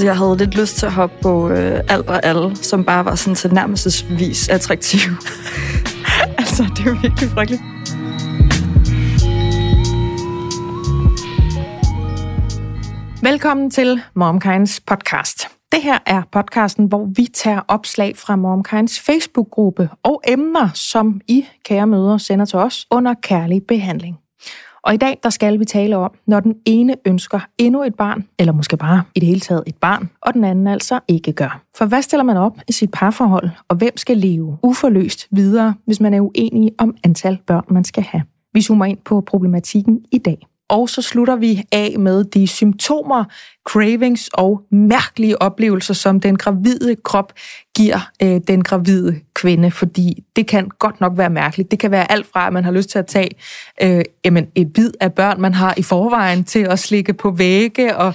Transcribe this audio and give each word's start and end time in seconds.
Altså, 0.00 0.08
jeg 0.08 0.18
havde 0.18 0.36
lidt 0.36 0.60
lyst 0.60 0.76
til 0.76 0.86
at 0.86 0.92
hoppe 0.92 1.16
på 1.22 1.48
øh, 1.48 1.80
alt 1.88 2.08
og 2.08 2.26
alle, 2.26 2.56
som 2.56 2.84
bare 2.84 3.04
var 3.04 3.14
sådan 3.14 3.34
tilnærmelsesvis 3.34 4.48
attraktiv. 4.48 5.00
altså, 6.38 6.62
det 6.76 6.86
er 6.86 6.90
jo 6.90 6.96
virkelig 7.02 7.30
frygteligt. 7.30 7.62
Velkommen 13.22 13.70
til 13.70 14.00
MomKinds 14.14 14.80
podcast. 14.80 15.48
Det 15.72 15.82
her 15.82 15.98
er 16.06 16.22
podcasten, 16.32 16.86
hvor 16.86 17.08
vi 17.16 17.26
tager 17.34 17.60
opslag 17.68 18.16
fra 18.16 18.36
MomKinds 18.36 19.00
Facebook-gruppe 19.00 19.88
og 20.02 20.22
emner, 20.28 20.68
som 20.74 21.20
I, 21.28 21.46
kære 21.64 21.86
møder, 21.86 22.18
sender 22.18 22.44
til 22.44 22.58
os 22.58 22.86
under 22.90 23.14
kærlig 23.22 23.62
behandling. 23.68 24.18
Og 24.82 24.94
i 24.94 24.96
dag, 24.96 25.18
der 25.22 25.30
skal 25.30 25.58
vi 25.58 25.64
tale 25.64 25.96
om, 25.96 26.10
når 26.26 26.40
den 26.40 26.54
ene 26.64 26.96
ønsker 27.06 27.40
endnu 27.58 27.82
et 27.82 27.94
barn, 27.94 28.24
eller 28.38 28.52
måske 28.52 28.76
bare 28.76 29.02
i 29.14 29.20
det 29.20 29.28
hele 29.28 29.40
taget 29.40 29.62
et 29.66 29.76
barn, 29.76 30.10
og 30.20 30.34
den 30.34 30.44
anden 30.44 30.66
altså 30.66 31.00
ikke 31.08 31.32
gør. 31.32 31.62
For 31.76 31.84
hvad 31.84 32.02
stiller 32.02 32.24
man 32.24 32.36
op 32.36 32.58
i 32.68 32.72
sit 32.72 32.90
parforhold, 32.90 33.50
og 33.68 33.76
hvem 33.76 33.96
skal 33.96 34.16
leve 34.16 34.58
uforløst 34.62 35.28
videre, 35.30 35.74
hvis 35.86 36.00
man 36.00 36.14
er 36.14 36.20
uenig 36.20 36.72
om 36.78 36.96
antal 37.04 37.38
børn, 37.46 37.64
man 37.70 37.84
skal 37.84 38.02
have? 38.02 38.22
Vi 38.54 38.62
zoomer 38.62 38.84
ind 38.84 38.98
på 39.04 39.20
problematikken 39.20 40.00
i 40.12 40.18
dag. 40.18 40.46
Og 40.70 40.88
så 40.88 41.02
slutter 41.02 41.36
vi 41.36 41.62
af 41.72 41.94
med 41.98 42.24
de 42.24 42.46
symptomer, 42.46 43.24
cravings 43.68 44.30
og 44.34 44.62
mærkelige 44.70 45.42
oplevelser, 45.42 45.94
som 45.94 46.20
den 46.20 46.36
gravide 46.36 46.96
krop 46.96 47.32
giver 47.76 48.10
øh, 48.22 48.40
den 48.48 48.64
gravide 48.64 49.20
kvinde, 49.40 49.70
fordi 49.70 50.24
det 50.36 50.46
kan 50.46 50.68
godt 50.78 51.00
nok 51.00 51.12
være 51.16 51.30
mærkeligt. 51.30 51.70
Det 51.70 51.78
kan 51.78 51.90
være 51.90 52.12
alt 52.12 52.26
fra, 52.32 52.46
at 52.46 52.52
man 52.52 52.64
har 52.64 52.72
lyst 52.72 52.90
til 52.90 52.98
at 52.98 53.06
tage 53.06 53.30
øh, 53.82 54.04
jamen, 54.24 54.46
et 54.54 54.72
bid 54.72 54.90
af 55.00 55.12
børn, 55.12 55.40
man 55.40 55.54
har 55.54 55.74
i 55.76 55.82
forvejen, 55.82 56.44
til 56.44 56.58
at 56.58 56.78
slikke 56.78 57.12
på 57.12 57.30
vægge, 57.30 57.96
og 57.96 58.14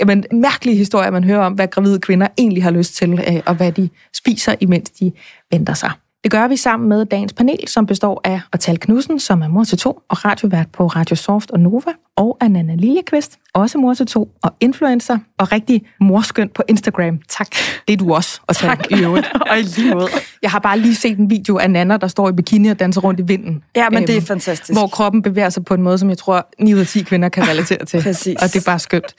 jamen, 0.00 0.24
mærkelige 0.32 0.76
historier, 0.76 1.10
man 1.10 1.24
hører 1.24 1.40
om, 1.40 1.52
hvad 1.52 1.68
gravide 1.68 2.00
kvinder 2.00 2.28
egentlig 2.38 2.62
har 2.62 2.70
lyst 2.70 2.94
til, 2.94 3.12
øh, 3.12 3.42
og 3.46 3.54
hvad 3.54 3.72
de 3.72 3.88
spiser, 4.14 4.54
imens 4.60 4.90
de 4.90 5.12
venter 5.50 5.74
sig. 5.74 5.90
Det 6.26 6.32
gør 6.32 6.48
vi 6.48 6.56
sammen 6.56 6.88
med 6.88 7.04
dagens 7.04 7.32
panel, 7.32 7.68
som 7.68 7.86
består 7.86 8.20
af 8.24 8.40
Otal 8.54 8.78
Knudsen, 8.78 9.20
som 9.20 9.42
er 9.42 9.48
mor 9.48 9.64
til 9.64 9.78
to 9.78 9.98
og 10.08 10.24
radiovært 10.24 10.66
på 10.72 10.86
Radio 10.86 11.16
Soft 11.16 11.50
og 11.50 11.60
Nova, 11.60 11.90
og 12.16 12.36
Anna 12.40 12.74
Liljeqvist, 12.74 13.38
også 13.54 13.78
mor 13.78 13.94
til 13.94 14.06
to 14.06 14.28
og 14.42 14.54
influencer, 14.60 15.18
og 15.38 15.52
rigtig 15.52 15.82
morskøn 16.00 16.48
på 16.48 16.62
Instagram. 16.68 17.18
Tak. 17.28 17.48
Det 17.88 17.92
er 17.92 17.96
du 17.96 18.14
også, 18.14 18.40
Otal, 18.48 18.68
tak. 18.68 18.90
i 18.90 19.04
øvrigt. 19.04 19.26
og 19.50 19.58
i 19.58 19.62
lige 19.62 19.94
måde. 19.94 20.08
Jeg 20.42 20.50
har 20.50 20.58
bare 20.58 20.78
lige 20.78 20.94
set 20.94 21.18
en 21.18 21.30
video 21.30 21.58
af 21.58 21.70
Nana, 21.70 21.96
der 21.96 22.08
står 22.08 22.28
i 22.28 22.32
bikini 22.32 22.68
og 22.68 22.78
danser 22.78 23.00
rundt 23.00 23.20
i 23.20 23.22
vinden. 23.22 23.62
Ja, 23.76 23.90
men 23.90 24.06
det 24.06 24.16
er 24.16 24.20
fantastisk. 24.20 24.78
Hvor 24.78 24.86
kroppen 24.86 25.22
bevæger 25.22 25.50
sig 25.50 25.64
på 25.64 25.74
en 25.74 25.82
måde, 25.82 25.98
som 25.98 26.08
jeg 26.08 26.18
tror 26.18 26.48
9 26.58 26.74
ud 26.74 26.78
af 26.78 26.86
10 26.86 27.02
kvinder 27.02 27.28
kan 27.28 27.48
relatere 27.48 27.84
til. 27.84 28.02
Præcis. 28.02 28.42
Og 28.42 28.52
det 28.52 28.56
er 28.56 28.70
bare 28.70 28.78
skønt. 28.78 29.14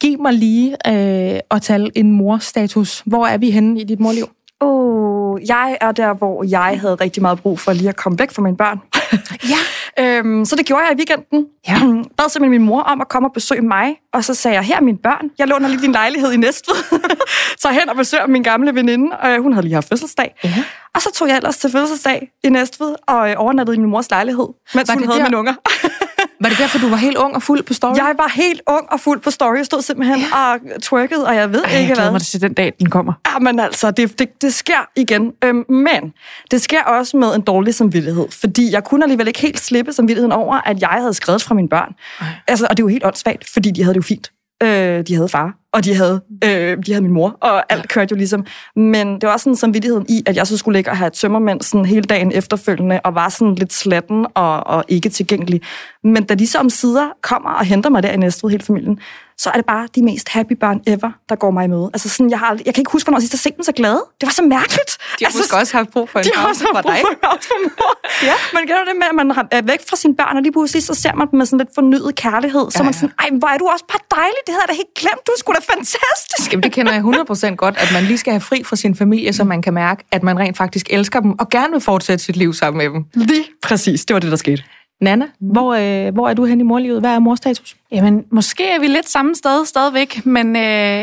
Giv 0.00 0.20
mig 0.22 0.32
lige 0.32 0.70
øh, 0.86 1.40
at 1.50 1.62
tage 1.62 1.90
en 1.94 2.12
morstatus. 2.12 3.02
Hvor 3.06 3.26
er 3.26 3.38
vi 3.38 3.50
henne 3.50 3.80
i 3.80 3.84
dit 3.84 4.00
morliv? 4.00 4.28
Oh, 4.60 5.15
jeg 5.48 5.78
er 5.80 5.92
der, 5.92 6.14
hvor 6.14 6.44
jeg 6.44 6.78
havde 6.80 6.94
rigtig 6.94 7.22
meget 7.22 7.42
brug 7.42 7.60
for 7.60 7.72
lige 7.72 7.88
at 7.88 7.96
komme 7.96 8.18
væk 8.18 8.30
fra 8.30 8.42
mine 8.42 8.56
børn. 8.56 8.80
ja. 9.52 9.58
øhm, 10.04 10.44
så 10.44 10.56
det 10.56 10.66
gjorde 10.66 10.82
jeg 10.82 10.92
i 10.92 10.96
weekenden. 10.96 11.46
Ja. 11.68 11.78
bad 12.16 12.28
simpelthen 12.28 12.50
min 12.50 12.62
mor 12.62 12.80
om 12.82 13.00
at 13.00 13.08
komme 13.08 13.28
og 13.28 13.32
besøge 13.32 13.62
mig, 13.62 13.96
og 14.12 14.24
så 14.24 14.34
sagde 14.34 14.54
jeg, 14.56 14.64
her 14.64 14.76
er 14.76 14.80
mine 14.80 14.98
børn, 14.98 15.30
jeg 15.38 15.48
låner 15.48 15.68
lige 15.68 15.82
din 15.82 15.92
lejlighed 15.92 16.32
i 16.32 16.36
Næstved. 16.36 16.74
så 17.62 17.68
hen 17.68 17.88
og 17.88 17.96
besøger 17.96 18.26
min 18.26 18.42
gamle 18.42 18.74
veninde, 18.74 19.16
og 19.16 19.38
hun 19.38 19.52
havde 19.52 19.64
lige 19.66 19.74
haft 19.74 19.88
fødselsdag. 19.88 20.34
Ja. 20.44 20.64
Og 20.94 21.02
så 21.02 21.10
tog 21.14 21.28
jeg 21.28 21.36
ellers 21.36 21.56
til 21.56 21.70
fødselsdag 21.70 22.28
i 22.44 22.48
Næstved 22.48 22.94
og 23.08 23.30
øh, 23.30 23.34
overnattede 23.38 23.76
i 23.76 23.80
min 23.80 23.90
mors 23.90 24.10
lejlighed, 24.10 24.48
mens 24.74 24.88
Var 24.88 24.94
hun 24.94 25.04
havde 25.04 25.18
der? 25.18 25.24
mine 25.24 25.36
unger. 25.38 25.54
Var 26.40 26.48
det 26.48 26.58
derfor, 26.58 26.78
du 26.78 26.88
var 26.88 26.96
helt 26.96 27.16
ung 27.16 27.34
og 27.34 27.42
fuld 27.42 27.62
på 27.62 27.74
story? 27.74 27.96
jeg 27.96 28.14
var 28.16 28.32
helt 28.34 28.62
ung 28.66 28.92
og 28.92 29.00
fuld 29.00 29.20
på 29.20 29.30
story, 29.30 29.62
stod 29.62 29.82
simpelthen 29.82 30.18
ja. 30.18 30.52
og 30.52 30.60
twerkede, 30.82 31.26
og 31.26 31.34
jeg 31.34 31.52
ved 31.52 31.64
Ej, 31.64 31.70
ikke 31.70 31.78
jeg 31.78 31.86
glæder 31.86 32.02
hvad. 32.02 32.12
mig 32.12 32.20
til 32.20 32.40
den 32.40 32.54
dag, 32.54 32.72
den 32.78 32.90
kommer. 32.90 33.12
Ja, 33.34 33.38
men 33.38 33.60
altså, 33.60 33.90
det, 33.90 34.18
det, 34.18 34.42
det 34.42 34.54
sker 34.54 34.88
igen. 34.96 35.32
Øhm, 35.44 35.64
men 35.68 36.12
det 36.50 36.62
sker 36.62 36.82
også 36.82 37.16
med 37.16 37.34
en 37.34 37.40
dårlig 37.40 37.74
samvittighed, 37.74 38.26
fordi 38.30 38.72
jeg 38.72 38.84
kunne 38.84 39.04
alligevel 39.04 39.28
ikke 39.28 39.40
helt 39.40 39.60
slippe 39.60 39.92
samvittigheden 39.92 40.32
over, 40.32 40.68
at 40.68 40.80
jeg 40.80 40.88
havde 40.88 41.14
skrevet 41.14 41.42
fra 41.42 41.54
mine 41.54 41.68
børn. 41.68 41.94
Ej. 42.20 42.26
Altså, 42.48 42.66
og 42.70 42.76
det 42.76 42.82
er 42.82 42.84
jo 42.84 42.88
helt 42.88 43.04
åndssvagt, 43.04 43.50
fordi 43.50 43.70
de 43.70 43.82
havde 43.82 43.94
det 43.94 44.00
jo 44.00 44.06
fint. 44.06 44.30
Øh, 44.62 45.06
de 45.06 45.14
havde 45.14 45.28
far, 45.28 45.54
og 45.76 45.84
de 45.84 45.94
havde, 45.94 46.20
øh, 46.44 46.76
de 46.86 46.92
havde 46.92 47.00
min 47.02 47.12
mor, 47.12 47.36
og 47.40 47.72
alt 47.72 47.88
kørte 47.88 48.12
jo 48.12 48.16
ligesom. 48.16 48.46
Men 48.76 49.14
det 49.14 49.22
var 49.22 49.32
også 49.32 49.44
sådan 49.44 49.56
samvittigheden 49.56 50.06
i, 50.08 50.22
at 50.26 50.36
jeg 50.36 50.46
så 50.46 50.56
skulle 50.58 50.78
ligge 50.78 50.90
og 50.90 50.96
have 50.96 51.10
tømmermænd 51.10 51.62
sådan 51.62 51.84
hele 51.84 52.02
dagen 52.02 52.32
efterfølgende, 52.32 53.00
og 53.04 53.14
var 53.14 53.28
sådan 53.28 53.54
lidt 53.54 53.72
slatten 53.72 54.26
og, 54.34 54.66
og 54.66 54.84
ikke 54.88 55.08
tilgængelig. 55.08 55.60
Men 56.04 56.24
da 56.24 56.34
de 56.34 56.46
så 56.46 56.58
om 56.58 56.70
sider 56.70 57.08
kommer 57.22 57.50
og 57.50 57.64
henter 57.64 57.90
mig 57.90 58.02
der 58.02 58.10
i 58.10 58.16
Næstved, 58.16 58.50
hele 58.50 58.64
familien, 58.64 58.98
så 59.38 59.50
er 59.50 59.56
det 59.60 59.66
bare 59.66 59.88
de 59.94 60.02
mest 60.02 60.28
happy 60.28 60.52
børn 60.62 60.78
ever, 60.86 61.10
der 61.28 61.36
går 61.42 61.50
mig 61.50 61.64
i 61.64 61.68
møde. 61.74 61.90
Altså 61.94 62.08
sådan, 62.08 62.30
jeg, 62.30 62.38
har 62.38 62.50
jeg 62.66 62.74
kan 62.74 62.80
ikke 62.82 62.92
huske, 62.96 63.06
hvornår 63.06 63.20
sidst 63.20 63.32
har 63.32 63.42
set 63.46 63.56
dem 63.56 63.64
så 63.70 63.72
glade. 63.80 64.02
Det 64.20 64.24
var 64.28 64.34
så 64.40 64.44
mærkeligt. 64.56 64.90
De 65.18 65.24
har 65.24 65.26
altså, 65.26 65.40
måske 65.42 65.56
også 65.62 65.76
haft 65.76 65.90
brug 65.94 66.08
for 66.08 66.18
en 66.18 66.24
de 66.24 66.30
har 66.34 66.48
også 66.48 66.62
haft 66.64 66.84
brug 66.84 66.92
dig. 66.92 67.00
for 67.48 67.54
en 67.58 67.70
mor. 67.78 67.92
ja, 68.30 68.36
men 68.54 68.60
kender 68.68 68.84
det 68.90 68.96
med, 69.00 69.06
at 69.12 69.16
man 69.20 69.28
er 69.58 69.62
væk 69.72 69.80
fra 69.88 69.96
sine 70.02 70.14
børn, 70.20 70.34
og 70.36 70.42
lige 70.46 70.54
pludselig 70.56 70.82
så 70.90 70.94
ser 71.02 71.14
man 71.20 71.26
dem 71.30 71.36
med 71.40 71.46
sådan 71.46 71.60
lidt 71.62 71.72
fornyet 71.78 72.10
kærlighed. 72.24 72.64
Så 72.70 72.76
Ja, 72.76 72.80
er 72.82 72.84
man 72.88 72.94
ja. 72.94 73.00
sådan, 73.00 73.14
ej, 73.22 73.28
hvor 73.40 73.48
er 73.54 73.58
du 73.62 73.66
også 73.74 73.86
bare 73.92 74.02
dejlig. 74.20 74.40
Det 74.46 74.50
havde 74.54 74.64
jeg 74.64 74.70
da 74.72 74.76
helt 74.82 74.94
glemt. 75.02 75.22
Du 75.26 75.32
sgu 75.40 75.48
da 75.58 75.62
fantastisk. 75.70 76.52
Jamen, 76.52 76.62
det 76.62 76.72
kender 76.72 76.92
jeg 76.92 77.02
100% 77.02 77.54
godt, 77.54 77.74
at 77.78 77.88
man 77.92 78.04
lige 78.04 78.18
skal 78.18 78.32
have 78.32 78.40
fri 78.40 78.62
fra 78.64 78.76
sin 78.76 78.94
familie, 78.94 79.32
så 79.32 79.44
man 79.44 79.62
kan 79.62 79.74
mærke, 79.74 80.04
at 80.12 80.22
man 80.22 80.38
rent 80.38 80.56
faktisk 80.56 80.86
elsker 80.90 81.20
dem, 81.20 81.32
og 81.38 81.48
gerne 81.48 81.72
vil 81.72 81.80
fortsætte 81.80 82.24
sit 82.24 82.36
liv 82.36 82.52
sammen 82.52 82.78
med 82.78 82.94
dem. 82.94 83.04
Lige 83.14 83.44
præcis. 83.62 84.04
Det 84.04 84.14
var 84.14 84.20
det, 84.20 84.30
der 84.30 84.36
skete. 84.36 84.62
Nana, 85.00 85.26
hvor, 85.40 85.74
øh, 85.74 86.14
hvor 86.14 86.28
er 86.28 86.34
du 86.34 86.44
hen 86.44 86.60
i 86.60 86.62
morlivet? 86.62 87.00
Hvad 87.00 87.10
er 87.10 87.18
morstatus? 87.18 87.76
Jamen, 87.92 88.24
måske 88.30 88.70
er 88.70 88.80
vi 88.80 88.86
lidt 88.86 89.08
samme 89.08 89.34
sted 89.34 89.66
stadigvæk, 89.66 90.26
men 90.26 90.56
øh, 90.56 90.62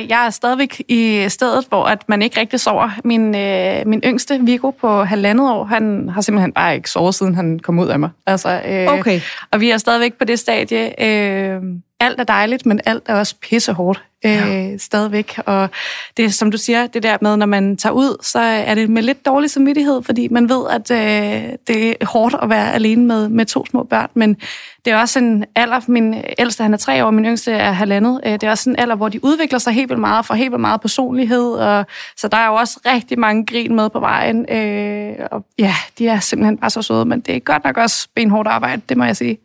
jeg 0.09 0.25
er 0.25 0.29
stadigvæk 0.29 0.81
i 0.87 1.25
stedet, 1.29 1.65
hvor 1.69 1.83
at 1.85 2.09
man 2.09 2.21
ikke 2.21 2.39
rigtig 2.39 2.59
sover. 2.59 2.89
Min, 3.03 3.35
øh, 3.35 3.87
min 3.87 4.01
yngste, 4.05 4.39
Viggo, 4.41 4.71
på 4.71 5.03
halvandet 5.03 5.51
år, 5.51 5.63
han 5.63 6.09
har 6.09 6.21
simpelthen 6.21 6.51
bare 6.53 6.75
ikke 6.75 6.89
sovet, 6.89 7.15
siden 7.15 7.35
han 7.35 7.59
kom 7.59 7.79
ud 7.79 7.87
af 7.87 7.99
mig. 7.99 8.09
Altså, 8.25 8.61
øh, 8.67 8.87
Okay. 8.99 9.21
Og 9.51 9.61
vi 9.61 9.69
er 9.69 9.77
stadigvæk 9.77 10.13
på 10.13 10.25
det 10.25 10.39
stadie. 10.39 11.03
Øh, 11.05 11.61
alt 12.03 12.19
er 12.19 12.23
dejligt, 12.23 12.65
men 12.65 12.79
alt 12.85 13.03
er 13.05 13.15
også 13.15 13.35
pissehårdt 13.41 14.03
øh, 14.25 14.31
ja. 14.31 14.77
stadigvæk. 14.77 15.39
Og 15.45 15.69
det 16.17 16.25
er, 16.25 16.29
som 16.29 16.51
du 16.51 16.57
siger, 16.57 16.87
det 16.87 17.03
der 17.03 17.17
med, 17.21 17.37
når 17.37 17.45
man 17.45 17.77
tager 17.77 17.93
ud, 17.93 18.17
så 18.21 18.39
er 18.39 18.75
det 18.75 18.89
med 18.89 19.03
lidt 19.03 19.25
dårlig 19.25 19.49
samvittighed, 19.49 20.03
fordi 20.03 20.27
man 20.27 20.49
ved, 20.49 20.65
at 20.69 20.91
øh, 20.91 21.49
det 21.67 21.89
er 21.89 22.05
hårdt 22.05 22.35
at 22.41 22.49
være 22.49 22.73
alene 22.73 23.05
med, 23.05 23.29
med 23.29 23.45
to 23.45 23.65
små 23.65 23.83
børn, 23.83 24.09
men 24.13 24.37
det 24.85 24.93
er 24.93 24.97
også 24.97 25.19
en 25.19 25.45
alder, 25.55 25.79
min 25.87 26.15
ældste 26.39 26.63
han 26.63 26.73
er 26.73 26.77
tre 26.77 27.05
år, 27.05 27.11
min 27.11 27.25
yngste 27.25 27.51
er 27.51 27.71
halvandet. 27.71 28.21
Øh, 28.25 28.31
Det 28.31 28.43
er 28.43 28.49
også 28.49 28.69
en 28.69 28.75
alder, 28.79 28.95
hvor 28.95 29.09
de 29.09 29.25
udvikler 29.25 29.59
sig 29.59 29.73
helt 29.73 29.89
vildt 29.89 30.01
meget, 30.01 30.17
og 30.17 30.25
får 30.25 30.35
helt 30.35 30.51
vildt 30.51 30.61
meget 30.61 30.81
personlighed. 30.81 31.51
Og, 31.53 31.85
så 32.17 32.27
der 32.27 32.37
er 32.37 32.47
jo 32.47 32.53
også 32.53 32.79
rigtig 32.85 33.19
mange 33.19 33.45
grin 33.45 33.75
med 33.75 33.89
på 33.89 33.99
vejen. 33.99 34.45
Øh, 34.49 35.15
og 35.31 35.45
ja, 35.59 35.75
de 35.97 36.07
er 36.07 36.19
simpelthen 36.19 36.57
bare 36.57 36.69
så 36.69 36.81
søde, 36.81 37.05
men 37.05 37.19
det 37.19 37.35
er 37.35 37.39
godt 37.39 37.63
nok 37.63 37.77
også 37.77 38.07
benhårdt 38.15 38.47
arbejde, 38.47 38.81
det 38.89 38.97
må 38.97 39.03
jeg 39.03 39.17
sige. 39.17 39.37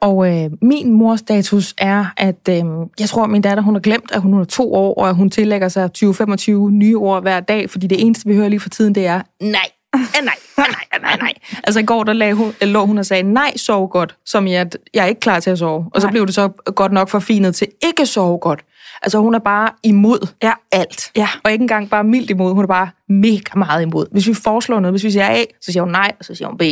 Og 0.00 0.28
øh, 0.28 0.50
min 0.62 0.92
morstatus 0.92 1.74
er, 1.78 2.04
at 2.16 2.48
øh, 2.48 2.64
jeg 3.00 3.08
tror, 3.08 3.24
at 3.24 3.30
min 3.30 3.42
datter 3.42 3.62
hun 3.62 3.74
har 3.74 3.80
glemt, 3.80 4.12
at 4.12 4.20
hun 4.20 4.40
er 4.40 4.44
to 4.44 4.74
år, 4.74 4.94
og 4.94 5.08
at 5.08 5.14
hun 5.14 5.30
tillægger 5.30 5.68
sig 5.68 5.90
20-25 5.98 6.50
nye 6.70 6.96
ord 6.96 7.22
hver 7.22 7.40
dag, 7.40 7.70
fordi 7.70 7.86
det 7.86 8.00
eneste, 8.00 8.28
vi 8.28 8.34
hører 8.34 8.48
lige 8.48 8.60
for 8.60 8.68
tiden, 8.68 8.94
det 8.94 9.06
er 9.06 9.22
nej, 9.40 9.70
ah, 9.92 10.00
nej, 10.00 10.34
ah, 10.56 10.64
nej, 10.70 10.84
ah, 10.92 11.02
nej, 11.02 11.16
nej. 11.20 11.32
Altså 11.64 11.80
i 11.80 11.82
går, 11.82 12.04
der 12.04 12.12
lagde 12.12 12.34
hun, 12.34 12.52
lå 12.62 12.86
hun 12.86 12.98
og 12.98 13.06
sagde, 13.06 13.22
nej, 13.22 13.56
sov 13.56 13.88
godt, 13.88 14.16
som 14.26 14.46
at 14.46 14.78
jeg 14.94 15.02
er 15.02 15.06
ikke 15.06 15.20
klar 15.20 15.40
til 15.40 15.50
at 15.50 15.58
sove. 15.58 15.86
Og 15.94 16.00
så 16.00 16.06
Nej. 16.06 16.12
blev 16.12 16.26
det 16.26 16.34
så 16.34 16.48
godt 16.48 16.92
nok 16.92 17.08
forfinet 17.08 17.54
til 17.54 17.68
ikke 17.84 18.06
sove 18.06 18.38
godt. 18.38 18.64
Altså 19.02 19.18
hun 19.18 19.34
er 19.34 19.38
bare 19.38 19.68
imod 19.82 20.26
Ja. 20.42 20.52
alt. 20.72 21.10
Ja. 21.16 21.28
Og 21.44 21.52
ikke 21.52 21.62
engang 21.62 21.90
bare 21.90 22.04
mildt 22.04 22.30
imod, 22.30 22.52
hun 22.54 22.62
er 22.64 22.68
bare 22.68 22.88
mega 23.08 23.50
meget 23.56 23.82
imod. 23.82 24.06
Hvis 24.12 24.26
vi 24.28 24.34
foreslår 24.34 24.80
noget, 24.80 24.92
hvis 24.92 25.04
vi 25.04 25.10
siger 25.10 25.28
A, 25.30 25.44
så 25.62 25.72
siger 25.72 25.82
hun 25.82 25.92
nej, 25.92 26.12
og 26.18 26.24
så 26.24 26.34
siger 26.34 26.48
hun 26.48 26.58
B. 26.58 26.62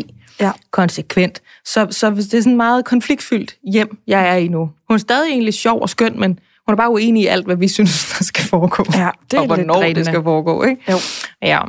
Ja. 0.40 0.50
Konsekvent. 0.70 1.42
Så, 1.64 1.86
så 1.90 2.10
det 2.10 2.34
er 2.34 2.40
sådan 2.40 2.56
meget 2.56 2.84
konfliktfyldt 2.84 3.54
hjem, 3.72 3.98
jeg 4.06 4.28
er 4.28 4.34
i 4.36 4.48
nu. 4.48 4.70
Hun 4.88 4.94
er 4.94 4.98
stadig 4.98 5.30
egentlig 5.30 5.54
sjov 5.54 5.80
og 5.82 5.88
skøn, 5.88 6.20
men 6.20 6.38
hun 6.66 6.72
er 6.72 6.76
bare 6.76 6.90
uenig 6.90 7.22
i 7.22 7.26
alt, 7.26 7.44
hvad 7.46 7.56
vi 7.56 7.68
synes, 7.68 8.04
der 8.18 8.24
skal 8.24 8.44
foregå. 8.44 8.84
Ja, 8.94 9.08
det 9.30 9.36
er 9.36 9.40
og 9.40 9.46
hvornår 9.46 9.82
lidt 9.82 9.96
det 9.96 10.06
skal 10.06 10.22
foregå, 10.22 10.62
ikke? 10.62 10.82
Jo. 10.92 10.96
Ja. 11.42 11.60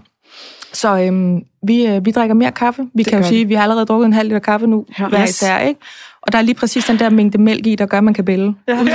Så 0.74 0.98
øhm, 1.00 1.40
vi, 1.68 1.86
øh, 1.88 2.06
vi 2.06 2.12
drikker 2.12 2.36
mere 2.36 2.52
kaffe. 2.52 2.82
Vi 2.94 3.04
Det 3.04 3.12
kan 3.12 3.22
jo 3.22 3.28
sige, 3.28 3.42
at 3.42 3.50
vi 3.50 3.54
har 3.54 3.64
allerede 3.64 3.86
drukket 3.86 4.06
en 4.06 4.14
halv 4.14 4.28
liter 4.28 4.40
kaffe 4.40 4.68
nu, 4.68 4.86
Ja. 5.00 5.08
hver 5.08 5.22
Yes. 5.24 5.30
især, 5.30 5.60
ikke? 5.60 5.80
Og 6.22 6.32
der 6.32 6.38
er 6.38 6.42
lige 6.42 6.56
præcis 6.56 6.86
den 6.86 7.00
der 7.00 7.10
mængde 7.10 7.38
mælk 7.38 7.68
i, 7.68 7.76
der 7.76 7.86
gør, 7.86 7.98
at 7.98 8.04
man 8.04 8.14
kan 8.14 8.26
bælge. 8.26 8.56
Ja. 8.68 8.74
Ja, 8.74 8.82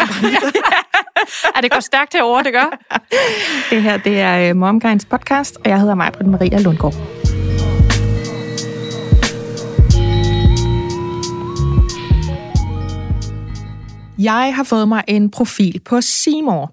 det 1.63 1.71
går 1.73 1.81
stærkt 1.81 2.15
herovre, 2.15 2.43
det 2.43 2.53
gør. 2.53 2.99
Det 3.71 3.83
her, 3.83 3.97
det 3.97 4.21
er 4.21 4.51
øh, 4.51 4.57
MomGuides 4.57 5.05
podcast, 5.05 5.57
og 5.65 5.71
jeg 5.71 5.81
hedder 5.81 5.95
Majbrit 5.95 6.27
Maria 6.27 6.59
Lundgaard. 6.59 7.20
Jeg 14.23 14.53
har 14.57 14.65
fået 14.65 14.89
mig 14.89 15.05
en 15.09 15.31
profil 15.31 15.81
på 15.85 16.01
Seymour, 16.01 16.73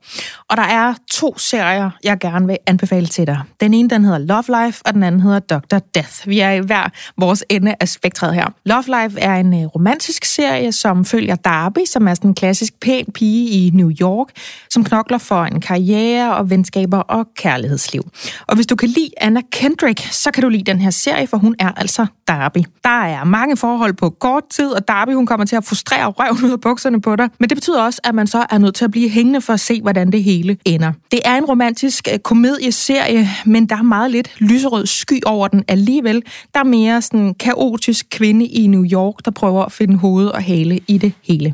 og 0.49 0.57
der 0.57 0.63
er 0.63 0.93
to 1.11 1.37
serier, 1.37 1.89
jeg 2.03 2.19
gerne 2.19 2.47
vil 2.47 2.57
anbefale 2.65 3.07
til 3.07 3.27
dig. 3.27 3.41
Den 3.59 3.73
ene, 3.73 3.89
den 3.89 4.05
hedder 4.05 4.17
Love 4.17 4.65
Life, 4.65 4.81
og 4.85 4.93
den 4.93 5.03
anden 5.03 5.21
hedder 5.21 5.39
Dr. 5.39 5.79
Death. 5.95 6.27
Vi 6.27 6.39
er 6.39 6.51
i 6.51 6.59
hver 6.59 6.89
vores 7.17 7.43
ende 7.49 7.75
af 7.79 7.89
spektret 7.89 8.33
her. 8.33 8.47
Love 8.65 8.83
Life 8.83 9.19
er 9.19 9.35
en 9.35 9.53
øh, 9.53 9.65
romantisk 9.65 10.25
serie, 10.25 10.71
som 10.71 11.05
følger 11.05 11.35
Darby, 11.35 11.79
som 11.85 12.07
er 12.07 12.13
sådan 12.13 12.29
en 12.29 12.35
klassisk 12.35 12.79
pæn 12.79 13.05
pige 13.13 13.49
i 13.49 13.71
New 13.73 13.91
York, 14.01 14.27
som 14.69 14.83
knokler 14.83 15.17
for 15.17 15.43
en 15.43 15.61
karriere 15.61 16.35
og 16.35 16.49
venskaber 16.49 16.99
og 16.99 17.27
kærlighedsliv. 17.35 18.03
Og 18.47 18.55
hvis 18.55 18.67
du 18.67 18.75
kan 18.75 18.89
lide 18.89 19.09
Anna 19.17 19.41
Kendrick, 19.51 19.99
så 20.11 20.31
kan 20.31 20.43
du 20.43 20.49
lide 20.49 20.63
den 20.63 20.81
her 20.81 20.89
serie, 20.89 21.27
for 21.27 21.37
hun 21.37 21.55
er 21.59 21.71
altså 21.71 22.05
Darby. 22.27 22.59
Der 22.83 22.89
er 22.89 23.23
mange 23.23 23.57
forhold 23.57 23.93
på 23.93 24.09
kort 24.09 24.43
tid, 24.49 24.67
og 24.67 24.87
Darby 24.87 25.13
hun 25.13 25.25
kommer 25.25 25.45
til 25.45 25.55
at 25.55 25.63
frustrere 25.63 26.05
røven 26.05 26.45
ud 26.45 26.51
af 26.51 26.61
bukserne 26.61 27.01
på 27.01 27.15
dig. 27.15 27.29
Men 27.39 27.49
det 27.49 27.57
betyder 27.57 27.81
også, 27.81 28.01
at 28.03 28.15
man 28.15 28.27
så 28.27 28.45
er 28.49 28.57
nødt 28.57 28.75
til 28.75 28.85
at 28.85 28.91
blive 28.91 29.09
hængende 29.09 29.41
for 29.41 29.53
at 29.53 29.59
se, 29.59 29.81
hvordan 29.81 30.11
det 30.11 30.23
hele 30.23 30.57
ender. 30.65 30.91
Det 31.11 31.19
er 31.25 31.35
en 31.35 31.45
romantisk 31.45 32.07
øh, 32.13 32.19
komedieserie, 32.19 33.29
men 33.45 33.65
der 33.65 33.77
er 33.77 33.81
meget 33.81 34.11
lidt 34.11 34.35
lyserød 34.39 34.85
sky 34.85 35.21
over 35.25 35.47
den 35.47 35.63
alligevel. 35.67 36.23
Der 36.53 36.59
er 36.59 36.63
mere 36.63 37.01
sådan 37.01 37.19
en 37.19 37.33
kaotisk 37.33 38.05
kvinde 38.11 38.45
i 38.45 38.67
New 38.67 38.85
York, 38.91 39.25
der 39.25 39.31
prøver 39.31 39.65
at 39.65 39.71
finde 39.71 39.97
hoved 39.97 40.27
og 40.27 40.43
hale 40.43 40.79
i 40.87 40.97
det 40.97 41.13
hele. 41.27 41.53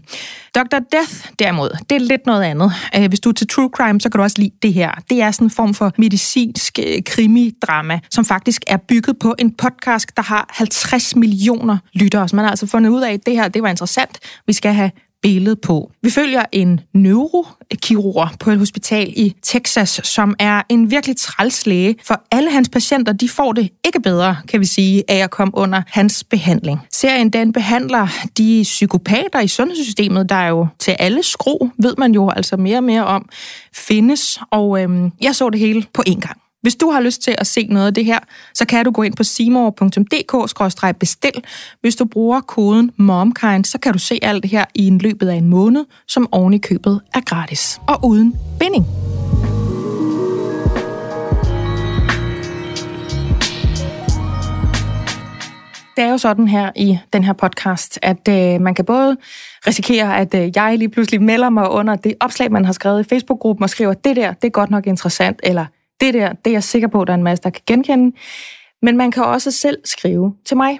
Dr. 0.56 0.80
Death, 0.92 1.30
derimod, 1.40 1.70
det 1.90 1.96
er 1.96 2.00
lidt 2.00 2.26
noget 2.26 2.44
andet. 2.44 2.72
Øh, 2.98 3.08
hvis 3.08 3.20
du 3.20 3.30
er 3.30 3.34
til 3.34 3.48
true 3.48 3.70
crime, 3.74 4.02
så 4.02 4.10
kan 4.10 4.18
du 4.18 4.24
også 4.24 4.36
lide 4.40 4.52
det 4.62 4.74
her. 4.74 4.92
Det 5.10 5.22
er 5.22 5.32
sådan 5.32 5.46
en 5.46 5.52
form 5.52 5.74
for 5.74 5.92
medicinsk 5.98 6.80
øh, 6.80 7.04
krimidrama, 7.06 8.00
som 8.10 8.26
faktisk 8.26 8.64
er 8.68 8.78
bygget 8.78 9.20
på 9.20 9.36
en 9.40 9.52
podcast, 9.52 10.18
der 10.18 10.24
har 10.24 10.50
50 10.50 11.16
millioner 11.16 11.78
lyttere. 11.94 12.28
Så 12.28 12.36
man 12.36 12.46
har 12.46 12.50
altså 12.50 12.68
fundet 12.68 12.90
ud 12.90 13.02
af, 13.02 13.14
at 13.14 13.26
det 13.26 13.34
her 13.34 13.48
det 13.48 13.64
var 13.64 13.70
interessant. 13.70 14.20
Vi 14.48 14.54
skal 14.54 14.74
have 14.74 14.92
billede 15.24 15.56
på. 15.56 15.92
Vi 16.02 16.10
følger 16.10 16.44
en 16.52 16.80
neurokirurg 16.94 18.30
på 18.40 18.52
et 18.52 18.58
hospital 18.58 19.14
i 19.16 19.36
Texas, 19.42 20.02
som 20.04 20.36
er 20.40 20.62
en 20.70 20.92
virkelig 20.92 21.18
træls 21.18 21.66
læge, 21.66 21.96
for 22.04 22.22
alle 22.32 22.52
hans 22.52 22.70
patienter, 22.70 23.14
de 23.14 23.30
får 23.30 23.54
det 23.54 23.70
ikke 23.86 24.02
bedre, 24.02 24.38
kan 24.48 24.60
vi 24.60 24.66
sige, 24.66 25.04
af 25.08 25.18
at 25.18 25.32
komme 25.32 25.52
under 25.56 25.82
hans 25.88 26.24
behandling. 26.24 26.80
Serien 26.92 27.30
den 27.30 27.54
behandler 27.54 28.08
de 28.38 28.60
psykopater 28.64 29.40
i 29.40 29.48
sundhedssystemet, 29.48 30.30
der 30.30 30.36
er 30.36 30.50
jo 30.50 30.68
til 30.80 30.96
alle 31.00 31.24
skro, 31.24 31.70
ved 31.78 31.94
man 31.98 32.12
jo 32.12 32.30
altså 32.30 32.58
mere 32.58 32.78
og 32.78 32.84
mere 32.84 33.06
om, 33.06 33.30
findes, 33.74 34.40
og 34.52 34.82
øhm, 34.82 35.12
jeg 35.22 35.36
så 35.36 35.50
det 35.50 35.60
hele 35.60 35.86
på 35.94 36.04
én 36.10 36.20
gang. 36.20 36.43
Hvis 36.64 36.76
du 36.76 36.90
har 36.90 37.02
lyst 37.02 37.22
til 37.22 37.36
at 37.38 37.48
se 37.48 37.68
noget 37.70 37.88
af 37.88 37.94
det 37.94 38.06
her, 38.06 38.20
så 38.54 38.66
kan 38.66 38.86
du 38.86 38.92
gå 38.92 39.02
ind 39.02 39.16
på 39.16 39.24
simor.dk-bestil. 39.24 41.44
Hvis 41.82 41.96
du 41.96 42.06
bruger 42.06 42.42
koden 42.42 42.92
MOMKIND, 42.98 43.66
så 43.66 43.78
kan 43.78 43.94
du 43.94 44.00
se 44.00 44.20
alt 44.22 44.44
det 44.44 44.52
her 44.52 44.66
i 44.76 44.88
en 44.88 44.98
løbet 44.98 45.30
af 45.30 45.36
en 45.36 45.50
måned, 45.50 45.86
som 46.08 46.28
oven 46.32 46.54
i 46.54 46.58
købet 46.58 47.02
er 47.14 47.22
gratis 47.22 47.80
og 47.88 48.06
uden 48.06 48.36
binding. 48.60 48.86
Det 55.96 56.04
er 56.04 56.12
jo 56.12 56.18
sådan 56.18 56.48
her 56.48 56.72
i 56.76 56.98
den 57.14 57.24
her 57.24 57.34
podcast, 57.34 58.00
at 58.02 58.28
øh, 58.30 58.62
man 58.62 58.76
kan 58.76 58.86
både 58.86 59.18
risikere, 59.68 60.18
at 60.18 60.34
øh, 60.34 60.52
jeg 60.56 60.78
lige 60.78 60.90
pludselig 60.90 61.22
melder 61.22 61.50
mig 61.50 61.70
under 61.70 61.96
det 61.96 62.14
opslag, 62.20 62.52
man 62.52 62.66
har 62.66 62.74
skrevet 62.74 63.06
i 63.06 63.10
Facebook-gruppen 63.10 63.64
og 63.64 63.70
skriver, 63.70 63.94
det 63.94 64.16
der, 64.16 64.34
det 64.34 64.48
er 64.48 64.52
godt 64.52 64.70
nok 64.70 64.88
interessant, 64.88 65.40
eller 65.44 65.66
det 66.02 66.14
der, 66.14 66.34
det 66.34 66.48
er 66.48 66.56
jeg 66.56 66.64
sikker 66.64 66.88
på, 66.88 67.02
at 67.02 67.08
der 67.08 67.14
er 67.14 67.18
en 67.18 67.24
masse, 67.24 67.44
der 67.44 67.50
kan 67.50 67.62
genkende. 67.68 68.16
Men 68.82 68.98
man 68.98 69.12
kan 69.12 69.24
også 69.24 69.52
selv 69.52 69.78
skrive 69.86 70.34
til 70.46 70.58
mig. 70.58 70.80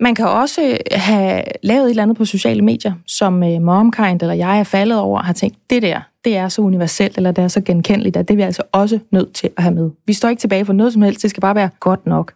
Man 0.00 0.14
kan 0.14 0.28
også 0.28 0.78
have 0.90 1.42
lavet 1.62 1.84
et 1.84 1.90
eller 1.90 2.02
andet 2.02 2.16
på 2.16 2.24
sociale 2.24 2.62
medier, 2.62 2.92
som 3.06 3.42
øh, 3.42 3.62
MomKind 3.62 4.22
eller 4.22 4.34
jeg 4.34 4.58
er 4.58 4.64
faldet 4.64 4.98
over 4.98 5.18
og 5.18 5.24
har 5.24 5.32
tænkt, 5.32 5.56
det 5.70 5.82
der, 5.82 6.00
det 6.24 6.36
er 6.36 6.48
så 6.48 6.62
universelt, 6.62 7.16
eller 7.16 7.32
det 7.32 7.44
er 7.44 7.48
så 7.48 7.60
genkendeligt, 7.60 8.16
at 8.16 8.28
det 8.28 8.34
er 8.34 8.36
vi 8.36 8.42
altså 8.42 8.62
også 8.72 8.98
nødt 9.12 9.34
til 9.34 9.50
at 9.56 9.62
have 9.62 9.74
med. 9.74 9.90
Vi 10.06 10.12
står 10.12 10.28
ikke 10.28 10.40
tilbage 10.40 10.64
for 10.64 10.72
noget 10.72 10.92
som 10.92 11.02
helst, 11.02 11.22
det 11.22 11.30
skal 11.30 11.40
bare 11.40 11.54
være 11.54 11.70
godt 11.80 12.06
nok. 12.06 12.32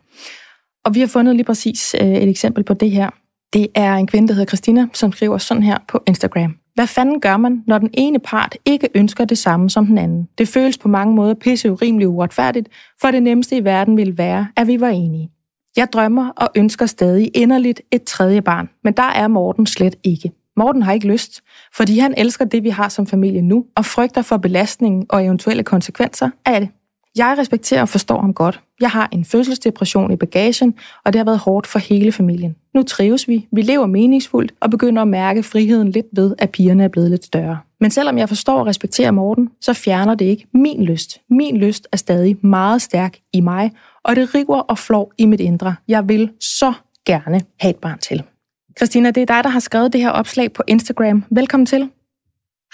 Og 0.85 0.95
vi 0.95 1.01
har 1.01 1.07
fundet 1.07 1.37
lige 1.37 1.45
præcis 1.45 1.97
øh, 2.01 2.09
et 2.09 2.29
eksempel 2.29 2.65
på 2.65 2.75
det 2.75 2.91
her. 2.91 3.11
Det 3.53 3.67
er 3.75 3.95
en 3.95 4.07
kvinde, 4.07 4.29
der 4.29 4.35
hedder 4.35 4.47
Christina, 4.47 4.87
som 4.93 5.12
skriver 5.12 5.39
sådan 5.39 5.62
her 5.62 5.79
på 5.89 6.03
Instagram. 6.07 6.57
Hvad 6.75 6.87
fanden 6.87 7.21
gør 7.21 7.37
man, 7.37 7.63
når 7.67 7.79
den 7.79 7.91
ene 7.95 8.19
part 8.19 8.57
ikke 8.65 8.89
ønsker 8.95 9.25
det 9.25 9.39
samme 9.39 9.71
som 9.71 9.87
den 9.87 9.99
anden? 9.99 10.29
Det 10.39 10.49
føles 10.49 10.79
på 10.79 10.89
mange 10.89 11.15
måder 11.15 11.35
pisse 11.35 11.73
urimeligt 11.73 12.09
uretfærdigt, 12.09 12.69
for 13.01 13.11
det 13.11 13.23
nemmeste 13.23 13.57
i 13.57 13.65
verden 13.65 13.97
ville 13.97 14.19
være, 14.19 14.49
at 14.57 14.67
vi 14.67 14.81
var 14.81 14.89
enige. 14.89 15.31
Jeg 15.77 15.89
drømmer 15.93 16.29
og 16.29 16.49
ønsker 16.55 16.87
stadig 16.87 17.31
inderligt 17.35 17.83
et 17.91 18.03
tredje 18.03 18.43
barn, 18.43 18.69
men 18.85 18.93
der 18.93 19.03
er 19.03 19.29
Morten 19.29 19.67
slet 19.67 19.97
ikke. 20.05 20.33
Morten 20.57 20.83
har 20.83 20.93
ikke 20.93 21.09
lyst, 21.09 21.41
fordi 21.77 21.99
han 21.99 22.15
elsker 22.17 22.45
det, 22.45 22.65
vi 22.65 22.69
har 22.69 22.89
som 22.89 23.07
familie 23.07 23.43
nu, 23.43 23.67
og 23.77 23.85
frygter 23.85 24.23
for 24.23 24.37
belastningen 24.37 25.07
og 25.09 25.25
eventuelle 25.25 25.63
konsekvenser 25.63 26.31
af 26.45 26.61
det. 26.61 26.69
Jeg 27.17 27.35
respekterer 27.39 27.83
og 27.83 27.89
forstår 27.89 28.21
ham 28.21 28.35
godt. 28.35 28.61
Jeg 28.81 28.91
har 28.91 29.09
en 29.12 29.25
fødselsdepression 29.25 30.12
i 30.12 30.17
bagagen, 30.17 30.75
og 31.05 31.12
det 31.12 31.19
har 31.19 31.25
været 31.25 31.39
hårdt 31.39 31.67
for 31.67 31.79
hele 31.79 32.12
familien. 32.12 32.57
Nu 32.75 32.83
trives 32.83 33.29
vi, 33.29 33.49
vi 33.53 33.62
lever 33.62 33.87
meningsfuldt 33.87 34.53
og 34.61 34.71
begynder 34.71 35.03
at 35.03 35.09
mærke 35.09 35.43
friheden 35.43 35.91
lidt 35.91 36.07
ved, 36.12 36.35
at 36.39 36.51
pigerne 36.51 36.85
er 36.85 36.89
blevet 36.89 37.11
lidt 37.11 37.25
større. 37.25 37.59
Men 37.81 37.91
selvom 37.91 38.19
jeg 38.19 38.29
forstår 38.29 38.59
og 38.59 38.67
respekterer 38.67 39.11
Morten, 39.11 39.49
så 39.61 39.73
fjerner 39.73 40.15
det 40.15 40.25
ikke 40.25 40.47
min 40.55 40.85
lyst. 40.85 41.21
Min 41.31 41.57
lyst 41.57 41.89
er 41.93 41.97
stadig 41.97 42.37
meget 42.47 42.83
stærk 42.83 43.19
i 43.33 43.41
mig, 43.41 43.73
og 44.05 44.17
det 44.17 44.35
river 44.35 44.59
og 44.61 44.79
flår 44.79 45.12
i 45.19 45.27
mit 45.27 45.41
indre. 45.41 45.75
Jeg 45.89 46.09
vil 46.09 46.31
så 46.41 46.73
gerne 47.07 47.41
have 47.61 47.71
et 47.71 47.77
barn 47.77 47.99
til. 47.99 48.23
Christina, 48.79 49.11
det 49.11 49.21
er 49.21 49.27
dig, 49.27 49.45
der 49.45 49.51
har 49.51 49.61
skrevet 49.61 49.93
det 49.93 50.01
her 50.01 50.11
opslag 50.11 50.53
på 50.53 50.62
Instagram. 50.67 51.25
Velkommen 51.31 51.67
til. 51.67 51.91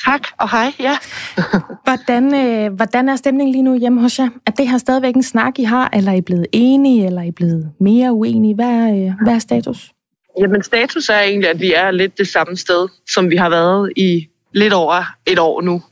Tak, 0.05 0.21
og 0.41 0.51
hej, 0.51 0.73
ja. 0.81 0.99
Hvordan, 1.87 2.35
øh, 2.35 2.73
hvordan 2.73 3.09
er 3.09 3.17
stemningen 3.17 3.53
lige 3.53 3.63
nu 3.63 3.79
hjemme 3.79 4.01
hos 4.01 4.19
jer? 4.19 4.29
Er 4.47 4.51
det 4.51 4.69
her 4.69 4.79
stadigvæk 4.79 5.15
en 5.15 5.23
snak, 5.23 5.59
I 5.59 5.63
har, 5.63 5.91
eller 5.93 6.13
er 6.13 6.17
I 6.17 6.21
blevet 6.21 6.47
enige, 6.53 7.07
eller 7.07 7.21
er 7.21 7.27
I 7.27 7.31
blevet 7.31 7.73
mere 7.81 8.13
uenige? 8.13 8.55
Hvad 8.55 8.67
er, 8.67 8.89
øh, 8.89 9.13
hvad 9.25 9.35
er 9.35 9.39
status? 9.39 9.93
Jamen, 10.41 10.63
status 10.63 11.09
er 11.09 11.21
egentlig, 11.21 11.51
at 11.51 11.61
vi 11.61 11.73
er 11.73 11.91
lidt 11.91 12.19
det 12.19 12.29
samme 12.29 12.57
sted, 12.57 12.89
som 13.15 13.31
vi 13.31 13.37
har 13.37 13.51
været 13.51 13.93
i 13.97 14.29
lidt 14.57 14.73
over 14.73 15.05
et 15.27 15.39
år 15.39 15.61
nu. 15.61 15.83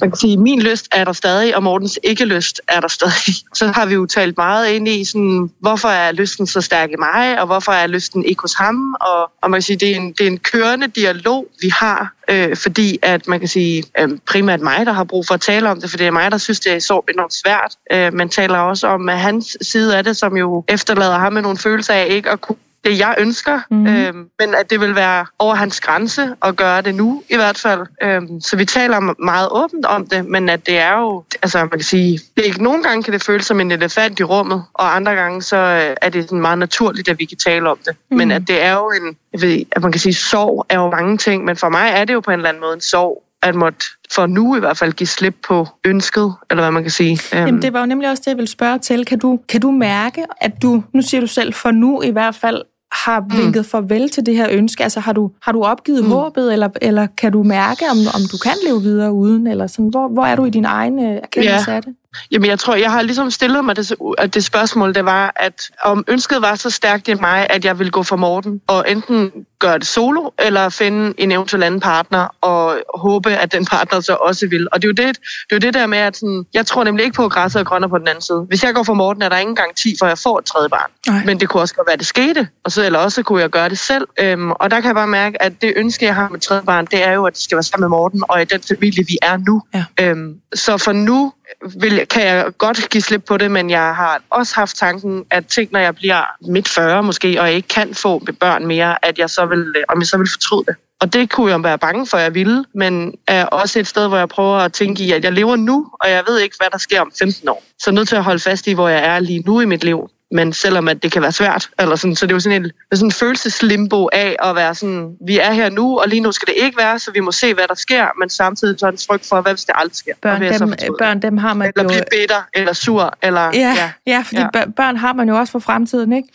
Man 0.00 0.10
kan 0.10 0.16
sige, 0.16 0.32
at 0.32 0.38
min 0.38 0.62
lyst 0.62 0.88
er 0.92 1.04
der 1.04 1.12
stadig, 1.12 1.56
og 1.56 1.62
Mortens 1.62 1.98
ikke-lyst 2.02 2.60
er 2.68 2.80
der 2.80 2.88
stadig. 2.88 3.34
Så 3.54 3.66
har 3.66 3.86
vi 3.86 3.94
jo 3.94 4.06
talt 4.06 4.36
meget 4.36 4.68
ind 4.68 4.88
i, 4.88 5.04
sådan, 5.04 5.50
hvorfor 5.60 5.88
er 5.88 6.12
lysten 6.12 6.46
så 6.46 6.60
stærk 6.60 6.90
i 6.90 6.96
mig, 6.98 7.40
og 7.40 7.46
hvorfor 7.46 7.72
er 7.72 7.86
lysten 7.86 8.24
ikke 8.24 8.42
hos 8.42 8.54
ham. 8.54 8.94
Og, 9.00 9.30
og 9.42 9.50
man 9.50 9.58
kan 9.58 9.62
sige, 9.62 9.76
det 9.76 9.92
er 9.92 9.96
en, 9.96 10.12
det 10.12 10.20
er 10.20 10.30
en 10.30 10.38
kørende 10.38 10.86
dialog, 10.86 11.46
vi 11.62 11.68
har, 11.68 12.14
øh, 12.30 12.56
fordi 12.56 12.98
at 13.02 13.28
man 13.28 13.38
kan 13.38 13.48
sige, 13.48 13.84
øh, 14.00 14.08
primært 14.26 14.60
mig, 14.60 14.86
der 14.86 14.92
har 14.92 15.04
brug 15.04 15.26
for 15.26 15.34
at 15.34 15.40
tale 15.40 15.70
om 15.70 15.80
det, 15.80 15.90
for 15.90 15.96
det 15.96 16.06
er 16.06 16.10
mig, 16.10 16.30
der 16.30 16.38
synes, 16.38 16.60
det 16.60 16.72
er 16.72 16.78
så 16.78 17.02
enormt 17.14 17.34
svært. 17.34 17.76
Øh, 17.92 18.14
man 18.14 18.28
taler 18.28 18.58
også 18.58 18.86
om 18.86 19.08
at 19.08 19.18
hans 19.18 19.56
side 19.60 19.96
af 19.96 20.04
det, 20.04 20.16
som 20.16 20.36
jo 20.36 20.64
efterlader 20.68 21.18
ham 21.18 21.32
med 21.32 21.42
nogle 21.42 21.58
følelser 21.58 21.94
af 21.94 22.06
ikke 22.10 22.30
at 22.30 22.40
kunne 22.40 22.56
det, 22.86 22.98
jeg 22.98 23.14
ønsker, 23.18 23.60
mm. 23.70 23.86
øhm, 23.86 24.28
men 24.38 24.54
at 24.54 24.70
det 24.70 24.80
vil 24.80 24.94
være 24.94 25.26
over 25.38 25.54
hans 25.54 25.80
grænse 25.80 26.34
at 26.42 26.56
gøre 26.56 26.82
det 26.82 26.94
nu, 26.94 27.22
i 27.30 27.36
hvert 27.36 27.58
fald. 27.58 27.80
Øhm, 28.02 28.40
så 28.40 28.56
vi 28.56 28.64
taler 28.64 29.22
meget 29.24 29.48
åbent 29.52 29.86
om 29.86 30.06
det, 30.06 30.26
men 30.26 30.48
at 30.48 30.66
det 30.66 30.78
er 30.78 30.98
jo, 30.98 31.24
altså 31.42 31.58
man 31.58 31.70
kan 31.70 31.80
sige, 31.80 32.12
det 32.12 32.42
er 32.42 32.46
ikke 32.46 32.62
nogle 32.62 32.82
gange 32.82 33.02
kan 33.02 33.12
det 33.12 33.22
føles 33.22 33.46
som 33.46 33.60
en 33.60 33.70
elefant 33.70 34.20
i 34.20 34.24
rummet, 34.24 34.64
og 34.74 34.96
andre 34.96 35.12
gange 35.14 35.42
så 35.42 35.56
øh, 35.56 35.96
er 36.02 36.08
det 36.08 36.24
sådan 36.24 36.40
meget 36.40 36.58
naturligt, 36.58 37.08
at 37.08 37.18
vi 37.18 37.24
kan 37.24 37.38
tale 37.38 37.70
om 37.70 37.78
det. 37.86 37.96
Mm. 38.10 38.16
Men 38.16 38.30
at 38.30 38.42
det 38.48 38.62
er 38.62 38.72
jo 38.72 38.90
en, 38.90 39.16
jeg 39.32 39.40
ved, 39.40 39.64
at 39.72 39.82
man 39.82 39.92
kan 39.92 40.00
sige, 40.00 40.14
sorg 40.14 40.66
er 40.68 40.78
jo 40.78 40.90
mange 40.90 41.18
ting, 41.18 41.44
men 41.44 41.56
for 41.56 41.68
mig 41.68 41.90
er 41.94 42.04
det 42.04 42.14
jo 42.14 42.20
på 42.20 42.30
en 42.30 42.34
eller 42.34 42.48
anden 42.48 42.60
måde 42.60 42.74
en 42.74 42.80
sorg, 42.80 43.22
at 43.42 43.54
måtte 43.54 43.86
for 44.14 44.26
nu 44.26 44.56
i 44.56 44.60
hvert 44.60 44.78
fald 44.78 44.92
give 44.92 45.06
slip 45.06 45.36
på 45.48 45.68
ønsket, 45.84 46.34
eller 46.50 46.62
hvad 46.62 46.70
man 46.70 46.82
kan 46.82 46.90
sige. 46.90 47.18
Øhm, 47.32 47.46
Jamen, 47.46 47.62
det 47.62 47.72
var 47.72 47.80
jo 47.80 47.86
nemlig 47.86 48.10
også 48.10 48.20
det, 48.20 48.26
jeg 48.26 48.36
ville 48.36 48.48
spørge 48.48 48.78
til. 48.78 49.04
Kan 49.04 49.18
du, 49.18 49.40
kan 49.48 49.60
du 49.60 49.70
mærke, 49.70 50.24
at 50.40 50.52
du, 50.62 50.82
nu 50.92 51.02
siger 51.02 51.20
du 51.20 51.26
selv, 51.26 51.54
for 51.54 51.70
nu 51.70 52.02
i 52.02 52.10
hvert 52.10 52.34
fald, 52.34 52.62
har 52.92 53.24
vinket 53.36 53.66
farvel 53.66 54.08
til 54.08 54.26
det 54.26 54.36
her 54.36 54.48
ønske? 54.50 54.82
Altså, 54.82 55.00
har 55.00 55.12
du, 55.12 55.30
har 55.42 55.52
du 55.52 55.62
opgivet 55.62 56.04
mm. 56.04 56.10
håbet, 56.10 56.52
eller, 56.52 56.68
eller 56.82 57.06
kan 57.06 57.32
du 57.32 57.42
mærke, 57.42 57.84
om, 57.90 57.96
om 58.14 58.20
du 58.32 58.36
kan 58.42 58.52
leve 58.66 58.82
videre 58.82 59.12
uden? 59.12 59.46
Eller 59.46 59.66
sådan, 59.66 59.88
hvor, 59.88 60.08
hvor 60.08 60.22
er 60.24 60.36
du 60.36 60.44
i 60.44 60.50
din 60.50 60.64
egen 60.64 60.98
øh, 60.98 61.20
erkendelse 61.22 61.70
Ja. 61.70 61.76
af 61.76 61.82
det? 61.82 61.94
Jamen, 62.30 62.50
jeg 62.50 62.58
tror, 62.58 62.74
jeg 62.74 62.90
har 62.90 63.02
ligesom 63.02 63.30
stillet 63.30 63.64
mig 63.64 63.76
det, 63.76 63.94
det 64.34 64.44
spørgsmål, 64.44 64.94
det 64.94 65.04
var, 65.04 65.32
at 65.36 65.70
om 65.84 66.04
ønsket 66.08 66.42
var 66.42 66.54
så 66.54 66.70
stærkt 66.70 67.08
i 67.08 67.14
mig, 67.14 67.46
at 67.50 67.64
jeg 67.64 67.78
ville 67.78 67.90
gå 67.90 68.02
for 68.02 68.16
Morten, 68.16 68.60
og 68.66 68.90
enten 68.90 69.32
gøre 69.58 69.78
det 69.78 69.86
solo, 69.86 70.30
eller 70.38 70.68
finde 70.68 71.14
en 71.18 71.32
eventuel 71.32 71.62
anden 71.62 71.80
partner, 71.80 72.28
og 72.40 72.78
håbe, 72.94 73.30
at 73.30 73.52
den 73.52 73.64
partner 73.64 74.00
så 74.00 74.14
også 74.14 74.46
vil. 74.46 74.68
Og 74.72 74.82
det 74.82 74.88
er 74.88 74.88
jo 74.88 75.06
det, 75.06 75.16
det, 75.16 75.52
er 75.52 75.56
jo 75.56 75.58
det 75.58 75.74
der 75.74 75.86
med, 75.86 75.98
at 75.98 76.16
sådan, 76.16 76.46
jeg 76.54 76.66
tror 76.66 76.84
nemlig 76.84 77.04
ikke 77.04 77.16
på, 77.16 77.24
at 77.24 77.30
græsset 77.32 77.60
er 77.60 77.64
grønner 77.64 77.88
på 77.88 77.98
den 77.98 78.08
anden 78.08 78.22
side. 78.22 78.44
Hvis 78.48 78.64
jeg 78.64 78.74
går 78.74 78.82
for 78.82 78.94
Morten, 78.94 79.22
er 79.22 79.28
der 79.28 79.36
ingen 79.36 79.56
garanti 79.56 79.96
for, 79.98 80.06
at 80.06 80.10
jeg 80.10 80.18
får 80.18 80.38
et 80.38 80.44
tredje 80.44 80.68
barn. 80.68 80.90
Nej. 81.06 81.24
Men 81.24 81.40
det 81.40 81.48
kunne 81.48 81.60
også 81.60 81.74
godt 81.74 81.86
være, 81.86 81.92
at 81.92 81.98
det 81.98 82.06
skete, 82.06 82.48
og 82.64 82.72
så, 82.72 82.84
eller 82.84 82.98
også 82.98 83.22
kunne 83.22 83.40
jeg 83.40 83.50
gøre 83.50 83.68
det 83.68 83.78
selv. 83.78 84.08
Øhm, 84.20 84.50
og 84.50 84.70
der 84.70 84.80
kan 84.80 84.86
jeg 84.86 84.94
bare 84.94 85.06
mærke, 85.06 85.42
at 85.42 85.62
det 85.62 85.72
ønske, 85.76 86.04
jeg 86.06 86.14
har 86.14 86.28
med 86.28 86.40
tredje 86.40 86.62
barn, 86.62 86.86
det 86.86 87.04
er 87.04 87.12
jo, 87.12 87.24
at 87.24 87.32
det 87.32 87.42
skal 87.42 87.56
være 87.56 87.62
sammen 87.62 87.84
med 87.84 87.88
Morten, 87.88 88.22
og 88.28 88.42
i 88.42 88.44
den 88.44 88.60
familie, 88.68 89.04
vi 89.08 89.18
er 89.22 89.36
nu. 89.36 89.62
Ja. 89.74 89.84
Øhm, 90.00 90.34
så 90.54 90.78
for 90.78 90.92
nu 90.92 91.32
vil, 91.80 92.06
kan 92.06 92.26
jeg 92.26 92.52
godt 92.58 92.90
give 92.90 93.02
slip 93.02 93.24
på 93.24 93.36
det, 93.36 93.50
men 93.50 93.70
jeg 93.70 93.94
har 93.94 94.22
også 94.30 94.54
haft 94.54 94.76
tanken, 94.76 95.24
at 95.30 95.46
ting, 95.46 95.72
når 95.72 95.80
jeg 95.80 95.94
bliver 95.94 96.24
midt 96.40 96.68
40 96.68 97.02
måske, 97.02 97.40
og 97.40 97.46
jeg 97.46 97.54
ikke 97.54 97.68
kan 97.68 97.94
få 97.94 98.22
børn 98.40 98.66
mere, 98.66 99.04
at 99.04 99.18
jeg 99.18 99.30
så 99.30 99.46
vil, 99.46 99.74
øh, 99.76 99.82
om 99.88 99.98
jeg 99.98 100.06
så 100.06 100.18
vil 100.18 100.28
fortryde 100.32 100.64
det. 100.66 100.76
Og 101.00 101.12
det 101.12 101.30
kunne 101.30 101.50
jeg 101.50 101.62
være 101.62 101.78
bange 101.78 102.06
for, 102.06 102.16
at 102.16 102.22
jeg 102.22 102.34
ville, 102.34 102.64
men 102.74 103.14
er 103.26 103.44
også 103.44 103.78
et 103.78 103.86
sted, 103.86 104.08
hvor 104.08 104.16
jeg 104.16 104.28
prøver 104.28 104.56
at 104.56 104.72
tænke 104.72 105.02
i, 105.02 105.12
at 105.12 105.24
jeg 105.24 105.32
lever 105.32 105.56
nu, 105.56 105.86
og 106.00 106.10
jeg 106.10 106.22
ved 106.26 106.38
ikke, 106.38 106.56
hvad 106.60 106.68
der 106.72 106.78
sker 106.78 107.00
om 107.00 107.12
15 107.18 107.48
år. 107.48 107.62
Så 107.78 107.84
jeg 107.86 107.92
er 107.92 107.94
nødt 107.94 108.08
til 108.08 108.16
at 108.16 108.24
holde 108.24 108.40
fast 108.40 108.66
i, 108.66 108.72
hvor 108.72 108.88
jeg 108.88 109.04
er 109.04 109.18
lige 109.18 109.42
nu 109.46 109.60
i 109.60 109.64
mit 109.64 109.84
liv 109.84 110.10
men 110.36 110.52
selvom 110.52 110.88
at 110.88 111.02
det 111.02 111.12
kan 111.12 111.22
være 111.22 111.32
svært. 111.32 111.68
Eller 111.78 111.96
sådan, 111.96 112.16
så 112.16 112.26
det 112.26 112.32
er 112.32 112.36
jo 112.36 112.40
sådan 112.40 112.64
en, 112.64 112.70
sådan 112.92 113.06
en 113.06 113.12
følelseslimbo 113.12 114.08
af 114.12 114.36
at 114.42 114.56
være 114.56 114.74
sådan, 114.74 115.16
vi 115.26 115.38
er 115.38 115.52
her 115.52 115.70
nu, 115.70 115.98
og 115.98 116.08
lige 116.08 116.20
nu 116.20 116.32
skal 116.32 116.46
det 116.46 116.54
ikke 116.64 116.78
være, 116.78 116.98
så 116.98 117.10
vi 117.10 117.20
må 117.20 117.32
se, 117.32 117.54
hvad 117.54 117.64
der 117.68 117.74
sker, 117.74 118.06
men 118.20 118.28
samtidig 118.30 118.80
så 118.80 118.86
er 118.86 118.90
det 118.90 119.04
frygt 119.08 119.28
for, 119.28 119.40
hvad 119.40 119.52
hvis 119.52 119.64
det 119.64 119.74
aldrig 119.78 119.96
sker. 119.96 120.12
Børn, 120.22 120.42
dem, 120.42 120.94
børn 120.98 121.22
dem 121.22 121.38
har 121.38 121.54
man 121.54 121.72
eller 121.76 121.82
jo... 121.82 121.88
Eller 121.88 122.04
blive 122.10 122.20
bitter, 122.20 122.42
eller 122.54 122.72
sur, 122.72 123.18
eller... 123.22 123.40
Ja, 123.40 123.50
ja, 123.54 123.90
ja 124.06 124.22
fordi 124.26 124.40
ja. 124.40 124.64
børn 124.76 124.96
har 124.96 125.12
man 125.12 125.28
jo 125.28 125.38
også 125.38 125.50
for 125.50 125.58
fremtiden, 125.58 126.12
ikke? 126.12 126.28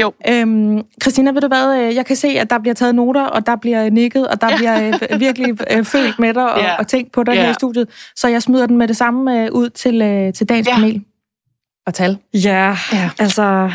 Jo. 0.00 0.12
Øhm, 0.28 0.82
Christina, 1.02 1.30
ved 1.30 1.40
du 1.40 1.48
hvad? 1.48 1.78
Øh, 1.78 1.94
jeg 1.94 2.06
kan 2.06 2.16
se, 2.16 2.28
at 2.28 2.50
der 2.50 2.58
bliver 2.58 2.74
taget 2.74 2.94
noter, 2.94 3.24
og 3.24 3.46
der 3.46 3.56
bliver 3.56 3.90
nikket, 3.90 4.28
og 4.28 4.40
der 4.40 4.48
ja. 4.50 4.56
bliver 4.56 4.92
øh, 5.12 5.20
virkelig 5.26 5.58
øh, 5.70 5.84
følt 5.84 6.18
med 6.18 6.34
dig 6.34 6.52
og, 6.52 6.60
ja. 6.60 6.76
og 6.76 6.88
tænkt 6.88 7.12
på 7.12 7.22
dig 7.22 7.34
ja. 7.34 7.42
her 7.42 7.50
i 7.50 7.54
studiet. 7.54 7.88
Så 8.16 8.28
jeg 8.28 8.42
smider 8.42 8.66
den 8.66 8.78
med 8.78 8.88
det 8.88 8.96
samme 8.96 9.52
ud 9.52 9.70
til, 9.70 10.32
til 10.34 10.48
dagens 10.48 10.68
ja. 10.68 10.74
panel 10.74 11.04
og 11.90 11.94
tal. 11.94 12.18
Ja, 12.34 12.76
ja. 12.92 13.10
altså 13.18 13.70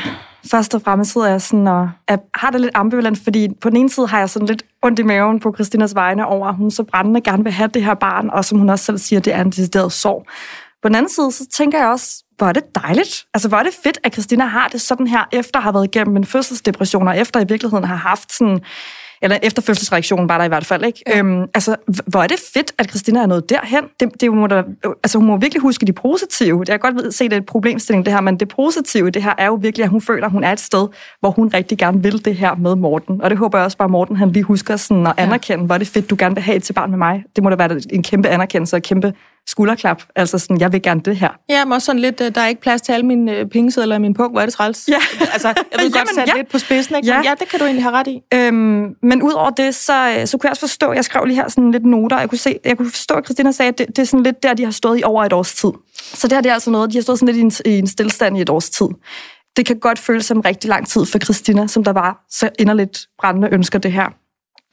først 0.51 0.75
og 0.75 0.81
fremmest 0.81 1.13
sidder 1.13 1.27
jeg 1.27 1.41
sådan 1.41 1.67
og 1.67 1.89
jeg 2.09 2.19
har 2.33 2.49
det 2.49 2.61
lidt 2.61 2.71
ambivalent, 2.75 3.19
fordi 3.23 3.47
på 3.61 3.69
den 3.69 3.77
ene 3.77 3.89
side 3.89 4.07
har 4.07 4.19
jeg 4.19 4.29
sådan 4.29 4.47
lidt 4.47 4.63
ondt 4.81 4.99
i 4.99 5.03
maven 5.03 5.39
på 5.39 5.53
Christinas 5.53 5.95
vegne 5.95 6.25
over, 6.25 6.47
at 6.47 6.55
hun 6.55 6.71
så 6.71 6.83
brændende 6.83 7.21
gerne 7.21 7.43
vil 7.43 7.53
have 7.53 7.69
det 7.73 7.83
her 7.83 7.93
barn, 7.93 8.29
og 8.29 8.45
som 8.45 8.59
hun 8.59 8.69
også 8.69 8.85
selv 8.85 8.97
siger, 8.97 9.19
det 9.19 9.33
er 9.33 9.41
en 9.41 9.49
decideret 9.49 9.91
sorg. 9.91 10.25
På 10.81 10.87
den 10.89 10.95
anden 10.95 11.09
side, 11.09 11.31
så 11.31 11.47
tænker 11.53 11.79
jeg 11.79 11.87
også, 11.87 12.23
hvor 12.37 12.47
er 12.47 12.53
det 12.53 12.63
dejligt. 12.75 13.25
Altså, 13.33 13.49
hvor 13.49 13.57
er 13.57 13.63
det 13.63 13.73
fedt, 13.83 13.97
at 14.03 14.13
Christina 14.13 14.45
har 14.45 14.67
det 14.67 14.81
sådan 14.81 15.07
her, 15.07 15.23
efter 15.31 15.59
at 15.59 15.63
have 15.63 15.73
været 15.73 15.85
igennem 15.85 16.17
en 16.17 16.25
fødselsdepression, 16.25 17.07
og 17.07 17.17
efter 17.17 17.39
i 17.39 17.45
virkeligheden 17.49 17.83
har 17.83 17.95
haft 17.95 18.33
sådan 18.33 18.59
eller 19.25 19.37
efterfødselsreaktionen 19.43 20.29
var 20.29 20.37
der 20.37 20.45
i 20.45 20.47
hvert 20.47 20.65
fald, 20.65 20.85
ikke? 20.85 21.03
Ja. 21.07 21.19
Øhm, 21.19 21.41
altså, 21.53 21.75
hvor 22.07 22.23
er 22.23 22.27
det 22.27 22.39
fedt, 22.53 22.71
at 22.77 22.89
Christina 22.89 23.19
er 23.19 23.25
nået 23.25 23.49
derhen. 23.49 23.83
Det, 23.99 24.21
det 24.21 24.33
må 24.33 24.47
der, 24.47 24.63
altså, 25.03 25.17
hun 25.17 25.27
må 25.27 25.37
virkelig 25.37 25.61
huske 25.61 25.85
de 25.85 25.93
positive. 25.93 26.65
Jeg 26.67 26.81
kan 26.81 26.93
godt 26.93 27.13
se, 27.13 27.23
det 27.23 27.33
er 27.33 27.37
et 27.37 27.45
problemstilling, 27.45 28.05
det 28.05 28.13
her, 28.13 28.21
men 28.21 28.39
det 28.39 28.47
positive 28.47 29.09
det 29.09 29.23
her 29.23 29.33
er 29.37 29.45
jo 29.45 29.53
virkelig, 29.53 29.83
at 29.83 29.89
hun 29.89 30.01
føler, 30.01 30.25
at 30.25 30.31
hun 30.31 30.43
er 30.43 30.51
et 30.51 30.59
sted, 30.59 30.87
hvor 31.19 31.29
hun 31.29 31.47
rigtig 31.53 31.77
gerne 31.77 32.03
vil 32.03 32.25
det 32.25 32.35
her 32.35 32.55
med 32.55 32.75
Morten. 32.75 33.21
Og 33.21 33.29
det 33.29 33.37
håber 33.37 33.57
jeg 33.57 33.65
også 33.65 33.77
bare, 33.77 33.89
Morten 33.89 34.15
han 34.15 34.31
lige 34.31 34.43
husker 34.43 34.75
sådan 34.75 35.07
at 35.07 35.13
anerkende, 35.17 35.61
ja. 35.61 35.65
hvor 35.65 35.75
er 35.75 35.79
det 35.79 35.87
fedt, 35.87 36.09
du 36.09 36.15
gerne 36.19 36.35
vil 36.35 36.43
have 36.43 36.59
til 36.59 36.73
barn 36.73 36.89
med 36.89 36.97
mig. 36.97 37.23
Det 37.35 37.43
må 37.43 37.49
da 37.49 37.55
være 37.55 37.81
en 37.89 38.03
kæmpe 38.03 38.29
anerkendelse 38.29 38.75
og 38.75 38.81
kæmpe 38.81 39.13
skulderklap. 39.47 40.03
Altså 40.15 40.39
sådan, 40.39 40.59
jeg 40.59 40.71
vil 40.71 40.81
gerne 40.81 41.01
det 41.01 41.17
her. 41.17 41.29
Ja, 41.49 41.65
men 41.65 41.71
også 41.71 41.85
sådan 41.85 42.01
lidt, 42.01 42.21
øh, 42.21 42.35
der 42.35 42.41
er 42.41 42.47
ikke 42.47 42.61
plads 42.61 42.81
til 42.81 42.91
alle 42.91 43.05
mine 43.05 43.31
øh, 43.31 43.45
pengesedler 43.49 43.95
i 43.95 43.99
min 43.99 44.13
pung. 44.13 44.31
Hvor 44.31 44.41
er 44.41 44.45
det 44.45 44.53
træls? 44.53 44.87
Ja. 44.87 44.97
altså, 45.33 45.47
jeg 45.47 45.79
ved 45.79 45.91
godt 45.99 46.09
sætte 46.15 46.31
ja. 46.31 46.37
lidt 46.37 46.51
på 46.51 46.59
spidsen, 46.59 46.95
ikke? 46.95 47.07
Ja. 47.07 47.17
Men 47.17 47.25
ja, 47.25 47.33
det 47.39 47.49
kan 47.49 47.59
du 47.59 47.65
egentlig 47.65 47.83
have 47.83 47.95
ret 47.95 48.07
i. 48.07 48.21
Øhm, 48.33 48.95
men 49.03 49.21
udover 49.23 49.49
det, 49.49 49.75
så, 49.75 50.15
øh, 50.19 50.27
så 50.27 50.37
kunne 50.37 50.47
jeg 50.47 50.51
også 50.51 50.59
forstå, 50.59 50.93
jeg 50.93 51.05
skrev 51.05 51.25
lige 51.25 51.35
her 51.35 51.47
sådan 51.47 51.71
lidt 51.71 51.85
noter, 51.85 52.19
jeg 52.19 52.29
kunne, 52.29 52.37
se, 52.37 52.59
jeg 52.65 52.77
kunne 52.77 52.91
forstå, 52.91 53.13
at 53.13 53.25
Christina 53.25 53.51
sagde, 53.51 53.69
at 53.69 53.77
det, 53.77 53.87
det 53.87 53.99
er 53.99 54.05
sådan 54.05 54.23
lidt 54.23 54.43
der, 54.43 54.53
de 54.53 54.63
har 54.63 54.71
stået 54.71 54.99
i 54.99 55.03
over 55.03 55.25
et 55.25 55.33
års 55.33 55.53
tid. 55.53 55.71
Så 55.93 56.27
det 56.27 56.35
her 56.35 56.41
det 56.41 56.49
er 56.49 56.53
altså 56.53 56.71
noget, 56.71 56.91
de 56.91 56.97
har 56.97 57.01
stået 57.01 57.19
sådan 57.19 57.35
lidt 57.35 57.37
i 57.37 57.69
en, 57.69 57.73
i 57.73 57.79
en 57.79 57.87
stillstand 57.87 58.37
i 58.37 58.41
et 58.41 58.49
års 58.49 58.69
tid. 58.69 58.87
Det 59.57 59.65
kan 59.65 59.79
godt 59.79 59.99
føles 59.99 60.25
som 60.25 60.39
rigtig 60.39 60.69
lang 60.69 60.87
tid 60.87 61.05
for 61.05 61.19
Christina, 61.19 61.67
som 61.67 61.83
der 61.83 61.93
var 61.93 62.25
så 62.29 62.49
inderligt 62.59 62.99
brændende 63.19 63.49
ønsker 63.51 63.79
det 63.79 63.91
her. 63.91 64.09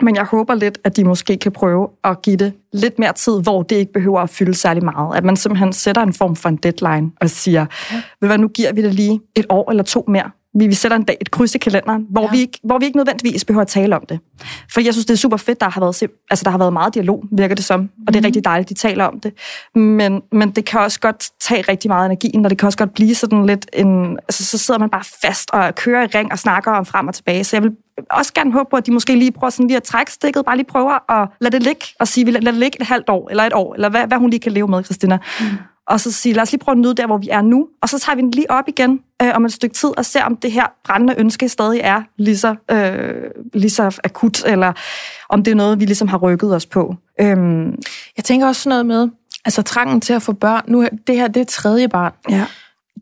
Men 0.03 0.17
jeg 0.17 0.25
håber 0.25 0.55
lidt, 0.55 0.79
at 0.85 0.97
de 0.97 1.05
måske 1.05 1.37
kan 1.37 1.53
prøve 1.53 1.89
at 2.05 2.23
give 2.23 2.37
det 2.37 2.53
lidt 2.73 2.99
mere 2.99 3.13
tid, 3.13 3.43
hvor 3.43 3.63
det 3.63 3.77
ikke 3.77 3.93
behøver 3.93 4.21
at 4.21 4.31
fylde 4.31 4.55
særlig 4.55 4.85
meget. 4.85 5.17
At 5.17 5.25
man 5.25 5.37
simpelthen 5.37 5.73
sætter 5.73 6.03
en 6.03 6.13
form 6.13 6.37
for 6.37 6.49
en 6.49 6.57
deadline 6.57 7.11
og 7.21 7.31
siger, 7.31 7.67
ja. 7.93 8.03
ved 8.21 8.29
hvad, 8.29 8.39
nu 8.39 8.49
giver 8.49 8.73
vi 8.73 8.83
det 8.83 8.95
lige 8.95 9.21
et 9.37 9.47
år 9.49 9.71
eller 9.71 9.83
to 9.83 10.05
mere. 10.09 10.31
Vi, 10.59 10.67
vi 10.67 10.75
sætter 10.75 10.97
en 10.97 11.05
dag, 11.05 11.17
et 11.21 11.31
kryds 11.31 11.55
i 11.55 11.59
kalenderen, 11.59 12.07
hvor, 12.11 12.23
ja. 12.23 12.31
vi 12.31 12.39
ikke, 12.39 12.59
hvor 12.65 12.79
vi 12.79 12.85
ikke 12.85 12.97
nødvendigvis 12.97 13.45
behøver 13.45 13.63
at 13.63 13.69
tale 13.69 13.97
om 13.97 14.05
det. 14.09 14.21
For 14.73 14.81
jeg 14.81 14.95
synes, 14.95 15.07
det 15.07 15.15
er 15.15 15.19
super 15.19 15.37
fedt, 15.37 15.61
der 15.61 15.71
har 15.71 15.81
været, 15.81 16.03
altså, 16.31 16.45
der 16.45 16.51
har 16.51 16.59
været 16.59 16.73
meget 16.73 16.95
dialog, 16.95 17.25
virker 17.33 17.55
det 17.55 17.65
som. 17.65 17.91
Og 18.07 18.15
det 18.15 18.17
er 18.17 18.21
mm. 18.21 18.25
rigtig 18.25 18.45
dejligt, 18.45 18.69
de 18.69 18.75
taler 18.75 19.05
om 19.05 19.21
det. 19.21 19.33
Men, 19.75 20.23
men 20.33 20.51
det 20.51 20.65
kan 20.65 20.81
også 20.81 21.01
godt 21.01 21.31
tage 21.41 21.63
rigtig 21.63 21.89
meget 21.89 22.07
energi, 22.07 22.33
og 22.45 22.51
det 22.51 22.59
kan 22.59 22.67
også 22.67 22.79
godt 22.79 22.95
blive 22.95 23.15
sådan 23.15 23.47
lidt 23.47 23.67
en... 23.73 24.19
Altså, 24.19 24.45
så 24.45 24.59
sidder 24.59 24.81
man 24.81 24.91
bare 24.91 25.05
fast 25.23 25.51
og 25.53 25.75
kører 25.75 26.03
i 26.03 26.07
ring 26.07 26.33
og 26.33 26.39
snakker 26.39 26.71
om 26.73 26.87
frem 26.87 27.09
og 27.09 27.15
tilbage. 27.15 27.45
Så 27.45 27.57
jeg 27.57 27.63
vil 27.63 27.73
også 28.11 28.33
gerne 28.35 28.53
håbe 28.53 28.71
på, 28.71 28.77
at 28.77 28.87
de 28.87 28.93
måske 28.93 29.17
lige 29.17 29.33
prøver 29.33 29.51
sådan 29.51 29.67
lige 29.67 29.77
at 29.77 29.83
trække 29.83 30.13
stikket, 30.13 30.45
bare 30.45 30.57
lige 30.57 30.67
prøver 30.67 31.13
at 31.13 31.29
lade 31.41 31.53
det 31.53 31.63
ligge, 31.63 31.87
og 32.01 32.09
sige, 32.09 32.31
lad 32.31 32.41
det 32.41 32.55
ligge 32.55 32.81
et 32.81 32.87
halvt 32.87 33.09
år, 33.09 33.29
eller 33.31 33.45
et 33.45 33.53
år, 33.53 33.75
eller 33.75 33.89
hvad, 33.89 34.07
hvad 34.07 34.19
hun 34.19 34.31
lige 34.31 34.41
kan 34.41 34.53
leve 34.53 34.69
med, 34.69 34.85
Christina. 34.85 35.19
Mm. 35.41 35.47
Og 35.87 36.01
så 36.01 36.13
sige, 36.13 36.33
lad 36.33 36.43
os 36.43 36.53
lige 36.53 36.61
prøve 36.61 36.73
at 36.73 36.79
nyde 36.79 36.95
der, 36.95 37.07
hvor 37.07 37.19
vi 37.19 37.29
er 37.29 37.43
nu, 37.43 37.69
og 37.83 37.89
så 37.89 37.99
tager 37.99 38.17
vi 38.17 38.23
den 38.23 38.31
lige 38.31 38.51
op 38.51 38.69
igen 38.69 39.01
øh, 39.23 39.31
om 39.35 39.45
et 39.45 39.53
stykke 39.53 39.75
tid, 39.75 39.89
og 39.99 40.05
ser, 40.05 40.25
om 40.25 40.37
det 40.37 40.53
her 40.53 40.67
brændende 40.85 41.15
ønske 41.19 41.49
stadig 41.49 41.81
er 41.81 42.03
lige 42.17 42.39
så, 42.39 42.55
øh, 42.71 43.31
lige 43.55 43.71
så 43.71 44.01
akut, 44.05 44.45
eller 44.45 44.73
om 45.29 45.45
det 45.45 45.51
er 45.51 45.55
noget, 45.55 45.81
vi 45.81 45.85
ligesom 45.85 46.09
har 46.09 46.19
rykket 46.19 46.55
os 46.55 46.67
på. 46.67 46.97
Øhm. 47.21 47.79
Jeg 48.17 48.25
tænker 48.25 48.47
også 48.47 48.63
sådan 48.63 48.87
noget 48.87 48.87
med, 48.87 49.09
altså 49.45 49.63
trangen 49.63 50.01
til 50.01 50.13
at 50.13 50.23
få 50.23 50.33
børn, 50.33 50.63
nu 50.67 50.89
det 51.07 51.17
her, 51.17 51.29
det 51.29 51.41
er 51.41 51.45
tredje 51.45 51.89
barn. 51.89 52.13
Ja. 52.31 52.47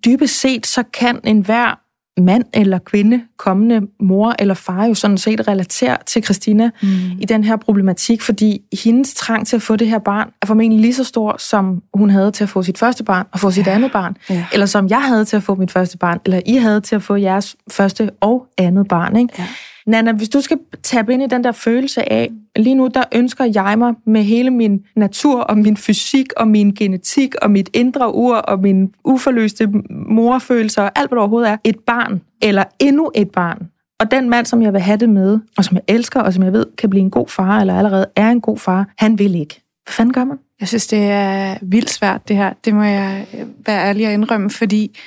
Dybest 0.04 0.40
set, 0.40 0.66
så 0.66 0.82
kan 0.82 1.20
enhver 1.24 1.78
mand 2.20 2.44
eller 2.54 2.78
kvinde, 2.78 3.22
kommende 3.38 3.80
mor 4.00 4.34
eller 4.38 4.54
far 4.54 4.84
jo 4.84 4.94
sådan 4.94 5.18
set 5.18 5.48
relaterer 5.48 5.96
til 6.06 6.24
Christina 6.24 6.70
mm. 6.82 6.88
i 7.20 7.24
den 7.24 7.44
her 7.44 7.56
problematik, 7.56 8.22
fordi 8.22 8.60
hendes 8.84 9.14
trang 9.14 9.46
til 9.46 9.56
at 9.56 9.62
få 9.62 9.76
det 9.76 9.88
her 9.88 9.98
barn 9.98 10.30
er 10.42 10.46
formentlig 10.46 10.80
lige 10.80 10.94
så 10.94 11.04
stor, 11.04 11.36
som 11.38 11.82
hun 11.94 12.10
havde 12.10 12.30
til 12.30 12.44
at 12.44 12.50
få 12.50 12.62
sit 12.62 12.78
første 12.78 13.04
barn 13.04 13.26
og 13.32 13.40
få 13.40 13.50
sit 13.50 13.66
ja. 13.66 13.72
andet 13.72 13.92
barn, 13.92 14.16
ja. 14.30 14.46
eller 14.52 14.66
som 14.66 14.88
jeg 14.88 15.02
havde 15.02 15.24
til 15.24 15.36
at 15.36 15.42
få 15.42 15.54
mit 15.54 15.70
første 15.70 15.98
barn, 15.98 16.18
eller 16.24 16.40
I 16.46 16.56
havde 16.56 16.80
til 16.80 16.96
at 16.96 17.02
få 17.02 17.16
jeres 17.16 17.56
første 17.70 18.10
og 18.20 18.46
andet 18.58 18.88
barn. 18.88 19.16
Ikke? 19.16 19.34
Ja. 19.38 19.46
Nana, 19.90 20.12
hvis 20.12 20.28
du 20.28 20.40
skal 20.40 20.58
tabe 20.82 21.12
ind 21.12 21.22
i 21.22 21.26
den 21.26 21.44
der 21.44 21.52
følelse 21.52 22.12
af, 22.12 22.30
lige 22.56 22.74
nu 22.74 22.88
der 22.94 23.02
ønsker 23.12 23.44
jeg 23.54 23.78
mig 23.78 23.94
med 24.06 24.22
hele 24.22 24.50
min 24.50 24.80
natur 24.96 25.40
og 25.40 25.58
min 25.58 25.76
fysik 25.76 26.26
og 26.36 26.48
min 26.48 26.70
genetik 26.70 27.34
og 27.42 27.50
mit 27.50 27.70
indre 27.72 28.14
ur 28.14 28.36
og 28.36 28.60
min 28.60 28.94
uforløste 29.04 29.68
morfølelser 29.90 30.82
og 30.82 30.92
alt, 30.96 31.10
hvad 31.10 31.16
der 31.16 31.20
overhovedet 31.20 31.50
er, 31.50 31.56
et 31.64 31.78
barn 31.86 32.20
eller 32.42 32.64
endnu 32.78 33.10
et 33.14 33.30
barn. 33.30 33.68
Og 34.00 34.10
den 34.10 34.30
mand, 34.30 34.46
som 34.46 34.62
jeg 34.62 34.72
vil 34.72 34.80
have 34.80 34.96
det 34.96 35.08
med, 35.08 35.38
og 35.56 35.64
som 35.64 35.76
jeg 35.76 35.82
elsker, 35.88 36.20
og 36.20 36.32
som 36.32 36.42
jeg 36.42 36.52
ved 36.52 36.66
kan 36.78 36.90
blive 36.90 37.02
en 37.02 37.10
god 37.10 37.28
far, 37.28 37.60
eller 37.60 37.78
allerede 37.78 38.06
er 38.16 38.30
en 38.30 38.40
god 38.40 38.58
far, 38.58 38.88
han 38.98 39.18
vil 39.18 39.34
ikke. 39.34 39.62
Hvad 39.84 39.92
fanden 39.92 40.12
gør 40.12 40.24
man? 40.24 40.38
Jeg 40.60 40.68
synes, 40.68 40.86
det 40.86 41.02
er 41.02 41.56
vildt 41.62 41.90
svært, 41.90 42.28
det 42.28 42.36
her. 42.36 42.52
Det 42.64 42.74
må 42.74 42.82
jeg 42.82 43.26
være 43.66 43.88
ærlig 43.88 44.06
at 44.06 44.12
indrømme, 44.12 44.50
fordi 44.50 44.98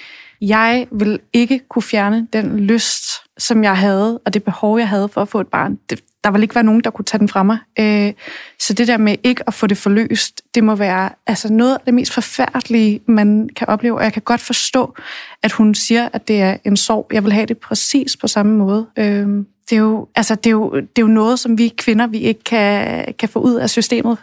jeg 0.48 0.88
vil 0.92 1.20
ikke 1.34 1.60
kunne 1.70 1.84
fjerne 1.84 2.28
den 2.34 2.60
lyst, 2.60 3.04
som 3.38 3.64
jeg 3.64 3.78
havde, 3.78 4.20
og 4.26 4.34
det 4.34 4.44
behov, 4.44 4.80
jeg 4.80 4.90
havde 4.90 5.10
for 5.10 5.22
at 5.22 5.28
få 5.28 5.40
et 5.40 5.48
barn. 5.48 5.80
Det, 5.90 6.00
der 6.24 6.32
vil 6.32 6.42
ikke 6.42 6.56
være 6.56 6.64
nogen, 6.64 6.82
der 6.82 6.90
kunne 6.90 7.06
tage 7.06 7.20
den 7.20 7.30
fra 7.30 7.44
mig. 7.44 7.58
Øh, 7.80 8.14
så 8.60 8.74
det 8.74 8.88
der 8.88 8.98
med 8.98 9.16
ikke 9.24 9.44
at 9.48 9.54
få 9.54 9.68
det 9.68 9.78
forløst, 9.78 10.42
det 10.56 10.64
må 10.64 10.76
være 10.76 11.10
altså 11.28 11.54
noget 11.54 11.74
af 11.74 11.80
det 11.86 11.94
mest 11.94 12.14
forfærdelige, 12.14 13.00
man 13.08 13.50
kan 13.56 13.70
opleve. 13.70 13.98
Og 13.98 14.04
jeg 14.04 14.14
kan 14.14 14.22
godt 14.22 14.42
forstå, 14.42 14.96
at 15.44 15.52
hun 15.52 15.76
siger, 15.76 16.10
at 16.14 16.28
det 16.28 16.42
er 16.42 16.58
en 16.64 16.78
sorg. 16.78 17.08
Jeg 17.14 17.24
vil 17.24 17.34
have 17.34 17.46
det 17.46 17.58
præcis 17.58 18.18
på 18.18 18.28
samme 18.28 18.58
måde. 18.58 18.88
Øh, 18.98 19.28
det 19.70 19.76
er, 19.76 19.80
jo, 19.80 20.08
altså, 20.16 20.36
det, 20.36 20.46
er 20.46 20.52
jo, 20.52 20.76
det 20.76 20.98
er 20.98 21.02
jo 21.02 21.08
noget, 21.08 21.40
som 21.40 21.58
vi 21.58 21.68
kvinder 21.78 22.08
vi 22.08 22.18
ikke 22.18 22.44
kan, 22.44 23.06
kan 23.20 23.30
få 23.30 23.40
ud 23.40 23.56
af 23.56 23.70
systemet. 23.70 24.18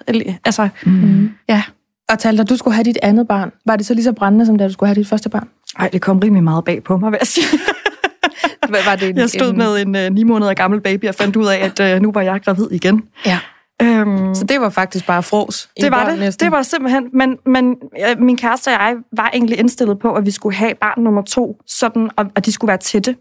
Altså, 0.45 0.69
mm. 0.87 1.31
ja. 1.49 1.62
Og 2.09 2.19
Talter, 2.19 2.45
du 2.45 2.57
skulle 2.57 2.75
have 2.75 2.85
dit 2.85 2.99
andet 3.03 3.29
barn. 3.29 3.53
Var 3.67 3.77
det 3.77 3.87
så 3.87 3.95
lige 3.95 4.05
så 4.05 4.12
brændende, 4.12 4.47
som 4.47 4.59
da 4.59 4.67
du 4.67 4.73
skulle 4.73 4.89
have 4.89 4.95
dit 4.95 5.09
første 5.09 5.29
barn? 5.29 5.49
Nej, 5.79 5.89
det 5.89 6.00
kom 6.00 6.19
rimelig 6.19 6.45
meget 6.45 6.65
bag 6.65 6.85
på 6.85 6.97
mig, 6.97 7.12
vil 7.12 7.19
jeg 7.21 7.27
sige. 7.27 7.47
Hvad 8.69 8.85
var 8.85 8.97
det? 8.97 9.09
En, 9.09 9.17
jeg 9.17 9.31
stod 9.31 9.50
en... 9.50 9.59
med 9.59 9.83
en 9.83 9.97
uh, 9.97 10.15
ni 10.15 10.25
måneder 10.25 10.55
gammel 10.55 10.81
baby 10.81 11.09
og 11.09 11.15
fandt 11.15 11.37
ud 11.37 11.47
af, 11.47 11.57
at 11.57 11.95
uh, 11.95 12.03
nu 12.03 12.12
var 12.12 12.21
jeg 12.21 12.41
gravid 12.45 12.71
igen. 12.71 13.03
Ja. 13.27 13.39
Øhm, 13.83 14.35
Så 14.35 14.45
det 14.45 14.61
var 14.61 14.69
faktisk 14.69 15.07
bare 15.07 15.23
fros. 15.23 15.71
det 15.81 15.91
var 15.91 16.11
det. 16.11 16.19
næsten. 16.19 16.45
Det 16.45 16.53
var 16.53 16.63
simpelthen, 16.63 17.09
men, 17.13 17.37
men 17.47 17.77
øh, 18.09 18.23
min 18.23 18.37
kæreste 18.37 18.69
og 18.69 18.73
jeg 18.73 18.97
var 19.17 19.31
egentlig 19.33 19.59
indstillet 19.59 19.99
på, 19.99 20.13
at 20.13 20.27
vi 20.27 20.31
skulle 20.31 20.57
have 20.57 20.75
barn 20.75 21.03
nummer 21.03 21.23
to, 21.23 21.57
sådan, 21.67 22.11
og, 22.17 22.27
at 22.35 22.47
de 22.47 22.53
skulle 22.53 22.69
være 22.69 22.79
tætte. 22.79 23.17